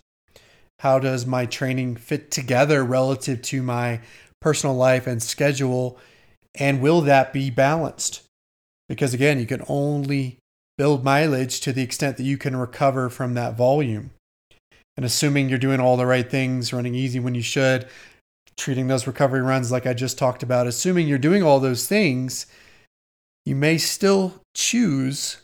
How 0.79 0.99
does 0.99 1.25
my 1.25 1.45
training 1.45 1.95
fit 1.95 2.31
together 2.31 2.83
relative 2.83 3.41
to 3.43 3.61
my 3.61 4.01
personal 4.41 4.75
life 4.75 5.07
and 5.07 5.21
schedule? 5.21 5.97
And 6.55 6.81
will 6.81 7.01
that 7.01 7.33
be 7.33 7.49
balanced? 7.49 8.23
Because 8.87 9.13
again, 9.13 9.39
you 9.39 9.45
can 9.45 9.63
only 9.67 10.37
build 10.77 11.03
mileage 11.03 11.61
to 11.61 11.73
the 11.73 11.81
extent 11.81 12.17
that 12.17 12.23
you 12.23 12.37
can 12.37 12.55
recover 12.55 13.09
from 13.09 13.33
that 13.33 13.55
volume. 13.55 14.11
And 14.97 15.05
assuming 15.05 15.49
you're 15.49 15.57
doing 15.57 15.79
all 15.79 15.97
the 15.97 16.05
right 16.05 16.29
things, 16.29 16.73
running 16.73 16.95
easy 16.95 17.19
when 17.19 17.35
you 17.35 17.41
should, 17.41 17.87
treating 18.57 18.87
those 18.87 19.07
recovery 19.07 19.41
runs 19.41 19.71
like 19.71 19.85
I 19.85 19.93
just 19.93 20.17
talked 20.17 20.43
about, 20.43 20.67
assuming 20.67 21.07
you're 21.07 21.17
doing 21.17 21.43
all 21.43 21.59
those 21.59 21.87
things, 21.87 22.45
you 23.45 23.55
may 23.55 23.77
still 23.77 24.41
choose 24.53 25.37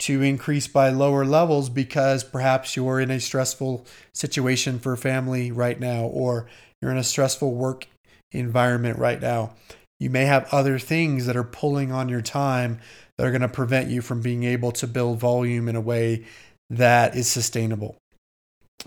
to 0.00 0.22
increase 0.22 0.66
by 0.66 0.88
lower 0.88 1.24
levels 1.24 1.68
because 1.68 2.24
perhaps 2.24 2.74
you're 2.74 3.00
in 3.00 3.10
a 3.10 3.20
stressful 3.20 3.86
situation 4.14 4.78
for 4.78 4.96
family 4.96 5.52
right 5.52 5.78
now, 5.78 6.04
or 6.04 6.48
you're 6.80 6.90
in 6.90 6.96
a 6.96 7.04
stressful 7.04 7.52
work 7.52 7.86
environment 8.32 8.98
right 8.98 9.20
now. 9.20 9.52
You 9.98 10.08
may 10.08 10.24
have 10.24 10.48
other 10.52 10.78
things 10.78 11.26
that 11.26 11.36
are 11.36 11.44
pulling 11.44 11.92
on 11.92 12.08
your 12.08 12.22
time 12.22 12.80
that 13.18 13.26
are 13.26 13.30
going 13.30 13.42
to 13.42 13.48
prevent 13.48 13.90
you 13.90 14.00
from 14.00 14.22
being 14.22 14.44
able 14.44 14.72
to 14.72 14.86
build 14.86 15.20
volume 15.20 15.68
in 15.68 15.76
a 15.76 15.80
way 15.80 16.24
that 16.70 17.14
is 17.14 17.28
sustainable. 17.28 17.96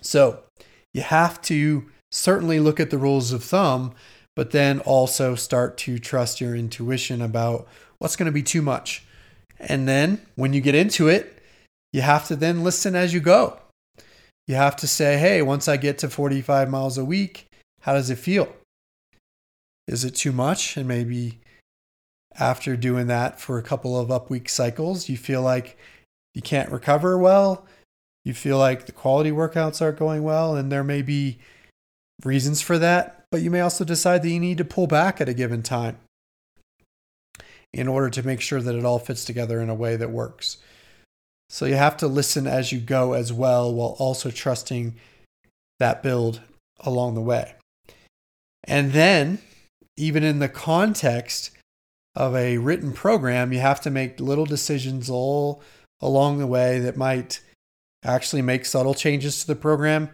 So, 0.02 0.44
you 0.96 1.02
have 1.02 1.40
to 1.44 1.86
certainly 2.14 2.60
look 2.60 2.80
at 2.80 2.92
the 2.92 2.98
rules 2.98 3.32
of 3.32 3.44
thumb, 3.44 3.92
but 4.36 4.52
then 4.52 4.80
also 4.82 5.34
start 5.34 5.78
to 5.78 5.98
trust 5.98 6.40
your 6.40 6.56
intuition 6.56 7.22
about 7.22 7.68
what's 7.98 8.16
going 8.16 8.28
to 8.28 8.32
be 8.32 8.44
too 8.44 8.62
much. 8.62 9.04
And 9.60 9.88
then 9.88 10.22
when 10.36 10.54
you 10.54 10.62
get 10.62 10.76
into 10.76 11.08
it, 11.08 11.42
you 11.92 12.02
have 12.02 12.28
to 12.28 12.36
then 12.36 12.64
listen 12.64 12.96
as 12.96 13.14
you 13.14 13.20
go. 13.20 13.60
You 14.48 14.56
have 14.56 14.76
to 14.78 14.88
say, 14.88 15.18
hey, 15.18 15.42
once 15.42 15.68
I 15.68 15.78
get 15.78 15.98
to 16.00 16.10
45 16.10 16.70
miles 16.70 16.98
a 16.98 17.06
week, 17.06 17.48
how 17.82 17.94
does 17.94 18.10
it 18.10 18.18
feel? 18.18 18.54
Is 19.88 20.04
it 20.04 20.16
too 20.16 20.32
much? 20.32 20.78
And 20.78 20.88
maybe 20.88 21.40
after 22.38 22.76
doing 22.76 23.08
that 23.08 23.40
for 23.40 23.58
a 23.58 23.64
couple 23.64 24.00
of 24.00 24.12
up 24.12 24.30
week 24.30 24.50
cycles, 24.50 25.10
you 25.10 25.18
feel 25.18 25.42
like 25.42 25.78
you 26.36 26.42
can't 26.42 26.72
recover 26.72 27.18
well. 27.18 27.66
You 28.24 28.34
feel 28.34 28.58
like 28.58 28.86
the 28.86 28.92
quality 28.92 29.32
workouts 29.32 29.82
aren't 29.82 30.00
going 30.00 30.24
well, 30.24 30.56
and 30.56 30.72
there 30.72 30.84
may 30.84 31.02
be 31.02 31.40
reasons 32.26 32.62
for 32.62 32.78
that, 32.80 33.26
but 33.32 33.42
you 33.42 33.52
may 33.52 33.62
also 33.62 33.84
decide 33.84 34.24
that 34.24 34.30
you 34.30 34.40
need 34.40 34.58
to 34.58 34.66
pull 34.66 34.88
back 34.88 35.20
at 35.20 35.30
a 35.30 35.34
given 35.34 35.64
time 35.64 35.98
in 37.74 37.88
order 37.88 38.10
to 38.10 38.24
make 38.24 38.40
sure 38.40 38.62
that 38.62 38.76
it 38.76 38.86
all 38.86 39.00
fits 39.00 39.26
together 39.26 39.60
in 39.60 39.70
a 39.70 39.76
way 39.76 39.96
that 39.96 40.12
works. 40.12 40.58
So 41.50 41.66
you 41.66 41.76
have 41.76 41.98
to 41.98 42.08
listen 42.08 42.48
as 42.48 42.72
you 42.72 42.80
go 42.80 43.14
as 43.14 43.34
well, 43.34 43.74
while 43.74 43.96
also 44.00 44.32
trusting 44.32 44.96
that 45.80 46.04
build 46.04 46.42
along 46.80 47.16
the 47.16 47.22
way. 47.22 47.56
And 48.64 48.94
then, 48.94 49.40
even 49.98 50.24
in 50.24 50.40
the 50.40 50.50
context 50.50 51.52
of 52.16 52.36
a 52.36 52.58
written 52.58 52.94
program, 52.94 53.52
you 53.52 53.60
have 53.60 53.82
to 53.82 53.90
make 53.90 54.20
little 54.20 54.46
decisions 54.46 55.10
all 55.10 55.62
along 56.02 56.38
the 56.38 56.48
way 56.48 56.80
that 56.80 56.98
might 56.98 57.40
actually 58.04 58.42
make 58.42 58.66
subtle 58.66 58.94
changes 58.94 59.42
to 59.42 59.48
the 59.48 59.56
program 59.56 60.10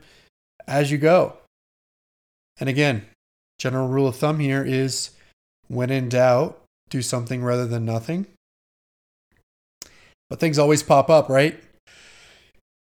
as 0.68 0.92
you 0.92 0.98
go. 0.98 1.38
And 2.60 2.70
again, 2.70 3.06
general 3.58 3.88
rule 3.88 4.08
of 4.08 4.16
thumb 4.16 4.40
here 4.40 4.64
is 4.64 5.12
when 5.68 5.90
in 5.90 6.10
doubt, 6.10 6.62
do 6.90 7.02
something 7.02 7.44
rather 7.44 7.68
than 7.68 7.86
nothing. 7.86 8.26
But 10.30 10.40
things 10.40 10.60
always 10.60 10.84
pop 10.84 11.10
up, 11.10 11.30
right? 11.30 11.60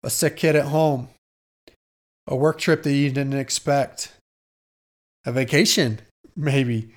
A 0.02 0.10
sick 0.10 0.36
kid 0.36 0.56
at 0.56 0.66
home, 0.66 1.08
a 2.26 2.36
work 2.36 2.58
trip 2.58 2.82
that 2.82 2.92
you 2.92 3.10
didn't 3.10 3.34
expect, 3.34 4.12
a 5.24 5.32
vacation, 5.32 6.00
maybe, 6.36 6.90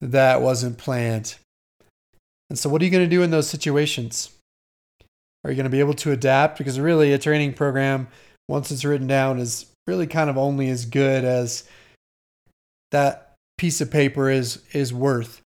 that 0.00 0.42
wasn't 0.42 0.78
planned. 0.78 1.36
And 2.50 2.58
so, 2.58 2.68
what 2.68 2.82
are 2.82 2.84
you 2.84 2.90
going 2.90 3.04
to 3.04 3.16
do 3.16 3.22
in 3.22 3.30
those 3.30 3.48
situations? 3.48 4.30
Are 5.44 5.50
you 5.50 5.56
going 5.56 5.64
to 5.64 5.70
be 5.70 5.80
able 5.80 5.94
to 5.94 6.12
adapt? 6.12 6.58
Because 6.58 6.78
really, 6.78 7.12
a 7.12 7.18
training 7.18 7.54
program, 7.54 8.08
once 8.48 8.70
it's 8.70 8.84
written 8.84 9.06
down, 9.06 9.38
is 9.38 9.66
really 9.86 10.06
kind 10.06 10.30
of 10.30 10.38
only 10.38 10.68
as 10.68 10.84
good 10.84 11.24
as 11.24 11.64
that 12.94 13.34
piece 13.58 13.80
of 13.80 13.90
paper 13.90 14.30
is 14.30 14.62
is 14.72 14.92
worth. 14.92 15.40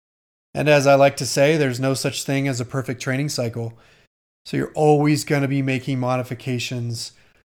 And 0.52 0.68
as 0.68 0.86
I 0.86 0.94
like 0.94 1.16
to 1.18 1.26
say, 1.26 1.56
there's 1.56 1.80
no 1.80 1.94
such 1.94 2.24
thing 2.24 2.48
as 2.48 2.60
a 2.60 2.64
perfect 2.64 3.00
training 3.00 3.28
cycle. 3.28 3.78
So 4.46 4.56
you're 4.56 4.72
always 4.74 5.24
going 5.24 5.42
to 5.42 5.48
be 5.48 5.62
making 5.62 6.00
modifications 6.00 7.12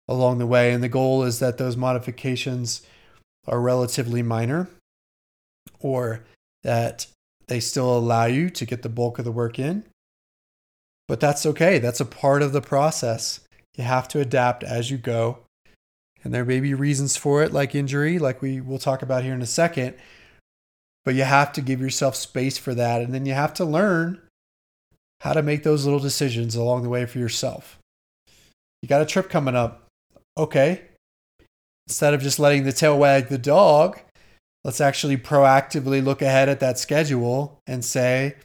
along 0.08 0.38
the 0.38 0.48
way. 0.48 0.74
And 0.74 0.84
the 0.84 0.90
goal 0.90 1.24
is 1.24 1.40
that 1.40 1.58
those 1.58 1.78
modifications 1.78 2.82
are 3.48 3.62
relatively 3.62 4.22
minor 4.22 4.68
or 5.80 6.26
that 6.64 7.08
they 7.48 7.60
still 7.60 7.98
allow 7.98 8.26
you 8.26 8.50
to 8.50 8.66
get 8.66 8.82
the 8.82 8.90
bulk 8.90 9.18
of 9.18 9.26
the 9.26 9.32
work 9.32 9.58
in. 9.60 9.86
But 11.08 11.20
that's 11.20 11.46
okay. 11.46 11.80
That's 11.80 12.02
a 12.02 12.06
part 12.06 12.42
of 12.42 12.54
the 12.54 12.62
process. 12.62 13.40
You 13.78 13.86
have 13.86 14.08
to 14.10 14.20
adapt 14.20 14.64
as 14.64 14.92
you 14.92 14.98
go. 14.98 15.40
And 16.24 16.34
there 16.34 16.46
may 16.46 16.60
be 16.60 16.74
reasons 16.74 17.16
for 17.16 17.44
it, 17.44 17.54
like 17.54 17.76
injury, 17.76 18.20
like 18.20 18.42
we 18.42 18.60
will 18.60 18.80
talk 18.80 19.02
about 19.02 19.24
here 19.24 19.34
in 19.34 19.42
a 19.42 19.48
second. 19.48 19.96
But 21.06 21.16
you 21.16 21.24
have 21.24 21.54
to 21.54 21.62
give 21.62 21.80
yourself 21.80 22.16
space 22.16 22.58
for 22.58 22.74
that. 22.76 23.02
And 23.02 23.14
then 23.14 23.26
you 23.26 23.34
have 23.34 23.54
to 23.56 23.66
learn 23.66 24.22
how 25.22 25.34
to 25.34 25.42
make 25.42 25.64
those 25.64 25.86
little 25.86 26.00
decisions 26.00 26.56
along 26.56 26.84
the 26.84 26.90
way 26.90 27.06
for 27.06 27.20
yourself. 27.20 27.80
You 28.82 28.90
got 28.90 29.02
a 29.02 29.06
trip 29.06 29.30
coming 29.30 29.56
up. 29.56 29.88
Okay. 30.38 30.82
Instead 31.88 32.14
of 32.14 32.22
just 32.22 32.40
letting 32.40 32.64
the 32.64 32.72
tail 32.72 32.98
wag 32.98 33.28
the 33.28 33.38
dog, 33.38 34.00
let's 34.64 34.82
actually 34.82 35.18
proactively 35.18 36.04
look 36.04 36.22
ahead 36.22 36.50
at 36.50 36.60
that 36.60 36.80
schedule 36.80 37.60
and 37.66 37.84
say, 37.84 38.36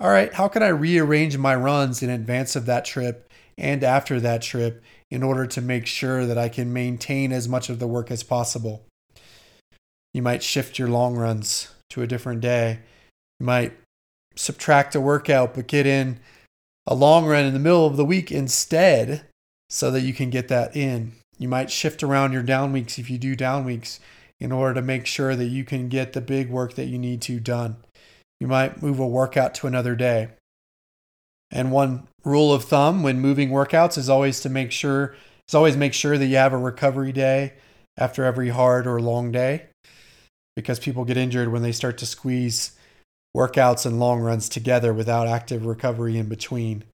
all 0.00 0.10
right, 0.10 0.32
how 0.32 0.48
can 0.48 0.62
I 0.62 0.68
rearrange 0.68 1.36
my 1.36 1.54
runs 1.54 2.02
in 2.02 2.10
advance 2.10 2.56
of 2.56 2.66
that 2.66 2.84
trip 2.84 3.30
and 3.56 3.84
after 3.84 4.20
that 4.20 4.42
trip 4.42 4.82
in 5.14 5.22
order 5.22 5.46
to 5.46 5.60
make 5.60 5.86
sure 5.86 6.26
that 6.26 6.36
I 6.36 6.48
can 6.48 6.72
maintain 6.72 7.30
as 7.30 7.48
much 7.48 7.70
of 7.70 7.78
the 7.78 7.86
work 7.86 8.10
as 8.10 8.24
possible? 8.24 8.84
You 10.12 10.22
might 10.22 10.42
shift 10.42 10.76
your 10.76 10.88
long 10.88 11.14
runs 11.14 11.72
to 11.90 12.02
a 12.02 12.06
different 12.08 12.40
day. 12.40 12.80
You 13.38 13.46
might 13.46 13.74
subtract 14.34 14.96
a 14.96 15.00
workout, 15.00 15.54
but 15.54 15.68
get 15.68 15.86
in 15.86 16.18
a 16.84 16.96
long 16.96 17.26
run 17.26 17.44
in 17.44 17.52
the 17.52 17.60
middle 17.60 17.86
of 17.86 17.96
the 17.96 18.04
week 18.04 18.32
instead 18.32 19.24
so 19.70 19.92
that 19.92 20.02
you 20.02 20.12
can 20.12 20.30
get 20.30 20.48
that 20.48 20.74
in. 20.74 21.12
You 21.38 21.46
might 21.46 21.70
shift 21.70 22.02
around 22.02 22.32
your 22.32 22.42
down 22.42 22.72
weeks 22.72 22.98
if 22.98 23.08
you 23.08 23.16
do 23.16 23.36
down 23.36 23.64
weeks 23.64 24.00
in 24.40 24.50
order 24.50 24.74
to 24.74 24.82
make 24.82 25.06
sure 25.06 25.36
that 25.36 25.46
you 25.46 25.64
can 25.64 25.88
get 25.88 26.12
the 26.12 26.20
big 26.20 26.50
work 26.50 26.74
that 26.74 26.86
you 26.86 26.98
need 26.98 27.22
to 27.22 27.38
done. 27.38 27.76
You 28.40 28.48
might 28.48 28.82
move 28.82 28.98
a 28.98 29.06
workout 29.06 29.54
to 29.54 29.68
another 29.68 29.94
day. 29.94 30.30
And 31.54 31.70
one 31.70 32.08
rule 32.24 32.52
of 32.52 32.64
thumb 32.64 33.02
when 33.02 33.20
moving 33.20 33.50
workouts 33.50 33.96
is 33.96 34.10
always 34.10 34.40
to 34.40 34.48
make 34.50 34.72
sure 34.72 35.14
is 35.48 35.54
always 35.54 35.76
make 35.76 35.94
sure 35.94 36.18
that 36.18 36.26
you 36.26 36.36
have 36.36 36.52
a 36.52 36.58
recovery 36.58 37.12
day 37.12 37.54
after 37.96 38.24
every 38.24 38.48
hard 38.48 38.86
or 38.86 39.00
long 39.00 39.30
day 39.30 39.66
because 40.56 40.78
people 40.80 41.04
get 41.04 41.16
injured 41.16 41.52
when 41.52 41.62
they 41.62 41.72
start 41.72 41.96
to 41.98 42.06
squeeze 42.06 42.72
workouts 43.36 43.86
and 43.86 44.00
long 44.00 44.20
runs 44.20 44.48
together 44.48 44.92
without 44.92 45.28
active 45.28 45.64
recovery 45.64 46.18
in 46.18 46.28
between. 46.28 46.84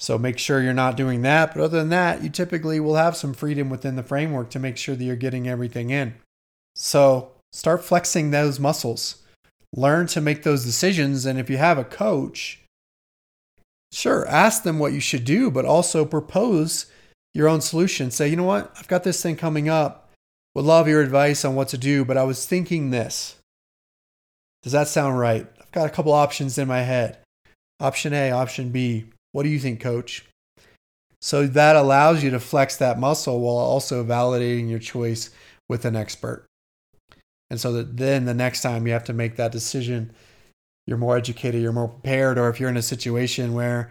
So 0.00 0.18
make 0.18 0.38
sure 0.38 0.60
you're 0.60 0.72
not 0.72 0.96
doing 0.96 1.22
that. 1.22 1.54
But 1.54 1.62
other 1.62 1.78
than 1.78 1.88
that, 1.90 2.22
you 2.22 2.30
typically 2.30 2.80
will 2.80 2.96
have 2.96 3.16
some 3.16 3.32
freedom 3.32 3.70
within 3.70 3.96
the 3.96 4.02
framework 4.02 4.50
to 4.50 4.58
make 4.58 4.76
sure 4.76 4.94
that 4.94 5.04
you're 5.04 5.16
getting 5.16 5.48
everything 5.48 5.90
in. 5.90 6.14
So 6.74 7.30
start 7.52 7.84
flexing 7.84 8.30
those 8.30 8.58
muscles. 8.58 9.22
Learn 9.74 10.06
to 10.08 10.20
make 10.20 10.42
those 10.42 10.64
decisions. 10.64 11.26
And 11.26 11.38
if 11.38 11.48
you 11.48 11.58
have 11.58 11.78
a 11.78 11.84
coach, 11.84 12.63
sure, 13.94 14.26
ask 14.28 14.62
them 14.62 14.78
what 14.78 14.92
you 14.92 15.00
should 15.00 15.24
do, 15.24 15.50
but 15.50 15.64
also 15.64 16.04
propose 16.04 16.86
your 17.32 17.48
own 17.48 17.60
solution. 17.60 18.10
Say, 18.10 18.28
you 18.28 18.36
know 18.36 18.44
what? 18.44 18.72
I've 18.76 18.88
got 18.88 19.04
this 19.04 19.22
thing 19.22 19.36
coming 19.36 19.68
up 19.68 20.04
would 20.54 20.64
love 20.64 20.86
your 20.86 21.02
advice 21.02 21.44
on 21.44 21.56
what 21.56 21.68
to 21.68 21.78
do, 21.78 22.04
but 22.04 22.16
I 22.16 22.22
was 22.22 22.46
thinking 22.46 22.90
this. 22.90 23.36
Does 24.62 24.72
that 24.72 24.88
sound 24.88 25.18
right? 25.18 25.46
I've 25.60 25.72
got 25.72 25.86
a 25.86 25.90
couple 25.90 26.12
options 26.12 26.58
in 26.58 26.68
my 26.68 26.82
head. 26.82 27.18
Option 27.80 28.12
A, 28.14 28.30
option 28.30 28.70
B. 28.70 29.06
What 29.32 29.42
do 29.42 29.48
you 29.48 29.58
think, 29.58 29.80
coach? 29.80 30.24
So 31.20 31.46
that 31.46 31.74
allows 31.74 32.22
you 32.22 32.30
to 32.30 32.40
flex 32.40 32.76
that 32.76 33.00
muscle 33.00 33.40
while 33.40 33.56
also 33.56 34.04
validating 34.04 34.70
your 34.70 34.78
choice 34.78 35.30
with 35.68 35.84
an 35.84 35.96
expert. 35.96 36.46
And 37.50 37.58
so 37.58 37.72
that 37.72 37.96
then 37.96 38.24
the 38.24 38.34
next 38.34 38.62
time 38.62 38.86
you 38.86 38.92
have 38.92 39.04
to 39.04 39.12
make 39.12 39.36
that 39.36 39.52
decision, 39.52 40.12
you're 40.86 40.98
more 40.98 41.16
educated, 41.16 41.62
you're 41.62 41.72
more 41.72 41.88
prepared, 41.88 42.38
or 42.38 42.48
if 42.48 42.60
you're 42.60 42.68
in 42.68 42.76
a 42.76 42.82
situation 42.82 43.54
where 43.54 43.90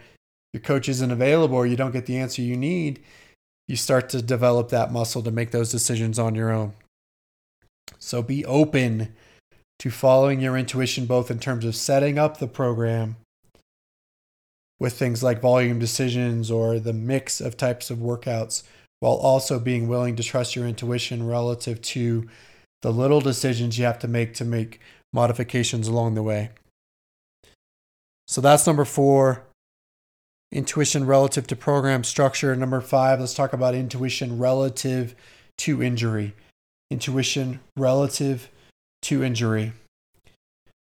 your 0.53 0.61
coach 0.61 0.87
isn't 0.87 1.11
available 1.11 1.55
or 1.55 1.65
you 1.65 1.75
don't 1.75 1.91
get 1.91 2.05
the 2.05 2.17
answer 2.17 2.41
you 2.41 2.55
need, 2.55 3.01
you 3.67 3.75
start 3.75 4.09
to 4.09 4.21
develop 4.21 4.69
that 4.69 4.91
muscle 4.91 5.23
to 5.23 5.31
make 5.31 5.51
those 5.51 5.71
decisions 5.71 6.19
on 6.19 6.35
your 6.35 6.51
own. 6.51 6.73
So 7.97 8.21
be 8.21 8.45
open 8.45 9.13
to 9.79 9.89
following 9.89 10.39
your 10.39 10.57
intuition, 10.57 11.05
both 11.05 11.31
in 11.31 11.39
terms 11.39 11.65
of 11.65 11.75
setting 11.75 12.19
up 12.19 12.37
the 12.37 12.47
program 12.47 13.15
with 14.79 14.93
things 14.93 15.23
like 15.23 15.41
volume 15.41 15.79
decisions 15.79 16.51
or 16.51 16.79
the 16.79 16.93
mix 16.93 17.41
of 17.41 17.57
types 17.57 17.89
of 17.89 17.97
workouts, 17.97 18.63
while 18.99 19.13
also 19.13 19.59
being 19.59 19.87
willing 19.87 20.15
to 20.15 20.23
trust 20.23 20.55
your 20.55 20.67
intuition 20.67 21.25
relative 21.25 21.81
to 21.81 22.27
the 22.81 22.91
little 22.91 23.21
decisions 23.21 23.77
you 23.77 23.85
have 23.85 23.99
to 23.99 24.07
make 24.07 24.33
to 24.35 24.45
make 24.45 24.79
modifications 25.13 25.87
along 25.87 26.15
the 26.15 26.23
way. 26.23 26.49
So 28.27 28.41
that's 28.41 28.65
number 28.65 28.85
four 28.85 29.43
intuition 30.51 31.05
relative 31.05 31.47
to 31.47 31.55
program 31.55 32.03
structure. 32.03 32.55
Number 32.55 32.79
five, 32.79 33.19
let's 33.19 33.33
talk 33.33 33.53
about 33.53 33.75
intuition 33.75 34.37
relative 34.37 35.15
to 35.59 35.81
injury. 35.81 36.33
Intuition 36.91 37.59
relative 37.75 38.49
to 39.03 39.23
injury. 39.23 39.73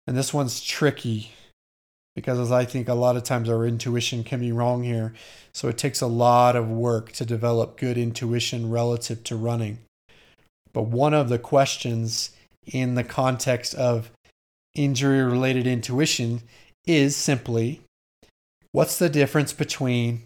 And 0.07 0.16
this 0.16 0.35
one's 0.35 0.61
tricky 0.61 1.33
because 2.14 2.39
as 2.39 2.53
I 2.53 2.64
think 2.64 2.89
a 2.89 2.95
lot 2.95 3.16
of 3.16 3.25
times 3.25 3.49
our 3.49 3.66
intuition 3.66 4.22
can 4.22 4.41
be 4.41 4.53
wrong 4.53 4.85
here. 4.85 5.14
So 5.53 5.68
it 5.68 5.79
takes 5.79 6.01
a 6.01 6.07
lot 6.07 6.57
of 6.57 6.68
work 6.68 7.12
to 7.12 7.25
develop 7.25 7.77
good 7.77 7.99
intuition 7.99 8.70
relative 8.70 9.25
to 9.25 9.37
running. 9.37 9.79
But 10.72 10.83
one 10.83 11.14
of 11.14 11.29
the 11.29 11.39
questions 11.39 12.31
in 12.66 12.95
the 12.95 13.05
context 13.05 13.75
of 13.75 14.11
injury 14.75 15.22
related 15.22 15.66
intuition 15.66 16.43
is 16.87 17.16
simply 17.16 17.80
what's 18.72 18.99
the 18.99 19.09
difference 19.09 19.53
between 19.53 20.22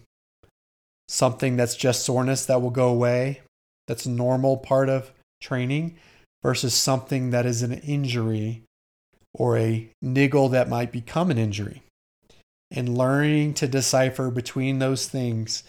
something 1.07 1.57
that's 1.57 1.75
just 1.75 2.03
soreness 2.03 2.45
that 2.45 2.61
will 2.61 2.69
go 2.69 2.89
away, 2.89 3.41
that's 3.87 4.05
a 4.05 4.09
normal 4.09 4.57
part 4.57 4.89
of 4.89 5.11
training, 5.41 5.95
versus 6.43 6.73
something 6.73 7.31
that 7.31 7.45
is 7.45 7.61
an 7.61 7.73
injury 7.73 8.63
or 9.33 9.57
a 9.57 9.89
niggle 10.01 10.49
that 10.49 10.69
might 10.69 10.91
become 10.91 11.31
an 11.31 11.37
injury. 11.37 11.81
And 12.71 12.97
learning 12.97 13.55
to 13.55 13.67
decipher 13.67 14.29
between 14.29 14.79
those 14.79 15.07
things 15.07 15.63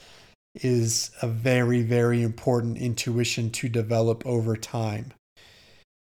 is 0.54 1.10
a 1.22 1.26
very, 1.26 1.82
very 1.82 2.22
important 2.22 2.78
intuition 2.78 3.50
to 3.50 3.68
develop 3.68 4.26
over 4.26 4.56
time. 4.56 5.12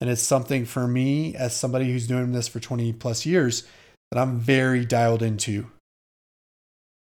And 0.00 0.10
it's 0.10 0.22
something 0.22 0.64
for 0.64 0.86
me, 0.88 1.34
as 1.36 1.54
somebody 1.54 1.90
who's 1.90 2.08
doing 2.08 2.32
this 2.32 2.48
for 2.48 2.60
20 2.60 2.92
plus 2.94 3.24
years, 3.24 3.66
that 4.12 4.20
I'm 4.20 4.38
very 4.38 4.84
dialed 4.84 5.22
into. 5.22 5.68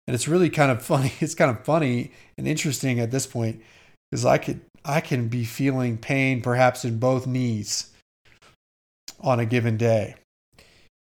And 0.07 0.15
it's 0.15 0.29
really 0.29 0.49
kind 0.49 0.71
of 0.71 0.81
funny. 0.81 1.11
It's 1.19 1.35
kind 1.35 1.51
of 1.51 1.65
funny 1.65 2.13
and 2.37 2.47
interesting 2.47 3.01
at 3.01 3.11
this 3.11 3.27
point 3.27 3.61
because 4.09 4.25
I 4.25 4.37
could 4.37 4.61
I 4.85 5.01
can 5.01 5.27
be 5.27 5.43
feeling 5.43 5.97
pain 5.97 6.41
perhaps 6.41 6.85
in 6.85 6.99
both 6.99 7.27
knees 7.27 7.91
on 9.19 9.41
a 9.41 9.45
given 9.45 9.75
day 9.75 10.15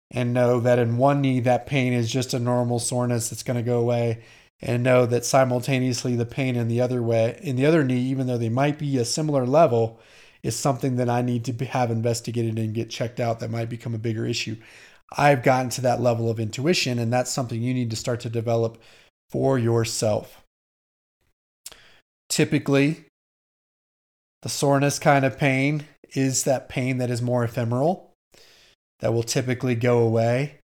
and 0.09 0.33
know 0.33 0.61
that 0.61 0.79
in 0.79 0.97
one 0.97 1.19
knee 1.19 1.41
that 1.41 1.67
pain 1.67 1.91
is 1.91 2.09
just 2.09 2.33
a 2.33 2.39
normal 2.39 2.79
soreness 2.79 3.29
that's 3.29 3.43
going 3.43 3.57
to 3.57 3.61
go 3.61 3.79
away 3.79 4.23
and 4.61 4.81
know 4.81 5.05
that 5.05 5.25
simultaneously 5.25 6.15
the 6.15 6.25
pain 6.25 6.55
in 6.55 6.69
the 6.69 6.79
other 6.79 7.03
way 7.03 7.37
in 7.43 7.57
the 7.57 7.65
other 7.65 7.83
knee 7.83 7.99
even 7.99 8.25
though 8.25 8.37
they 8.37 8.49
might 8.49 8.79
be 8.79 8.97
a 8.97 9.05
similar 9.05 9.45
level 9.45 9.99
is 10.41 10.55
something 10.55 10.95
that 10.95 11.09
I 11.09 11.21
need 11.21 11.43
to 11.45 11.65
have 11.65 11.91
investigated 11.91 12.57
and 12.57 12.73
get 12.73 12.89
checked 12.89 13.19
out 13.19 13.41
that 13.41 13.51
might 13.51 13.69
become 13.69 13.93
a 13.93 13.99
bigger 13.99 14.25
issue. 14.25 14.55
I've 15.15 15.43
gotten 15.43 15.69
to 15.71 15.81
that 15.81 16.01
level 16.01 16.29
of 16.29 16.39
intuition 16.39 16.99
and 16.99 17.11
that's 17.11 17.31
something 17.31 17.61
you 17.61 17.73
need 17.73 17.89
to 17.91 17.95
start 17.95 18.19
to 18.21 18.29
develop 18.29 18.77
for 19.29 19.57
yourself. 19.57 20.43
Typically, 22.29 23.05
the 24.41 24.49
soreness 24.49 24.99
kind 24.99 25.25
of 25.25 25.37
pain 25.37 25.85
is 26.15 26.43
that 26.43 26.69
pain 26.69 26.97
that 26.97 27.09
is 27.09 27.21
more 27.21 27.43
ephemeral 27.43 28.13
that 28.99 29.13
will 29.13 29.23
typically 29.23 29.75
go 29.75 29.99
away. 29.99 30.59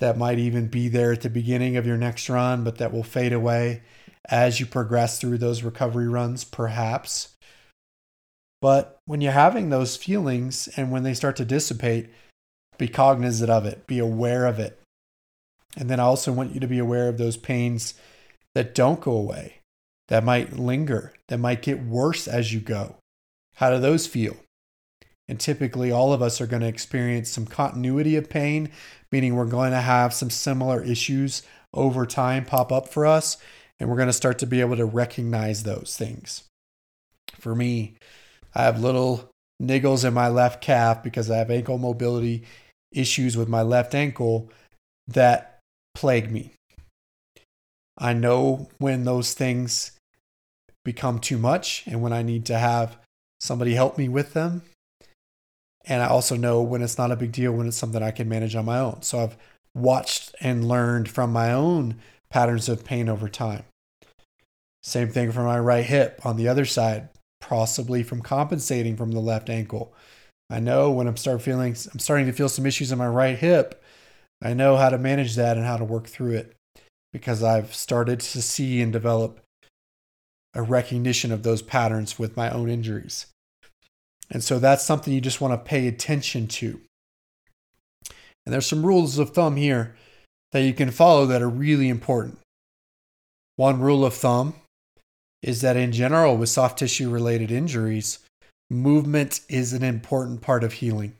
That 0.00 0.16
might 0.16 0.38
even 0.38 0.68
be 0.68 0.88
there 0.88 1.12
at 1.12 1.22
the 1.22 1.30
beginning 1.30 1.76
of 1.76 1.86
your 1.86 1.96
next 1.96 2.28
run, 2.28 2.62
but 2.62 2.78
that 2.78 2.92
will 2.92 3.02
fade 3.02 3.32
away 3.32 3.82
as 4.28 4.60
you 4.60 4.66
progress 4.66 5.18
through 5.18 5.38
those 5.38 5.62
recovery 5.62 6.08
runs, 6.08 6.44
perhaps. 6.44 7.34
But 8.60 8.98
when 9.06 9.20
you're 9.20 9.32
having 9.32 9.70
those 9.70 9.96
feelings 9.96 10.68
and 10.76 10.90
when 10.90 11.02
they 11.02 11.14
start 11.14 11.36
to 11.36 11.44
dissipate, 11.44 12.10
be 12.78 12.88
cognizant 12.88 13.50
of 13.50 13.66
it, 13.66 13.86
be 13.86 13.98
aware 13.98 14.46
of 14.46 14.58
it. 14.58 14.80
And 15.76 15.90
then 15.90 16.00
I 16.00 16.04
also 16.04 16.32
want 16.32 16.54
you 16.54 16.60
to 16.60 16.66
be 16.66 16.78
aware 16.78 17.08
of 17.08 17.18
those 17.18 17.36
pains 17.36 17.94
that 18.54 18.74
don't 18.74 19.00
go 19.00 19.12
away, 19.12 19.60
that 20.08 20.24
might 20.24 20.58
linger, 20.58 21.12
that 21.28 21.38
might 21.38 21.62
get 21.62 21.82
worse 21.82 22.26
as 22.26 22.52
you 22.52 22.60
go. 22.60 22.96
How 23.56 23.70
do 23.70 23.78
those 23.78 24.06
feel? 24.06 24.36
And 25.28 25.38
typically, 25.38 25.92
all 25.92 26.12
of 26.12 26.22
us 26.22 26.40
are 26.40 26.46
going 26.46 26.62
to 26.62 26.68
experience 26.68 27.28
some 27.28 27.44
continuity 27.44 28.16
of 28.16 28.30
pain, 28.30 28.70
meaning 29.12 29.36
we're 29.36 29.44
going 29.44 29.72
to 29.72 29.80
have 29.80 30.14
some 30.14 30.30
similar 30.30 30.82
issues 30.82 31.42
over 31.74 32.06
time 32.06 32.46
pop 32.46 32.72
up 32.72 32.88
for 32.88 33.04
us. 33.04 33.36
And 33.78 33.88
we're 33.88 33.96
going 33.96 34.08
to 34.08 34.12
start 34.12 34.38
to 34.38 34.46
be 34.46 34.60
able 34.60 34.76
to 34.76 34.86
recognize 34.86 35.62
those 35.62 35.96
things. 35.96 36.44
For 37.34 37.54
me, 37.54 37.94
I 38.54 38.62
have 38.62 38.80
little 38.80 39.30
niggles 39.62 40.04
in 40.04 40.14
my 40.14 40.28
left 40.28 40.62
calf 40.62 41.02
because 41.02 41.30
I 41.30 41.36
have 41.36 41.50
ankle 41.50 41.78
mobility 41.78 42.44
issues 42.92 43.36
with 43.36 43.48
my 43.48 43.62
left 43.62 43.94
ankle 43.94 44.50
that 45.06 45.58
plague 45.94 46.30
me. 46.30 46.52
I 47.96 48.12
know 48.12 48.68
when 48.78 49.04
those 49.04 49.34
things 49.34 49.92
become 50.84 51.18
too 51.18 51.38
much 51.38 51.84
and 51.86 52.00
when 52.00 52.12
I 52.12 52.22
need 52.22 52.46
to 52.46 52.58
have 52.58 52.96
somebody 53.40 53.74
help 53.74 53.98
me 53.98 54.08
with 54.08 54.32
them 54.32 54.62
and 55.88 56.02
I 56.02 56.06
also 56.06 56.36
know 56.36 56.60
when 56.60 56.82
it's 56.82 56.98
not 56.98 57.10
a 57.10 57.16
big 57.16 57.32
deal 57.32 57.52
when 57.52 57.66
it's 57.66 57.76
something 57.76 58.02
I 58.02 58.10
can 58.10 58.28
manage 58.28 58.54
on 58.54 58.66
my 58.66 58.78
own. 58.78 59.02
So 59.02 59.20
I've 59.20 59.36
watched 59.74 60.34
and 60.40 60.68
learned 60.68 61.08
from 61.08 61.32
my 61.32 61.52
own 61.52 61.96
patterns 62.30 62.68
of 62.68 62.84
pain 62.84 63.08
over 63.08 63.28
time. 63.28 63.64
Same 64.82 65.08
thing 65.08 65.32
for 65.32 65.42
my 65.42 65.58
right 65.58 65.84
hip 65.84 66.20
on 66.24 66.36
the 66.36 66.46
other 66.46 66.66
side, 66.66 67.08
possibly 67.40 68.02
from 68.02 68.20
compensating 68.20 68.96
from 68.96 69.12
the 69.12 69.20
left 69.20 69.48
ankle. 69.48 69.94
I 70.50 70.60
know 70.60 70.90
when 70.90 71.06
I'm 71.06 71.16
start 71.16 71.42
feeling 71.42 71.76
I'm 71.92 71.98
starting 71.98 72.26
to 72.26 72.32
feel 72.32 72.48
some 72.48 72.66
issues 72.66 72.90
in 72.90 72.98
my 72.98 73.08
right 73.08 73.38
hip, 73.38 73.82
I 74.42 74.54
know 74.54 74.76
how 74.76 74.88
to 74.88 74.98
manage 74.98 75.34
that 75.36 75.56
and 75.56 75.66
how 75.66 75.76
to 75.76 75.84
work 75.84 76.06
through 76.06 76.36
it 76.36 76.54
because 77.12 77.42
I've 77.42 77.74
started 77.74 78.20
to 78.20 78.42
see 78.42 78.80
and 78.80 78.92
develop 78.92 79.40
a 80.54 80.62
recognition 80.62 81.32
of 81.32 81.42
those 81.42 81.62
patterns 81.62 82.18
with 82.18 82.36
my 82.36 82.50
own 82.50 82.70
injuries. 82.70 83.26
And 84.30 84.44
so 84.44 84.58
that's 84.58 84.84
something 84.84 85.12
you 85.12 85.20
just 85.20 85.40
want 85.40 85.52
to 85.52 85.68
pay 85.68 85.88
attention 85.88 86.46
to. 86.48 86.80
And 88.44 88.52
there's 88.52 88.66
some 88.66 88.86
rules 88.86 89.18
of 89.18 89.30
thumb 89.30 89.56
here 89.56 89.96
that 90.52 90.62
you 90.62 90.72
can 90.72 90.90
follow 90.90 91.26
that 91.26 91.42
are 91.42 91.48
really 91.48 91.88
important. 91.88 92.38
One 93.56 93.80
rule 93.80 94.04
of 94.04 94.14
thumb 94.14 94.54
is 95.42 95.60
that 95.60 95.76
in 95.76 95.92
general, 95.92 96.36
with 96.36 96.48
soft 96.48 96.78
tissue 96.78 97.10
related 97.10 97.50
injuries, 97.50 98.20
movement 98.70 99.40
is 99.48 99.72
an 99.72 99.82
important 99.82 100.40
part 100.40 100.64
of 100.64 100.74
healing. 100.74 101.14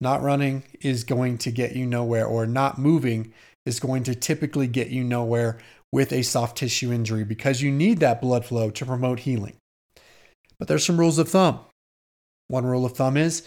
Not 0.00 0.22
running 0.22 0.64
is 0.80 1.04
going 1.04 1.38
to 1.38 1.50
get 1.50 1.74
you 1.74 1.86
nowhere, 1.86 2.26
or 2.26 2.46
not 2.46 2.78
moving 2.78 3.32
is 3.64 3.80
going 3.80 4.02
to 4.04 4.14
typically 4.14 4.66
get 4.66 4.88
you 4.88 5.02
nowhere 5.02 5.58
with 5.92 6.12
a 6.12 6.22
soft 6.22 6.58
tissue 6.58 6.92
injury 6.92 7.24
because 7.24 7.62
you 7.62 7.70
need 7.70 8.00
that 8.00 8.20
blood 8.20 8.44
flow 8.44 8.70
to 8.70 8.86
promote 8.86 9.20
healing. 9.20 9.56
But 10.58 10.68
there's 10.68 10.84
some 10.84 10.98
rules 10.98 11.18
of 11.18 11.28
thumb. 11.28 11.60
One 12.48 12.66
rule 12.66 12.84
of 12.84 12.92
thumb 12.92 13.16
is 13.16 13.46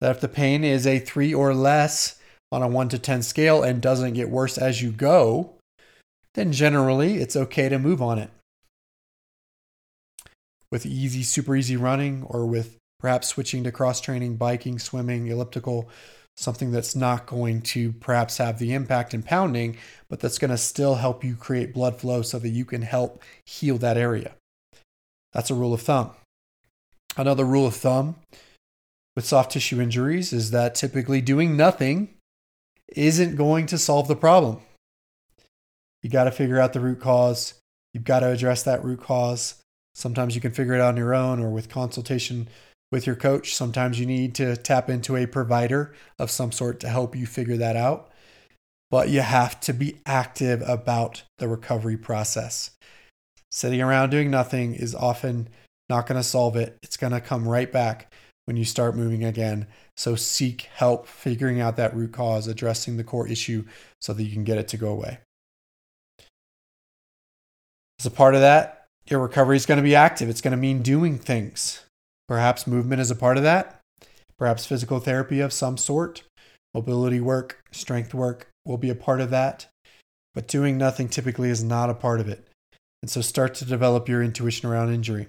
that 0.00 0.12
if 0.12 0.20
the 0.20 0.28
pain 0.28 0.64
is 0.64 0.86
a 0.86 0.98
three 0.98 1.34
or 1.34 1.54
less 1.54 2.20
on 2.50 2.62
a 2.62 2.68
one 2.68 2.88
to 2.88 2.98
10 2.98 3.22
scale 3.22 3.62
and 3.62 3.82
doesn't 3.82 4.14
get 4.14 4.30
worse 4.30 4.56
as 4.56 4.80
you 4.80 4.90
go, 4.90 5.54
then 6.34 6.52
generally 6.52 7.16
it's 7.16 7.36
okay 7.36 7.68
to 7.68 7.78
move 7.78 8.00
on 8.00 8.18
it. 8.18 8.30
With 10.70 10.84
easy, 10.84 11.22
super 11.22 11.56
easy 11.56 11.76
running, 11.76 12.24
or 12.24 12.46
with 12.46 12.76
perhaps 13.00 13.28
switching 13.28 13.64
to 13.64 13.72
cross 13.72 14.00
training, 14.00 14.36
biking, 14.36 14.78
swimming, 14.78 15.28
elliptical, 15.28 15.88
something 16.36 16.70
that's 16.70 16.94
not 16.94 17.26
going 17.26 17.60
to 17.60 17.92
perhaps 17.94 18.38
have 18.38 18.58
the 18.58 18.72
impact 18.72 19.12
in 19.12 19.22
pounding, 19.22 19.76
but 20.08 20.20
that's 20.20 20.38
going 20.38 20.50
to 20.50 20.58
still 20.58 20.96
help 20.96 21.24
you 21.24 21.34
create 21.34 21.74
blood 21.74 21.96
flow 21.96 22.22
so 22.22 22.38
that 22.38 22.50
you 22.50 22.64
can 22.64 22.82
help 22.82 23.22
heal 23.44 23.78
that 23.78 23.96
area. 23.96 24.32
That's 25.32 25.50
a 25.50 25.54
rule 25.54 25.74
of 25.74 25.82
thumb. 25.82 26.10
Another 27.16 27.44
rule 27.44 27.66
of 27.66 27.74
thumb 27.74 28.16
with 29.16 29.26
soft 29.26 29.52
tissue 29.52 29.80
injuries 29.80 30.32
is 30.32 30.52
that 30.52 30.76
typically 30.76 31.20
doing 31.20 31.56
nothing 31.56 32.14
isn't 32.94 33.36
going 33.36 33.66
to 33.66 33.78
solve 33.78 34.06
the 34.06 34.16
problem. 34.16 34.60
You 36.02 36.10
got 36.10 36.24
to 36.24 36.30
figure 36.30 36.60
out 36.60 36.72
the 36.72 36.80
root 36.80 37.00
cause. 37.00 37.54
You've 37.92 38.04
got 38.04 38.20
to 38.20 38.28
address 38.28 38.62
that 38.62 38.84
root 38.84 39.00
cause. 39.00 39.56
Sometimes 39.94 40.34
you 40.34 40.40
can 40.40 40.52
figure 40.52 40.74
it 40.74 40.80
out 40.80 40.94
on 40.94 40.96
your 40.96 41.14
own 41.14 41.40
or 41.40 41.50
with 41.50 41.68
consultation 41.68 42.48
with 42.90 43.06
your 43.06 43.16
coach. 43.16 43.54
Sometimes 43.54 43.98
you 43.98 44.06
need 44.06 44.34
to 44.36 44.56
tap 44.56 44.88
into 44.88 45.16
a 45.16 45.26
provider 45.26 45.94
of 46.18 46.30
some 46.30 46.52
sort 46.52 46.80
to 46.80 46.88
help 46.88 47.14
you 47.14 47.26
figure 47.26 47.56
that 47.56 47.76
out. 47.76 48.10
But 48.90 49.10
you 49.10 49.20
have 49.20 49.60
to 49.60 49.74
be 49.74 50.00
active 50.06 50.62
about 50.66 51.22
the 51.38 51.48
recovery 51.48 51.96
process. 51.96 52.70
Sitting 53.50 53.82
around 53.82 54.10
doing 54.10 54.30
nothing 54.30 54.74
is 54.74 54.94
often 54.94 55.48
not 55.88 56.06
going 56.06 56.20
to 56.20 56.24
solve 56.24 56.56
it. 56.56 56.78
It's 56.82 56.96
going 56.96 57.12
to 57.12 57.20
come 57.20 57.46
right 57.46 57.70
back 57.70 58.12
when 58.46 58.56
you 58.56 58.64
start 58.64 58.96
moving 58.96 59.24
again. 59.24 59.66
So 59.96 60.14
seek 60.14 60.68
help 60.74 61.06
figuring 61.06 61.60
out 61.60 61.76
that 61.76 61.94
root 61.94 62.12
cause, 62.12 62.46
addressing 62.46 62.96
the 62.96 63.04
core 63.04 63.28
issue 63.28 63.64
so 64.00 64.14
that 64.14 64.22
you 64.22 64.32
can 64.32 64.44
get 64.44 64.58
it 64.58 64.68
to 64.68 64.76
go 64.78 64.88
away. 64.88 65.18
As 68.00 68.06
a 68.06 68.10
part 68.10 68.34
of 68.34 68.40
that, 68.40 68.77
your 69.10 69.20
recovery 69.20 69.56
is 69.56 69.66
going 69.66 69.76
to 69.76 69.82
be 69.82 69.94
active. 69.94 70.28
It's 70.28 70.40
going 70.40 70.52
to 70.52 70.56
mean 70.56 70.82
doing 70.82 71.18
things. 71.18 71.84
Perhaps 72.26 72.66
movement 72.66 73.00
is 73.00 73.10
a 73.10 73.16
part 73.16 73.36
of 73.36 73.42
that. 73.42 73.80
Perhaps 74.38 74.66
physical 74.66 75.00
therapy 75.00 75.40
of 75.40 75.52
some 75.52 75.76
sort, 75.76 76.22
mobility 76.74 77.20
work, 77.20 77.58
strength 77.72 78.14
work 78.14 78.48
will 78.64 78.76
be 78.76 78.90
a 78.90 78.94
part 78.94 79.20
of 79.20 79.30
that. 79.30 79.66
But 80.34 80.46
doing 80.46 80.78
nothing 80.78 81.08
typically 81.08 81.50
is 81.50 81.64
not 81.64 81.90
a 81.90 81.94
part 81.94 82.20
of 82.20 82.28
it. 82.28 82.46
And 83.02 83.10
so 83.10 83.20
start 83.20 83.54
to 83.56 83.64
develop 83.64 84.08
your 84.08 84.22
intuition 84.22 84.68
around 84.68 84.92
injury. 84.92 85.28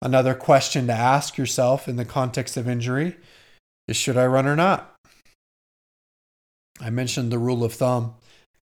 Another 0.00 0.34
question 0.34 0.86
to 0.86 0.92
ask 0.92 1.36
yourself 1.36 1.88
in 1.88 1.96
the 1.96 2.04
context 2.04 2.56
of 2.56 2.68
injury 2.68 3.16
is 3.88 3.96
should 3.96 4.16
I 4.16 4.26
run 4.26 4.46
or 4.46 4.54
not? 4.54 4.94
I 6.80 6.90
mentioned 6.90 7.32
the 7.32 7.38
rule 7.38 7.64
of 7.64 7.72
thumb 7.72 8.14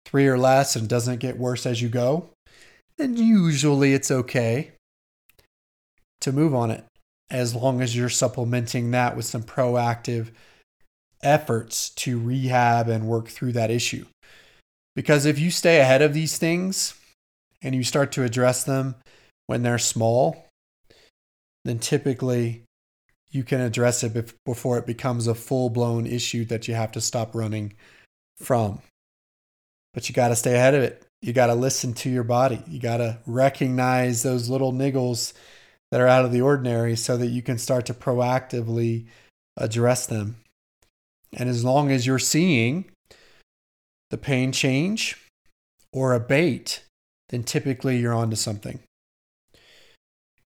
three 0.06 0.26
or 0.26 0.38
less 0.38 0.74
and 0.74 0.88
doesn't 0.88 1.18
get 1.18 1.38
worse 1.38 1.66
as 1.66 1.82
you 1.82 1.90
go. 1.90 2.30
And 2.98 3.18
usually 3.18 3.94
it's 3.94 4.10
okay 4.10 4.72
to 6.20 6.32
move 6.32 6.54
on 6.54 6.70
it 6.70 6.84
as 7.30 7.54
long 7.54 7.80
as 7.80 7.96
you're 7.96 8.08
supplementing 8.08 8.90
that 8.90 9.16
with 9.16 9.24
some 9.24 9.42
proactive 9.42 10.30
efforts 11.22 11.90
to 11.90 12.18
rehab 12.18 12.88
and 12.88 13.06
work 13.06 13.28
through 13.28 13.52
that 13.52 13.70
issue. 13.70 14.04
Because 14.96 15.26
if 15.26 15.38
you 15.38 15.50
stay 15.50 15.78
ahead 15.80 16.02
of 16.02 16.14
these 16.14 16.38
things 16.38 16.94
and 17.62 17.74
you 17.74 17.84
start 17.84 18.12
to 18.12 18.24
address 18.24 18.64
them 18.64 18.96
when 19.46 19.62
they're 19.62 19.78
small, 19.78 20.46
then 21.64 21.78
typically 21.78 22.64
you 23.30 23.44
can 23.44 23.60
address 23.60 24.02
it 24.02 24.34
before 24.44 24.78
it 24.78 24.86
becomes 24.86 25.26
a 25.26 25.34
full 25.34 25.70
blown 25.70 26.06
issue 26.06 26.44
that 26.46 26.66
you 26.66 26.74
have 26.74 26.92
to 26.92 27.00
stop 27.00 27.34
running 27.34 27.74
from. 28.38 28.80
But 29.92 30.08
you 30.08 30.14
got 30.14 30.28
to 30.28 30.36
stay 30.36 30.54
ahead 30.54 30.74
of 30.74 30.82
it. 30.82 31.04
You 31.20 31.32
got 31.32 31.46
to 31.46 31.54
listen 31.54 31.94
to 31.94 32.10
your 32.10 32.24
body. 32.24 32.62
You 32.68 32.78
got 32.78 32.98
to 32.98 33.18
recognize 33.26 34.22
those 34.22 34.48
little 34.48 34.72
niggles 34.72 35.32
that 35.90 36.00
are 36.00 36.06
out 36.06 36.24
of 36.24 36.32
the 36.32 36.40
ordinary 36.40 36.96
so 36.96 37.16
that 37.16 37.28
you 37.28 37.42
can 37.42 37.58
start 37.58 37.86
to 37.86 37.94
proactively 37.94 39.06
address 39.56 40.06
them. 40.06 40.36
And 41.36 41.48
as 41.48 41.64
long 41.64 41.90
as 41.90 42.06
you're 42.06 42.18
seeing 42.18 42.86
the 44.10 44.18
pain 44.18 44.52
change 44.52 45.28
or 45.92 46.14
abate, 46.14 46.84
then 47.30 47.42
typically 47.42 47.98
you're 47.98 48.14
onto 48.14 48.36
something. 48.36 48.80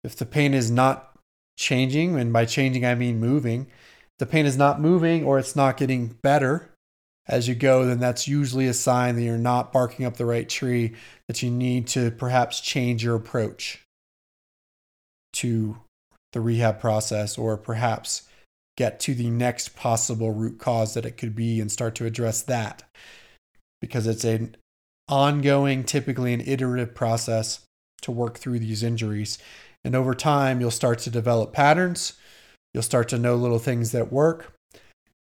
If 0.05 0.17
the 0.17 0.27
pain 0.27 0.55
is 0.55 0.71
not 0.71 1.19
changing, 1.59 2.19
and 2.19 2.33
by 2.33 2.47
changing 2.47 2.87
I 2.87 2.95
mean 2.95 3.21
moving, 3.21 3.67
the 4.19 4.27
pain 4.27 4.47
is 4.47 4.57
not 4.57 4.81
moving 4.81 5.25
or 5.25 5.39
it's 5.39 5.57
not 5.57 5.77
getting 5.77 6.17
better 6.23 6.70
as 7.29 7.47
you 7.47 7.55
go, 7.55 7.85
then 7.85 8.01
that's 8.01 8.27
usually 8.27 8.67
a 8.67 8.75
sign 8.75 9.15
that 9.15 9.23
you're 9.23 9.39
not 9.39 9.73
barking 9.73 10.05
up 10.05 10.17
the 10.17 10.27
right 10.27 10.49
tree, 10.49 10.95
that 11.29 11.43
you 11.43 11.51
need 11.51 11.87
to 11.89 12.11
perhaps 12.11 12.61
change 12.61 13.05
your 13.05 13.15
approach 13.15 13.85
to 15.35 15.79
the 16.33 16.41
rehab 16.41 16.81
process 16.81 17.39
or 17.39 17.57
perhaps 17.57 18.23
get 18.77 18.99
to 19.01 19.15
the 19.15 19.31
next 19.31 19.77
possible 19.77 20.33
root 20.33 20.59
cause 20.59 20.95
that 20.95 21.07
it 21.07 21.17
could 21.17 21.35
be 21.35 21.61
and 21.61 21.71
start 21.71 21.95
to 21.95 22.07
address 22.07 22.43
that. 22.43 22.83
Because 23.81 24.07
it's 24.07 24.25
an 24.25 24.57
ongoing 25.09 25.85
typically 25.85 26.33
an 26.33 26.41
iterative 26.41 26.95
process 26.95 27.61
to 28.03 28.11
work 28.11 28.39
through 28.39 28.59
these 28.59 28.83
injuries. 28.83 29.39
And 29.85 29.95
over 29.95 30.15
time 30.15 30.61
you'll 30.61 30.71
start 30.71 30.99
to 31.01 31.11
develop 31.11 31.53
patterns. 31.53 32.15
You'll 32.73 32.83
start 32.83 33.09
to 33.11 33.19
know 33.19 33.37
little 33.37 33.59
things 33.59 33.93
that 33.93 34.13
work 34.13 34.53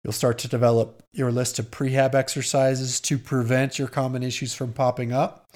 you'll 0.04 0.12
start 0.12 0.38
to 0.38 0.48
develop 0.48 1.02
your 1.12 1.30
list 1.30 1.58
of 1.58 1.70
prehab 1.70 2.14
exercises 2.14 3.00
to 3.00 3.18
prevent 3.18 3.78
your 3.78 3.88
common 3.88 4.22
issues 4.22 4.54
from 4.54 4.72
popping 4.72 5.12
up 5.12 5.50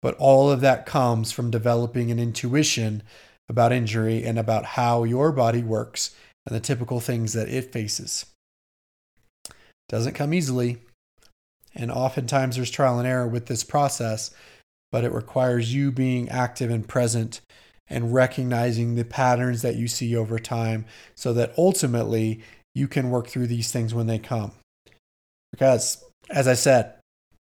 but 0.00 0.14
all 0.16 0.50
of 0.50 0.60
that 0.60 0.86
comes 0.86 1.32
from 1.32 1.50
developing 1.50 2.10
an 2.10 2.18
intuition 2.18 3.02
about 3.48 3.72
injury 3.72 4.24
and 4.24 4.38
about 4.38 4.64
how 4.64 5.04
your 5.04 5.32
body 5.32 5.62
works 5.62 6.14
and 6.46 6.54
the 6.54 6.60
typical 6.60 7.00
things 7.00 7.32
that 7.32 7.48
it 7.48 7.72
faces. 7.72 8.26
Doesn't 9.88 10.14
come 10.14 10.34
easily, 10.34 10.78
and 11.74 11.90
oftentimes 11.90 12.56
there's 12.56 12.70
trial 12.70 12.98
and 12.98 13.08
error 13.08 13.26
with 13.26 13.46
this 13.46 13.64
process, 13.64 14.30
but 14.92 15.04
it 15.04 15.12
requires 15.12 15.74
you 15.74 15.90
being 15.90 16.28
active 16.28 16.70
and 16.70 16.86
present 16.86 17.40
and 17.88 18.12
recognizing 18.12 18.94
the 18.94 19.04
patterns 19.04 19.62
that 19.62 19.76
you 19.76 19.88
see 19.88 20.14
over 20.14 20.38
time 20.38 20.84
so 21.14 21.32
that 21.32 21.54
ultimately 21.56 22.42
you 22.74 22.88
can 22.88 23.10
work 23.10 23.28
through 23.28 23.46
these 23.46 23.70
things 23.72 23.94
when 23.94 24.06
they 24.06 24.18
come. 24.18 24.52
Because, 25.50 26.04
as 26.30 26.46
I 26.46 26.54
said, 26.54 26.94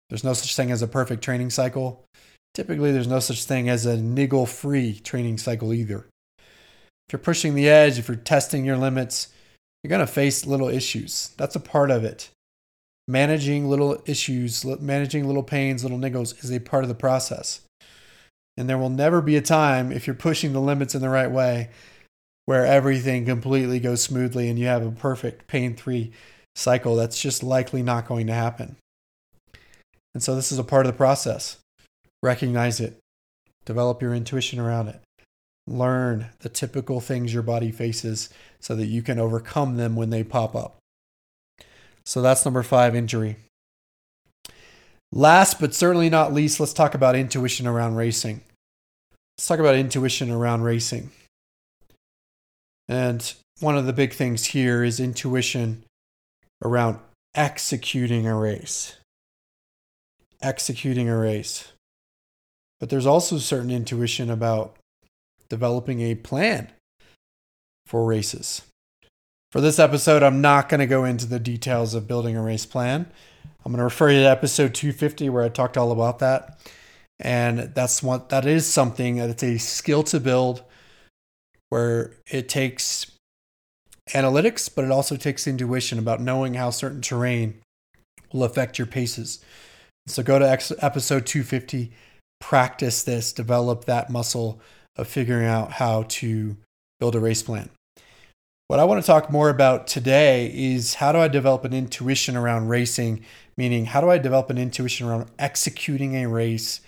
there's 0.10 0.24
no 0.24 0.34
such 0.34 0.56
thing 0.56 0.72
as 0.72 0.82
a 0.82 0.88
perfect 0.88 1.24
training 1.24 1.50
cycle. 1.50 2.06
Typically, 2.54 2.92
there's 2.92 3.08
no 3.08 3.20
such 3.20 3.46
thing 3.46 3.70
as 3.70 3.86
a 3.86 3.98
niggle 3.98 4.46
free 4.46 5.00
training 5.00 5.38
cycle 5.38 5.74
either. 5.74 6.06
If 6.38 7.14
you're 7.14 7.20
pushing 7.20 7.56
the 7.56 7.70
edge, 7.70 7.98
if 7.98 8.08
you're 8.08 8.18
testing 8.18 8.64
your 8.64 8.78
limits, 8.78 9.30
you're 9.84 9.90
going 9.90 10.00
to 10.00 10.08
face 10.08 10.46
little 10.46 10.70
issues. 10.70 11.34
That's 11.38 11.56
a 11.56 11.60
part 11.60 11.92
of 11.92 12.04
it. 12.04 12.30
Managing 13.08 13.70
little 13.70 14.02
issues, 14.06 14.64
managing 14.64 15.28
little 15.28 15.44
pains, 15.44 15.84
little 15.84 16.00
niggles 16.00 16.42
is 16.44 16.52
a 16.52 16.60
part 16.60 16.84
of 16.84 16.90
the 16.90 16.96
process. 16.96 17.62
And 18.56 18.70
there 18.70 18.78
will 18.78 18.90
never 18.90 19.22
be 19.22 19.36
a 19.36 19.42
time, 19.42 19.92
if 19.92 20.06
you're 20.06 20.14
pushing 20.14 20.54
the 20.54 20.62
limits 20.62 20.94
in 20.96 21.02
the 21.02 21.10
right 21.10 21.32
way, 21.32 21.70
where 22.46 22.66
everything 22.66 23.26
completely 23.26 23.80
goes 23.80 24.02
smoothly 24.02 24.50
and 24.50 24.60
you 24.60 24.66
have 24.68 24.86
a 24.86 24.92
perfect 24.92 25.48
pain 25.48 25.76
free 25.76 26.12
cycle. 26.56 26.96
That's 26.96 27.22
just 27.22 27.44
likely 27.44 27.82
not 27.82 28.08
going 28.08 28.28
to 28.28 28.34
happen. 28.34 28.76
And 30.14 30.22
so, 30.22 30.36
this 30.36 30.52
is 30.52 30.60
a 30.60 30.64
part 30.64 30.86
of 30.86 30.92
the 30.92 30.98
process 30.98 31.58
recognize 32.24 32.80
it, 32.80 32.98
develop 33.66 34.02
your 34.02 34.16
intuition 34.16 34.60
around 34.60 34.88
it, 34.88 35.02
learn 35.68 36.28
the 36.40 36.50
typical 36.50 37.00
things 37.00 37.34
your 37.34 37.44
body 37.44 37.70
faces 37.70 38.30
so 38.60 38.76
that 38.76 38.86
you 38.86 39.04
can 39.04 39.20
overcome 39.20 39.76
them 39.76 39.96
when 39.96 40.10
they 40.10 40.24
pop 40.24 40.56
up. 40.56 40.78
So 42.06 42.22
that's 42.22 42.46
number 42.46 42.64
five 42.64 42.96
injury. 42.96 43.36
Last 45.12 45.60
but 45.60 45.76
certainly 45.76 46.10
not 46.10 46.34
least, 46.34 46.60
let's 46.60 46.74
talk 46.74 46.96
about 46.96 47.16
intuition 47.16 47.68
around 47.68 47.96
racing. 47.96 48.42
Let's 49.38 49.48
talk 49.48 49.60
about 49.60 49.76
intuition 49.76 50.32
around 50.32 50.64
racing. 50.64 51.12
And 52.88 53.34
one 53.60 53.78
of 53.78 53.86
the 53.86 53.94
big 53.94 54.14
things 54.14 54.46
here 54.46 54.84
is 54.84 55.00
intuition 55.00 55.84
around 56.64 57.00
executing 57.36 58.28
a 58.28 58.36
race. 58.36 58.98
Executing 60.42 61.10
a 61.10 61.18
race. 61.18 61.72
But 62.80 62.90
there's 62.90 63.06
also 63.06 63.38
certain 63.38 63.72
intuition 63.72 64.30
about 64.30 64.76
developing 65.50 66.02
a 66.02 66.16
plan 66.16 66.70
for 67.86 68.06
races. 68.06 68.64
For 69.52 69.62
this 69.62 69.80
episode, 69.80 70.24
I'm 70.24 70.42
not 70.42 70.68
going 70.68 70.80
to 70.80 70.88
go 70.88 71.06
into 71.06 71.28
the 71.28 71.40
details 71.40 71.94
of 71.94 72.08
building 72.08 72.36
a 72.36 72.42
race 72.42 72.66
plan. 72.66 73.06
I'm 73.64 73.72
going 73.72 73.78
to 73.78 73.84
refer 73.84 74.10
you 74.10 74.22
to 74.22 74.30
episode 74.30 74.74
250 74.74 75.30
where 75.30 75.44
I 75.44 75.50
talked 75.50 75.78
all 75.78 75.92
about 75.92 76.20
that. 76.20 76.60
And 77.20 77.60
that's 77.74 78.02
what 78.04 78.30
that 78.30 78.46
is 78.46 78.66
something 78.66 79.18
that 79.18 79.30
it's 79.30 79.44
a 79.44 79.58
skill 79.58 80.04
to 80.04 80.20
build 80.20 80.64
where 81.74 82.12
it 82.30 82.48
takes 82.48 83.12
analytics, 84.10 84.70
but 84.74 84.86
it 84.86 84.92
also 84.92 85.16
takes 85.16 85.48
intuition 85.48 85.98
about 85.98 86.22
knowing 86.22 86.54
how 86.54 86.70
certain 86.70 87.02
terrain 87.02 87.60
will 88.32 88.44
affect 88.44 88.78
your 88.78 88.86
paces. 88.86 89.44
So 90.06 90.22
go 90.22 90.38
to 90.38 90.48
episode 90.48 91.26
250 91.26 91.92
practice 92.40 93.02
this, 93.02 93.34
develop 93.34 93.86
that 93.86 94.12
muscle 94.12 94.62
of 94.98 95.08
figuring 95.08 95.48
out 95.48 95.72
how 95.72 96.04
to 96.10 96.56
build 97.00 97.16
a 97.16 97.20
race 97.20 97.42
plan. 97.42 97.72
What 98.68 98.80
I 98.80 98.84
want 98.84 99.02
to 99.02 99.08
talk 99.08 99.32
more 99.32 99.50
about 99.50 99.88
today 99.88 100.52
is 100.54 100.94
how 100.94 101.12
do 101.12 101.18
I 101.18 101.28
develop 101.28 101.66
an 101.66 101.74
intuition 101.74 102.38
around 102.38 102.68
racing, 102.68 103.26
meaning 103.58 103.86
how 103.86 104.00
do 104.00 104.12
I 104.12 104.20
develop 104.20 104.52
an 104.52 104.60
intuition 104.60 105.08
around 105.08 105.32
executing 105.40 106.18
a 106.18 106.28
race 106.28 106.82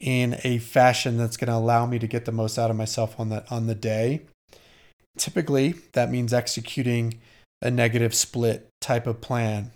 in 0.00 0.38
a 0.44 0.58
fashion 0.58 1.16
that's 1.16 1.36
going 1.36 1.48
to 1.48 1.56
allow 1.56 1.86
me 1.86 1.98
to 1.98 2.06
get 2.06 2.24
the 2.24 2.32
most 2.32 2.58
out 2.58 2.70
of 2.70 2.76
myself 2.76 3.18
on 3.18 3.28
that 3.30 3.50
on 3.50 3.66
the 3.66 3.74
day. 3.74 4.22
Typically, 5.16 5.74
that 5.92 6.10
means 6.10 6.32
executing 6.32 7.18
a 7.60 7.70
negative 7.70 8.14
split 8.14 8.68
type 8.80 9.06
of 9.06 9.20
plan. 9.20 9.72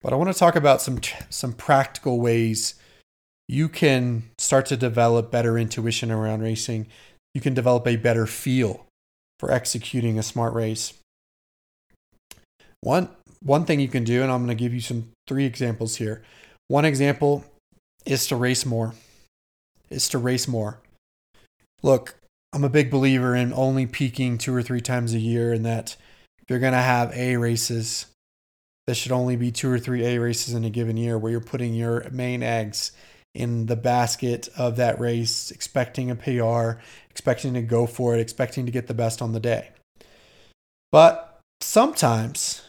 But 0.00 0.12
I 0.12 0.16
want 0.16 0.32
to 0.32 0.38
talk 0.38 0.54
about 0.54 0.80
some 0.80 1.00
some 1.28 1.52
practical 1.52 2.20
ways 2.20 2.74
you 3.48 3.68
can 3.68 4.24
start 4.38 4.66
to 4.66 4.76
develop 4.76 5.30
better 5.30 5.58
intuition 5.58 6.12
around 6.12 6.42
racing. 6.42 6.86
You 7.34 7.40
can 7.40 7.54
develop 7.54 7.86
a 7.86 7.96
better 7.96 8.26
feel 8.26 8.86
for 9.40 9.50
executing 9.50 10.18
a 10.18 10.22
smart 10.22 10.54
race. 10.54 10.94
One 12.80 13.08
one 13.42 13.64
thing 13.64 13.80
you 13.80 13.88
can 13.88 14.04
do, 14.04 14.22
and 14.22 14.30
I'm 14.30 14.44
going 14.44 14.56
to 14.56 14.62
give 14.62 14.74
you 14.74 14.80
some 14.80 15.10
three 15.26 15.44
examples 15.44 15.96
here. 15.96 16.22
One 16.68 16.84
example 16.84 17.44
is 18.04 18.26
to 18.28 18.36
race 18.36 18.66
more. 18.66 18.94
Is 19.90 20.08
to 20.10 20.18
race 20.18 20.46
more. 20.46 20.80
Look, 21.82 22.16
I'm 22.52 22.64
a 22.64 22.68
big 22.68 22.90
believer 22.90 23.34
in 23.34 23.52
only 23.52 23.86
peaking 23.86 24.38
two 24.38 24.54
or 24.54 24.62
three 24.62 24.80
times 24.80 25.14
a 25.14 25.18
year, 25.18 25.52
and 25.52 25.64
that 25.64 25.96
if 26.42 26.50
you're 26.50 26.58
going 26.58 26.72
to 26.72 26.78
have 26.78 27.16
A 27.16 27.36
races, 27.36 28.06
there 28.86 28.94
should 28.94 29.12
only 29.12 29.36
be 29.36 29.52
two 29.52 29.70
or 29.70 29.78
three 29.78 30.04
A 30.04 30.18
races 30.18 30.54
in 30.54 30.64
a 30.64 30.70
given 30.70 30.96
year 30.96 31.18
where 31.18 31.30
you're 31.30 31.40
putting 31.40 31.74
your 31.74 32.08
main 32.10 32.42
eggs 32.42 32.92
in 33.34 33.66
the 33.66 33.76
basket 33.76 34.48
of 34.56 34.76
that 34.76 34.98
race, 34.98 35.50
expecting 35.50 36.10
a 36.10 36.16
PR, 36.16 36.80
expecting 37.10 37.54
to 37.54 37.62
go 37.62 37.86
for 37.86 38.14
it, 38.14 38.20
expecting 38.20 38.66
to 38.66 38.72
get 38.72 38.86
the 38.86 38.94
best 38.94 39.20
on 39.22 39.32
the 39.32 39.40
day. 39.40 39.70
But 40.90 41.38
sometimes 41.60 42.62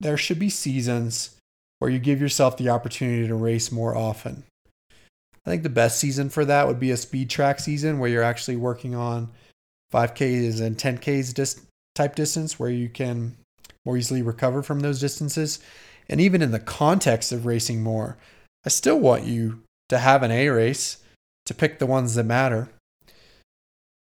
there 0.00 0.16
should 0.16 0.38
be 0.38 0.50
seasons 0.50 1.36
where 1.78 1.90
you 1.90 1.98
give 1.98 2.20
yourself 2.20 2.56
the 2.56 2.68
opportunity 2.68 3.26
to 3.26 3.34
race 3.34 3.72
more 3.72 3.96
often. 3.96 4.44
I 5.46 5.50
think 5.50 5.62
the 5.62 5.68
best 5.68 5.98
season 5.98 6.30
for 6.30 6.44
that 6.44 6.66
would 6.66 6.80
be 6.80 6.90
a 6.90 6.96
speed 6.96 7.28
track 7.28 7.60
season 7.60 7.98
where 7.98 8.08
you're 8.08 8.22
actually 8.22 8.56
working 8.56 8.94
on 8.94 9.30
5Ks 9.92 10.60
and 10.60 10.76
10Ks 10.76 11.34
dis- 11.34 11.60
type 11.94 12.14
distance 12.14 12.58
where 12.58 12.70
you 12.70 12.88
can 12.88 13.36
more 13.84 13.96
easily 13.96 14.22
recover 14.22 14.62
from 14.62 14.80
those 14.80 15.00
distances. 15.00 15.60
And 16.08 16.20
even 16.20 16.42
in 16.42 16.50
the 16.50 16.58
context 16.58 17.32
of 17.32 17.46
racing 17.46 17.82
more, 17.82 18.16
I 18.64 18.70
still 18.70 18.98
want 18.98 19.24
you 19.24 19.62
to 19.90 19.98
have 19.98 20.22
an 20.22 20.30
A 20.30 20.48
race 20.48 20.98
to 21.46 21.54
pick 21.54 21.78
the 21.78 21.86
ones 21.86 22.14
that 22.14 22.24
matter. 22.24 22.70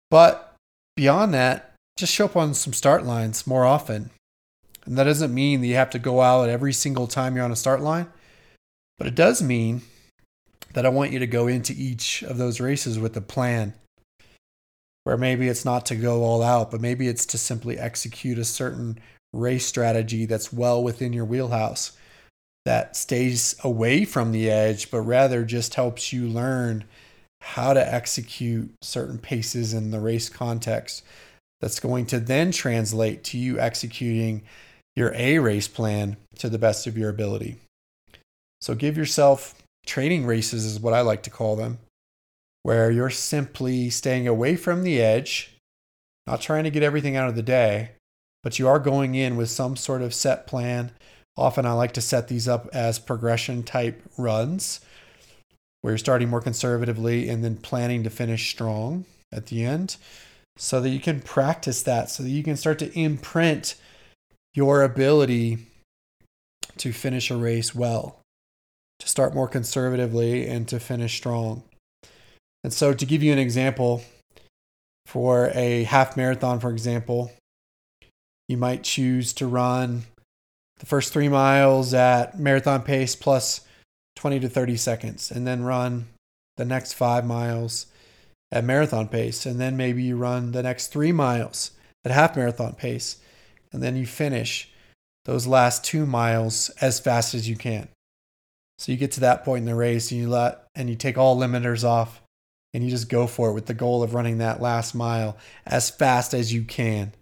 But 0.09 0.55
beyond 0.95 1.33
that, 1.33 1.73
just 1.97 2.13
show 2.13 2.25
up 2.25 2.37
on 2.37 2.53
some 2.53 2.73
start 2.73 3.05
lines 3.05 3.45
more 3.45 3.65
often. 3.65 4.09
And 4.85 4.97
that 4.97 5.05
doesn't 5.05 5.33
mean 5.33 5.61
that 5.61 5.67
you 5.67 5.75
have 5.75 5.89
to 5.91 5.99
go 5.99 6.21
out 6.21 6.47
every 6.47 6.73
single 6.73 7.07
time 7.07 7.35
you're 7.35 7.45
on 7.45 7.51
a 7.51 7.55
start 7.55 7.81
line, 7.81 8.07
but 8.97 9.07
it 9.07 9.15
does 9.15 9.41
mean 9.41 9.81
that 10.75 10.85
I 10.85 10.89
want 10.89 11.13
you 11.13 11.19
to 11.19 11.27
go 11.27 11.47
into 11.47 11.73
each 11.73 12.21
of 12.21 12.37
those 12.37 12.59
races 12.59 12.99
with 12.99 13.15
a 13.15 13.21
plan 13.21 13.73
where 15.05 15.17
maybe 15.17 15.47
it's 15.47 15.63
not 15.63 15.85
to 15.85 15.95
go 15.95 16.23
all 16.23 16.43
out, 16.43 16.69
but 16.69 16.81
maybe 16.81 17.07
it's 17.07 17.25
to 17.27 17.37
simply 17.37 17.79
execute 17.79 18.37
a 18.37 18.43
certain 18.43 18.99
race 19.31 19.65
strategy 19.65 20.25
that's 20.25 20.51
well 20.51 20.83
within 20.83 21.13
your 21.13 21.23
wheelhouse 21.23 21.97
that 22.65 22.97
stays 22.97 23.55
away 23.63 24.03
from 24.03 24.33
the 24.33 24.51
edge, 24.51 24.91
but 24.91 24.99
rather 25.01 25.45
just 25.45 25.75
helps 25.75 26.11
you 26.11 26.27
learn 26.27 26.83
how 27.39 27.73
to 27.73 27.93
execute 27.93 28.73
certain 28.81 29.17
paces 29.17 29.73
in 29.73 29.91
the 29.91 29.99
race 29.99 30.27
context. 30.27 31.03
That's 31.61 31.79
going 31.79 32.05
to 32.07 32.19
then 32.19 32.51
translate 32.51 33.23
to 33.25 33.37
you 33.37 33.59
executing 33.59 34.41
your 34.93 35.13
A 35.15 35.39
race 35.39 35.69
plan 35.69 36.17
to 36.39 36.49
the 36.49 36.59
best 36.59 36.85
of 36.85 36.97
your 36.97 37.09
ability. 37.09 37.57
So 38.59 38.75
give 38.75 38.97
yourself 38.97 39.55
training 39.85 40.25
races, 40.25 40.65
is 40.65 40.79
what 40.79 40.93
I 40.93 41.01
like 41.01 41.23
to 41.23 41.29
call 41.29 41.55
them, 41.55 41.79
where 42.63 42.91
you're 42.91 43.09
simply 43.09 43.89
staying 43.89 44.27
away 44.27 44.55
from 44.55 44.83
the 44.83 45.01
edge, 45.01 45.55
not 46.27 46.41
trying 46.41 46.63
to 46.63 46.71
get 46.71 46.83
everything 46.83 47.15
out 47.15 47.29
of 47.29 47.35
the 47.35 47.43
day, 47.43 47.91
but 48.43 48.59
you 48.59 48.67
are 48.67 48.79
going 48.79 49.15
in 49.15 49.37
with 49.37 49.49
some 49.49 49.75
sort 49.75 50.01
of 50.01 50.13
set 50.13 50.47
plan. 50.47 50.91
Often 51.37 51.65
I 51.65 51.73
like 51.73 51.93
to 51.93 52.01
set 52.01 52.27
these 52.27 52.47
up 52.47 52.69
as 52.73 52.99
progression 52.99 53.63
type 53.63 54.01
runs 54.17 54.81
where 55.81 55.91
you're 55.91 55.99
starting 55.99 56.29
more 56.29 56.41
conservatively 56.41 57.29
and 57.29 57.43
then 57.43 57.57
planning 57.57 58.03
to 58.03 58.09
finish 58.09 58.49
strong 58.49 59.05
at 59.31 59.47
the 59.47 59.63
end 59.63 59.97
so 60.57 60.81
that 60.81 60.89
you 60.89 60.99
can 60.99 61.19
practice 61.21 61.83
that, 61.83 62.09
so 62.09 62.23
that 62.23 62.29
you 62.29 62.41
can 62.41 62.55
start 62.55 62.79
to 62.79 62.91
imprint 62.97 63.75
your 64.55 64.81
ability 64.81 65.59
to 66.77 66.91
finish 66.91 67.29
a 67.29 67.35
race 67.35 67.75
well 67.75 68.19
to 68.99 69.07
start 69.07 69.33
more 69.33 69.47
conservatively 69.47 70.47
and 70.47 70.67
to 70.67 70.79
finish 70.79 71.15
strong. 71.15 71.63
And 72.63 72.73
so, 72.73 72.93
to 72.93 73.05
give 73.05 73.21
you 73.21 73.31
an 73.31 73.39
example, 73.39 74.03
for 75.05 75.51
a 75.53 75.83
half 75.83 76.17
marathon, 76.17 76.59
for 76.59 76.71
example, 76.71 77.31
you 78.47 78.57
might 78.57 78.83
choose 78.83 79.33
to 79.33 79.47
run 79.47 80.03
the 80.79 80.85
first 80.85 81.13
three 81.13 81.29
miles 81.29 81.93
at 81.93 82.37
marathon 82.39 82.81
pace 82.81 83.15
plus 83.15 83.61
20 84.15 84.39
to 84.41 84.49
30 84.49 84.77
seconds, 84.77 85.31
and 85.31 85.45
then 85.45 85.63
run 85.63 86.07
the 86.57 86.65
next 86.65 86.93
five 86.93 87.25
miles 87.25 87.87
at 88.51 88.63
marathon 88.63 89.07
pace. 89.07 89.45
And 89.45 89.59
then 89.59 89.77
maybe 89.77 90.03
you 90.03 90.17
run 90.17 90.51
the 90.51 90.63
next 90.63 90.87
three 90.87 91.11
miles 91.11 91.71
at 92.03 92.11
half 92.11 92.35
marathon 92.35 92.73
pace. 92.73 93.17
And 93.71 93.83
then 93.83 93.95
you 93.95 94.05
finish 94.05 94.69
those 95.25 95.47
last 95.47 95.83
two 95.83 96.05
miles 96.05 96.69
as 96.81 96.99
fast 96.99 97.33
as 97.33 97.49
you 97.49 97.55
can. 97.55 97.89
So 98.77 98.91
you 98.91 98.97
get 98.97 99.11
to 99.13 99.21
that 99.21 99.45
point 99.45 99.61
in 99.61 99.65
the 99.65 99.75
race 99.75 100.11
and 100.11 100.19
you 100.19 100.29
let 100.29 100.67
and 100.75 100.89
you 100.89 100.95
take 100.95 101.17
all 101.17 101.37
limiters 101.37 101.83
off 101.83 102.21
and 102.73 102.83
you 102.83 102.89
just 102.89 103.09
go 103.09 103.25
for 103.25 103.49
it 103.49 103.53
with 103.53 103.67
the 103.67 103.73
goal 103.73 104.03
of 104.03 104.13
running 104.13 104.39
that 104.39 104.61
last 104.61 104.93
mile 104.93 105.37
as 105.65 105.89
fast 105.89 106.33
as 106.33 106.53
you 106.53 106.63
can. 106.63 107.13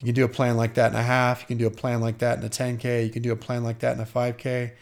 You 0.00 0.06
can 0.06 0.14
do 0.14 0.24
a 0.24 0.28
plan 0.28 0.56
like 0.56 0.74
that 0.74 0.90
in 0.90 0.98
a 0.98 1.02
half, 1.02 1.40
you 1.40 1.46
can 1.46 1.56
do 1.56 1.66
a 1.66 1.70
plan 1.70 2.00
like 2.00 2.18
that 2.18 2.38
in 2.38 2.44
a 2.44 2.48
10K, 2.48 3.04
you 3.04 3.10
can 3.10 3.22
do 3.22 3.32
a 3.32 3.36
plan 3.36 3.62
like 3.64 3.78
that 3.78 3.94
in 3.94 4.02
a 4.02 4.06
5K. 4.06 4.72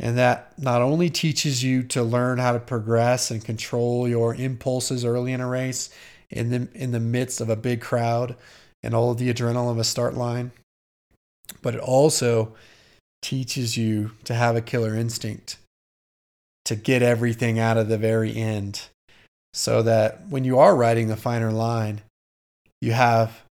And 0.00 0.18
that 0.18 0.56
not 0.58 0.82
only 0.82 1.10
teaches 1.10 1.62
you 1.62 1.82
to 1.84 2.02
learn 2.02 2.38
how 2.38 2.52
to 2.52 2.60
progress 2.60 3.30
and 3.30 3.44
control 3.44 4.08
your 4.08 4.34
impulses 4.34 5.04
early 5.04 5.32
in 5.32 5.40
a 5.40 5.48
race 5.48 5.90
in 6.30 6.50
the 6.50 6.68
in 6.74 6.92
the 6.92 7.00
midst 7.00 7.40
of 7.40 7.48
a 7.48 7.56
big 7.56 7.80
crowd 7.80 8.36
and 8.82 8.94
all 8.94 9.10
of 9.10 9.18
the 9.18 9.32
adrenaline 9.32 9.70
of 9.70 9.78
a 9.78 9.84
start 9.84 10.14
line, 10.14 10.52
but 11.62 11.74
it 11.74 11.80
also 11.80 12.54
teaches 13.22 13.76
you 13.76 14.12
to 14.24 14.34
have 14.34 14.56
a 14.56 14.60
killer 14.60 14.94
instinct, 14.94 15.56
to 16.64 16.76
get 16.76 17.02
everything 17.02 17.58
out 17.58 17.76
of 17.76 17.88
the 17.88 17.98
very 17.98 18.36
end, 18.36 18.88
so 19.52 19.82
that 19.82 20.28
when 20.28 20.44
you 20.44 20.58
are 20.58 20.76
riding 20.76 21.08
the 21.08 21.16
finer 21.16 21.50
line, 21.50 22.02
you 22.80 22.92
have 22.92 23.42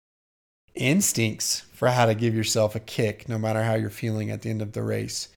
instincts 0.75 1.61
for 1.73 1.89
how 1.89 2.07
to 2.07 2.15
give 2.15 2.35
yourself 2.35 2.75
a 2.75 2.81
kick 2.81 3.29
no 3.29 3.39
matter 3.39 3.63
how 3.63 3.75
you're 3.75 3.91
feeling 3.91 4.31
at 4.31 4.43
the 4.43 4.51
end 4.51 4.63
of 4.63 4.73
the 4.73 4.83
race. 4.83 5.29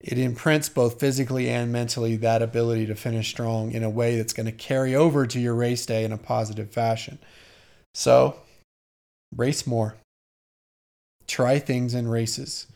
It 0.00 0.18
imprints 0.18 0.68
both 0.68 1.00
physically 1.00 1.48
and 1.48 1.72
mentally 1.72 2.16
that 2.16 2.40
ability 2.40 2.86
to 2.86 2.94
finish 2.94 3.30
strong 3.30 3.72
in 3.72 3.82
a 3.82 3.90
way 3.90 4.16
that's 4.16 4.32
going 4.32 4.46
to 4.46 4.52
carry 4.52 4.94
over 4.94 5.26
to 5.26 5.40
your 5.40 5.54
race 5.54 5.84
day 5.86 6.04
in 6.04 6.12
a 6.12 6.18
positive 6.18 6.70
fashion. 6.70 7.18
So, 7.94 8.36
race 9.34 9.66
more. 9.66 9.96
Try 11.26 11.58
things 11.58 11.94
in 11.94 12.06
races 12.06 12.68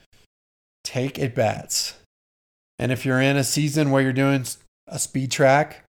take 0.84 1.18
at 1.18 1.34
bats. 1.34 1.94
And 2.78 2.90
if 2.90 3.04
you're 3.04 3.20
in 3.20 3.36
a 3.36 3.44
season 3.44 3.90
where 3.90 4.02
you're 4.02 4.12
doing 4.12 4.44
a 4.88 4.98
speed 4.98 5.30
track 5.30 5.84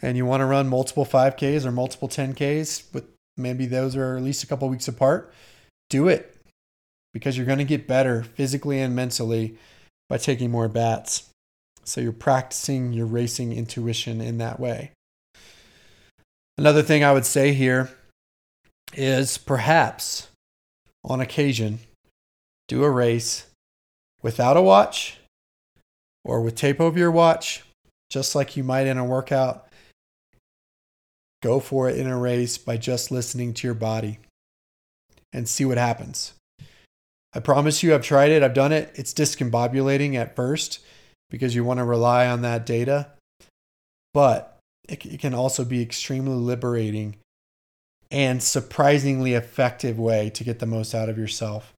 and 0.00 0.16
you 0.16 0.24
want 0.24 0.40
to 0.40 0.46
run 0.46 0.68
multiple 0.68 1.04
5Ks 1.04 1.64
or 1.64 1.72
multiple 1.72 2.08
10Ks, 2.08 2.84
but 2.92 3.04
maybe 3.36 3.66
those 3.66 3.96
are 3.96 4.16
at 4.16 4.22
least 4.22 4.42
a 4.42 4.46
couple 4.46 4.68
weeks 4.68 4.88
apart, 4.88 5.32
do 5.90 6.08
it 6.08 6.34
because 7.12 7.36
you're 7.36 7.46
going 7.46 7.58
to 7.58 7.64
get 7.64 7.86
better 7.86 8.22
physically 8.22 8.80
and 8.80 8.94
mentally 8.94 9.56
by 10.08 10.18
taking 10.18 10.50
more 10.50 10.68
bats. 10.68 11.30
So 11.84 12.00
you're 12.00 12.12
practicing 12.12 12.92
your 12.92 13.06
racing 13.06 13.52
intuition 13.52 14.20
in 14.20 14.38
that 14.38 14.58
way. 14.58 14.90
Another 16.56 16.82
thing 16.82 17.04
I 17.04 17.12
would 17.12 17.26
say 17.26 17.52
here 17.52 17.90
is 18.94 19.38
perhaps 19.38 20.28
on 21.04 21.20
occasion 21.20 21.80
do 22.68 22.84
a 22.84 22.90
race 22.90 23.46
without 24.24 24.56
a 24.56 24.62
watch 24.62 25.18
or 26.24 26.40
with 26.40 26.56
tape 26.56 26.80
over 26.80 26.98
your 26.98 27.10
watch, 27.10 27.62
just 28.08 28.34
like 28.34 28.56
you 28.56 28.64
might 28.64 28.86
in 28.86 28.96
a 28.98 29.04
workout. 29.04 29.68
Go 31.42 31.60
for 31.60 31.90
it 31.90 31.98
in 31.98 32.06
a 32.06 32.18
race 32.18 32.56
by 32.56 32.78
just 32.78 33.10
listening 33.10 33.52
to 33.52 33.66
your 33.66 33.74
body 33.74 34.18
and 35.30 35.46
see 35.46 35.66
what 35.66 35.76
happens. 35.76 36.32
I 37.34 37.40
promise 37.40 37.82
you, 37.82 37.94
I've 37.94 38.02
tried 38.02 38.30
it, 38.30 38.42
I've 38.42 38.54
done 38.54 38.72
it. 38.72 38.92
It's 38.94 39.12
discombobulating 39.12 40.14
at 40.14 40.34
first 40.34 40.78
because 41.28 41.54
you 41.54 41.62
want 41.64 41.78
to 41.78 41.84
rely 41.84 42.26
on 42.26 42.40
that 42.42 42.64
data, 42.64 43.08
but 44.14 44.58
it, 44.88 45.04
it 45.04 45.20
can 45.20 45.34
also 45.34 45.64
be 45.64 45.82
extremely 45.82 46.36
liberating 46.36 47.16
and 48.10 48.42
surprisingly 48.42 49.34
effective 49.34 49.98
way 49.98 50.30
to 50.30 50.44
get 50.44 50.60
the 50.60 50.66
most 50.66 50.94
out 50.94 51.08
of 51.08 51.18
yourself 51.18 51.74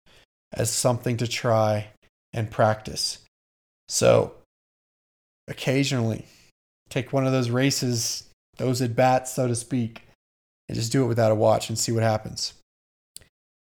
as 0.53 0.71
something 0.71 1.17
to 1.17 1.27
try 1.27 1.89
and 2.37 2.51
practice. 2.51 3.19
So 3.89 4.35
occasionally 5.49 6.27
take 6.89 7.13
one 7.13 7.27
of 7.27 7.33
those 7.33 7.51
races, 7.51 8.29
those 8.59 8.81
at 8.83 8.95
bats, 8.95 9.33
so 9.33 9.49
to 9.49 9.57
speak, 9.57 10.03
and 10.69 10.77
just 10.77 10.93
do 10.93 11.03
it 11.03 11.09
without 11.09 11.33
a 11.33 11.37
watch 11.37 11.69
and 11.69 11.79
see 11.79 11.91
what 11.91 12.03
happens. 12.03 12.53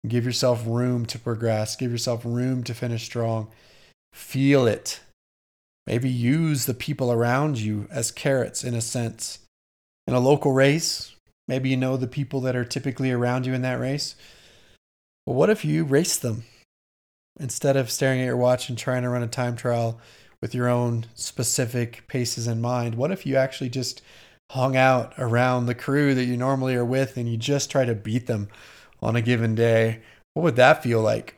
Give 0.06 0.24
yourself 0.24 0.62
room 0.66 1.06
to 1.06 1.18
progress, 1.18 1.74
give 1.74 1.90
yourself 1.90 2.24
room 2.24 2.62
to 2.64 2.74
finish 2.74 3.04
strong. 3.04 3.48
Feel 4.12 4.66
it. 4.66 5.00
Maybe 5.86 6.08
use 6.08 6.66
the 6.66 6.74
people 6.74 7.10
around 7.12 7.58
you 7.58 7.88
as 7.90 8.10
carrots 8.10 8.62
in 8.62 8.74
a 8.74 8.80
sense. 8.80 9.40
In 10.06 10.14
a 10.14 10.20
local 10.20 10.52
race, 10.52 11.14
maybe 11.48 11.68
you 11.68 11.76
know 11.76 11.96
the 11.96 12.06
people 12.06 12.40
that 12.42 12.56
are 12.56 12.64
typically 12.64 13.10
around 13.10 13.46
you 13.46 13.54
in 13.54 13.62
that 13.62 13.80
race. 13.80 14.14
But 15.26 15.32
what 15.32 15.50
if 15.50 15.64
you 15.64 15.84
race 15.84 16.16
them? 16.16 16.44
Instead 17.38 17.76
of 17.76 17.90
staring 17.90 18.20
at 18.20 18.26
your 18.26 18.36
watch 18.36 18.68
and 18.68 18.78
trying 18.78 19.02
to 19.02 19.08
run 19.08 19.22
a 19.22 19.28
time 19.28 19.56
trial 19.56 20.00
with 20.40 20.54
your 20.54 20.68
own 20.68 21.06
specific 21.14 22.06
paces 22.08 22.46
in 22.46 22.60
mind, 22.60 22.94
what 22.94 23.10
if 23.10 23.26
you 23.26 23.36
actually 23.36 23.70
just 23.70 24.02
hung 24.52 24.76
out 24.76 25.12
around 25.18 25.66
the 25.66 25.74
crew 25.74 26.14
that 26.14 26.24
you 26.24 26.36
normally 26.36 26.74
are 26.74 26.84
with 26.84 27.16
and 27.16 27.28
you 27.28 27.36
just 27.36 27.70
try 27.70 27.84
to 27.84 27.94
beat 27.94 28.26
them 28.26 28.48
on 29.02 29.16
a 29.16 29.22
given 29.22 29.54
day? 29.54 30.02
What 30.34 30.42
would 30.42 30.56
that 30.56 30.82
feel 30.82 31.00
like? 31.00 31.36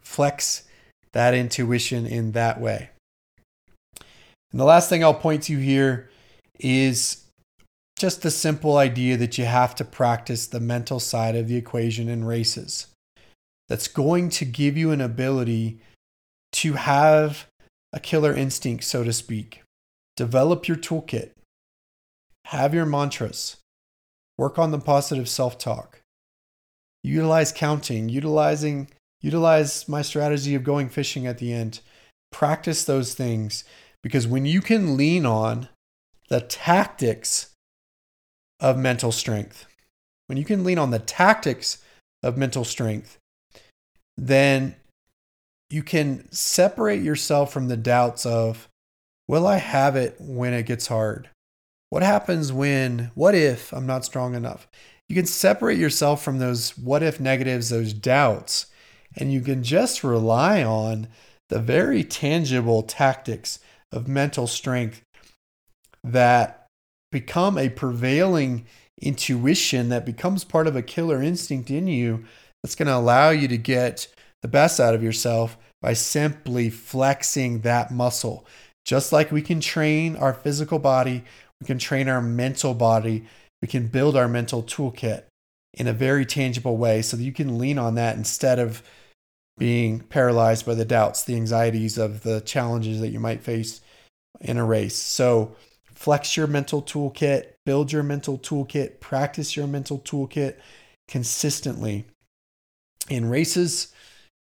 Flex 0.00 0.64
that 1.12 1.34
intuition 1.34 2.06
in 2.06 2.32
that 2.32 2.60
way. 2.60 2.90
And 4.52 4.60
the 4.60 4.64
last 4.64 4.88
thing 4.88 5.02
I'll 5.02 5.14
point 5.14 5.44
to 5.44 5.58
here 5.58 6.10
is 6.60 7.24
just 7.96 8.22
the 8.22 8.30
simple 8.30 8.76
idea 8.76 9.16
that 9.16 9.38
you 9.38 9.44
have 9.44 9.74
to 9.76 9.84
practice 9.84 10.46
the 10.46 10.60
mental 10.60 11.00
side 11.00 11.36
of 11.36 11.48
the 11.48 11.56
equation 11.56 12.08
in 12.08 12.24
races. 12.24 12.88
That's 13.74 13.88
going 13.88 14.28
to 14.28 14.44
give 14.44 14.76
you 14.76 14.92
an 14.92 15.00
ability 15.00 15.80
to 16.52 16.74
have 16.74 17.48
a 17.92 17.98
killer 17.98 18.32
instinct, 18.32 18.84
so 18.84 19.02
to 19.02 19.12
speak. 19.12 19.64
Develop 20.16 20.68
your 20.68 20.76
toolkit, 20.76 21.32
have 22.44 22.72
your 22.72 22.86
mantras, 22.86 23.56
work 24.38 24.60
on 24.60 24.70
the 24.70 24.78
positive 24.78 25.28
self 25.28 25.58
talk, 25.58 26.02
utilize 27.02 27.50
counting, 27.50 28.08
utilizing 28.08 28.90
utilize 29.20 29.88
my 29.88 30.02
strategy 30.02 30.54
of 30.54 30.62
going 30.62 30.88
fishing 30.88 31.26
at 31.26 31.38
the 31.38 31.52
end. 31.52 31.80
Practice 32.30 32.84
those 32.84 33.14
things 33.14 33.64
because 34.04 34.24
when 34.24 34.46
you 34.46 34.60
can 34.60 34.96
lean 34.96 35.26
on 35.26 35.68
the 36.28 36.40
tactics 36.40 37.50
of 38.60 38.78
mental 38.78 39.10
strength, 39.10 39.66
when 40.28 40.38
you 40.38 40.44
can 40.44 40.62
lean 40.62 40.78
on 40.78 40.92
the 40.92 41.00
tactics 41.00 41.82
of 42.22 42.38
mental 42.38 42.62
strength, 42.62 43.18
then 44.16 44.76
you 45.70 45.82
can 45.82 46.30
separate 46.30 47.02
yourself 47.02 47.52
from 47.52 47.68
the 47.68 47.76
doubts 47.76 48.24
of, 48.24 48.68
will 49.26 49.46
I 49.46 49.56
have 49.56 49.96
it 49.96 50.16
when 50.20 50.52
it 50.52 50.66
gets 50.66 50.86
hard? 50.86 51.30
What 51.90 52.02
happens 52.02 52.52
when, 52.52 53.10
what 53.14 53.34
if 53.34 53.72
I'm 53.72 53.86
not 53.86 54.04
strong 54.04 54.34
enough? 54.34 54.68
You 55.08 55.16
can 55.16 55.26
separate 55.26 55.78
yourself 55.78 56.22
from 56.22 56.38
those 56.38 56.76
what 56.78 57.02
if 57.02 57.20
negatives, 57.20 57.68
those 57.68 57.92
doubts, 57.92 58.66
and 59.16 59.32
you 59.32 59.40
can 59.40 59.62
just 59.62 60.02
rely 60.02 60.62
on 60.62 61.08
the 61.48 61.58
very 61.58 62.02
tangible 62.02 62.82
tactics 62.82 63.58
of 63.92 64.08
mental 64.08 64.46
strength 64.46 65.02
that 66.02 66.66
become 67.12 67.58
a 67.58 67.68
prevailing 67.68 68.66
intuition 69.00 69.88
that 69.88 70.06
becomes 70.06 70.44
part 70.44 70.66
of 70.66 70.76
a 70.76 70.82
killer 70.82 71.22
instinct 71.22 71.70
in 71.70 71.86
you 71.86 72.24
that's 72.64 72.74
going 72.74 72.88
to 72.88 72.96
allow 72.96 73.28
you 73.28 73.46
to 73.46 73.58
get 73.58 74.08
the 74.40 74.48
best 74.48 74.80
out 74.80 74.94
of 74.94 75.02
yourself 75.02 75.58
by 75.82 75.92
simply 75.92 76.70
flexing 76.70 77.60
that 77.60 77.90
muscle. 77.90 78.46
Just 78.86 79.12
like 79.12 79.30
we 79.30 79.42
can 79.42 79.60
train 79.60 80.16
our 80.16 80.32
physical 80.32 80.78
body, 80.78 81.24
we 81.60 81.66
can 81.66 81.78
train 81.78 82.08
our 82.08 82.22
mental 82.22 82.72
body, 82.72 83.26
we 83.60 83.68
can 83.68 83.88
build 83.88 84.16
our 84.16 84.28
mental 84.28 84.62
toolkit 84.62 85.24
in 85.74 85.86
a 85.86 85.92
very 85.92 86.24
tangible 86.24 86.78
way 86.78 87.02
so 87.02 87.18
that 87.18 87.22
you 87.22 87.32
can 87.32 87.58
lean 87.58 87.76
on 87.76 87.96
that 87.96 88.16
instead 88.16 88.58
of 88.58 88.82
being 89.58 90.00
paralyzed 90.00 90.64
by 90.64 90.72
the 90.74 90.86
doubts, 90.86 91.22
the 91.22 91.36
anxieties 91.36 91.98
of 91.98 92.22
the 92.22 92.40
challenges 92.40 92.98
that 93.00 93.10
you 93.10 93.20
might 93.20 93.42
face 93.42 93.82
in 94.40 94.56
a 94.56 94.64
race. 94.64 94.96
So, 94.96 95.54
flex 95.92 96.34
your 96.34 96.46
mental 96.46 96.80
toolkit, 96.80 97.52
build 97.66 97.92
your 97.92 98.02
mental 98.02 98.38
toolkit, 98.38 99.00
practice 99.00 99.54
your 99.54 99.66
mental 99.66 99.98
toolkit 99.98 100.56
consistently 101.06 102.06
in 103.08 103.28
races, 103.28 103.92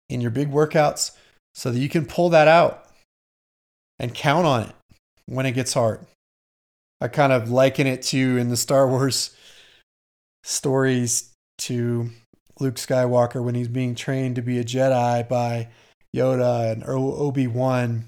in 0.10 0.22
your 0.22 0.32
big 0.32 0.52
workouts, 0.52 1.12
so 1.54 1.72
that 1.72 1.80
you 1.80 1.90
can 1.90 2.06
pull 2.06 2.30
that 2.30 2.48
out 2.48 2.88
and 4.00 4.14
count 4.14 4.46
on 4.46 4.64
it 4.64 4.76
when 5.26 5.46
it 5.46 5.54
gets 5.54 5.74
hard. 5.74 6.00
I 7.00 7.08
kind 7.08 7.34
of 7.34 7.52
liken 7.52 7.88
it 7.88 8.02
to 8.04 8.38
in 8.38 8.50
the 8.50 8.58
Star 8.58 8.88
Wars 8.88 9.36
stories 10.44 11.32
to 11.60 12.10
Luke 12.60 12.76
Skywalker 12.76 13.44
when 13.44 13.56
he's 13.56 13.68
being 13.68 13.96
trained 13.96 14.36
to 14.36 14.42
be 14.42 14.60
a 14.60 14.64
Jedi 14.64 15.28
by 15.28 15.70
Yoda 16.16 16.72
and 16.72 16.84
Obi 16.86 17.48
Wan, 17.48 18.06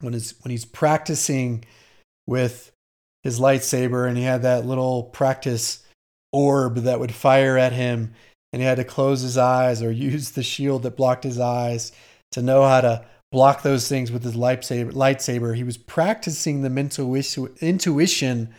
when 0.00 0.12
he's 0.12 0.34
when 0.42 0.50
he's 0.50 0.64
practicing 0.64 1.64
with 2.26 2.72
his 3.22 3.38
lightsaber, 3.38 4.08
and 4.08 4.16
he 4.16 4.24
had 4.24 4.42
that 4.42 4.66
little 4.66 5.04
practice 5.04 5.84
orb 6.32 6.76
that 6.76 7.00
would 7.00 7.14
fire 7.14 7.56
at 7.56 7.72
him, 7.72 8.12
and 8.52 8.60
he 8.60 8.66
had 8.66 8.76
to 8.76 8.84
close 8.84 9.22
his 9.22 9.36
eyes 9.36 9.82
or 9.82 9.90
use 9.92 10.30
the 10.30 10.42
shield 10.42 10.82
that 10.82 10.96
blocked 10.96 11.24
his 11.24 11.40
eyes 11.40 11.92
to 12.32 12.42
know 12.42 12.64
how 12.64 12.80
to 12.80 13.04
block 13.32 13.62
those 13.62 13.88
things 13.88 14.10
with 14.10 14.24
his 14.24 14.34
lightsaber. 14.34 14.92
Lightsaber. 14.92 15.54
He 15.54 15.64
was 15.64 15.76
practicing 15.76 16.62
the 16.62 16.70
mental 16.70 17.14
intuition 17.14 18.54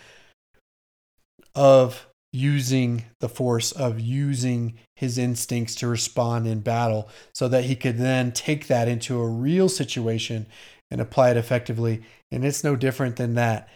of 1.53 2.07
using 2.33 3.03
the 3.19 3.27
force 3.27 3.73
of 3.73 3.99
using 3.99 4.75
his 4.95 5.17
instincts 5.17 5.75
to 5.75 5.87
respond 5.87 6.47
in 6.47 6.61
battle 6.61 7.09
so 7.33 7.49
that 7.49 7.65
he 7.65 7.75
could 7.75 7.97
then 7.97 8.31
take 8.31 8.67
that 8.67 8.87
into 8.87 9.19
a 9.19 9.27
real 9.27 9.67
situation 9.67 10.45
and 10.89 11.01
apply 11.01 11.31
it 11.31 11.37
effectively. 11.37 12.01
And 12.31 12.45
it's 12.45 12.63
no 12.63 12.77
different 12.77 13.17
than 13.17 13.33
that. 13.35 13.67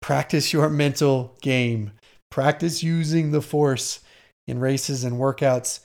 Practice 0.00 0.52
your 0.52 0.68
mental 0.68 1.36
game, 1.40 1.92
practice 2.30 2.82
using 2.82 3.32
the 3.32 3.42
force 3.42 4.00
in 4.46 4.58
races 4.58 5.04
and 5.04 5.16
workouts. 5.16 5.80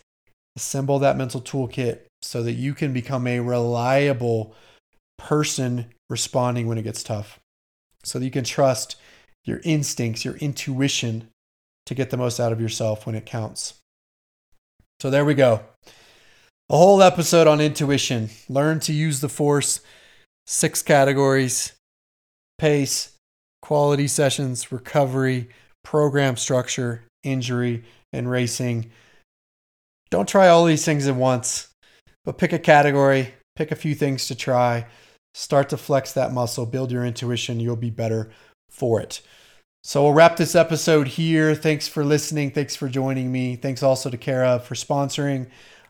Assemble 0.56 1.00
that 1.00 1.18
mental 1.18 1.42
toolkit 1.42 2.02
so 2.22 2.42
that 2.44 2.54
you 2.54 2.74
can 2.74 2.94
become 2.94 3.28
a 3.28 3.40
reliable 3.40 4.56
person 5.18 5.86
responding 6.10 6.68
when 6.68 6.78
it 6.78 6.84
gets 6.84 7.04
tough. 7.04 7.40
So 8.04 8.20
that 8.20 8.26
you 8.26 8.32
can 8.32 8.44
trust 8.44 8.96
your 9.46 9.62
instincts, 9.64 10.26
your 10.26 10.36
intuition 10.38 11.30
to 11.86 11.96
get 11.96 12.10
the 12.10 12.18
most 12.18 12.40
out 12.40 12.52
of 12.52 12.62
yourself 12.62 13.06
when 13.06 13.16
it 13.16 13.26
counts. 13.26 13.76
So 15.00 15.10
there 15.10 15.26
we 15.26 15.36
go. 15.36 15.62
A 16.70 16.78
whole 16.78 17.02
episode 17.02 17.48
on 17.48 17.62
intuition. 17.62 18.30
Learn 18.50 18.80
to 18.82 18.94
use 18.94 19.22
the 19.22 19.30
force, 19.30 19.80
six 20.46 20.82
categories 20.82 21.74
pace, 22.58 23.16
quality 23.62 24.08
sessions, 24.08 24.72
recovery, 24.72 25.50
program 25.84 26.36
structure, 26.36 27.04
injury, 27.24 27.84
and 28.18 28.30
racing. 28.30 28.92
Don't 30.10 30.28
try 30.28 30.48
all 30.48 30.66
these 30.66 30.86
things 30.86 31.08
at 31.08 31.16
once, 31.16 31.70
but 32.26 32.38
pick 32.38 32.54
a 32.54 32.60
category, 32.60 33.34
pick 33.56 33.72
a 33.72 33.76
few 33.76 33.96
things 33.96 34.28
to 34.28 34.36
try, 34.36 34.86
start 35.34 35.70
to 35.70 35.78
flex 35.78 36.12
that 36.14 36.34
muscle, 36.34 36.66
build 36.66 36.92
your 36.92 37.06
intuition. 37.06 37.60
You'll 37.60 37.76
be 37.76 37.90
better 37.90 38.30
for 38.70 39.00
it. 39.00 39.22
So 39.84 40.04
we'll 40.04 40.14
wrap 40.14 40.36
this 40.36 40.56
episode 40.56 41.08
here. 41.08 41.56
Thanks 41.56 41.88
for 41.88 42.04
listening. 42.04 42.52
Thanks 42.52 42.76
for 42.76 42.90
joining 42.90 43.32
me. 43.32 43.56
Thanks 43.56 43.84
also 43.84 44.10
to 44.10 44.18
Kara 44.18 44.60
for 44.60 44.76
sponsoring. 44.76 45.48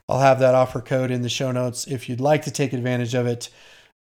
I'll 0.08 0.20
have 0.20 0.38
that 0.38 0.54
offer 0.54 0.80
code 0.80 1.10
in 1.10 1.22
the 1.22 1.28
show 1.28 1.50
notes 1.52 1.86
if 1.86 2.08
you'd 2.08 2.20
like 2.20 2.42
to 2.42 2.50
take 2.50 2.72
advantage 2.72 3.14
of 3.14 3.26
it. 3.26 3.50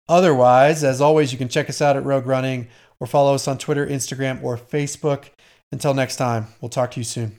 Otherwise, 0.08 0.84
as 0.84 1.00
always, 1.00 1.32
you 1.32 1.38
can 1.38 1.48
check 1.48 1.68
us 1.68 1.80
out 1.80 1.96
at 1.96 2.04
Rogue 2.04 2.26
Running 2.26 2.68
or 3.00 3.06
follow 3.06 3.34
us 3.34 3.48
on 3.48 3.58
Twitter, 3.58 3.86
Instagram, 3.86 4.42
or 4.42 4.56
Facebook. 4.56 5.30
Until 5.72 5.94
next 5.94 6.16
time, 6.16 6.48
we'll 6.60 6.68
talk 6.68 6.92
to 6.92 7.00
you 7.00 7.04
soon. 7.04 7.36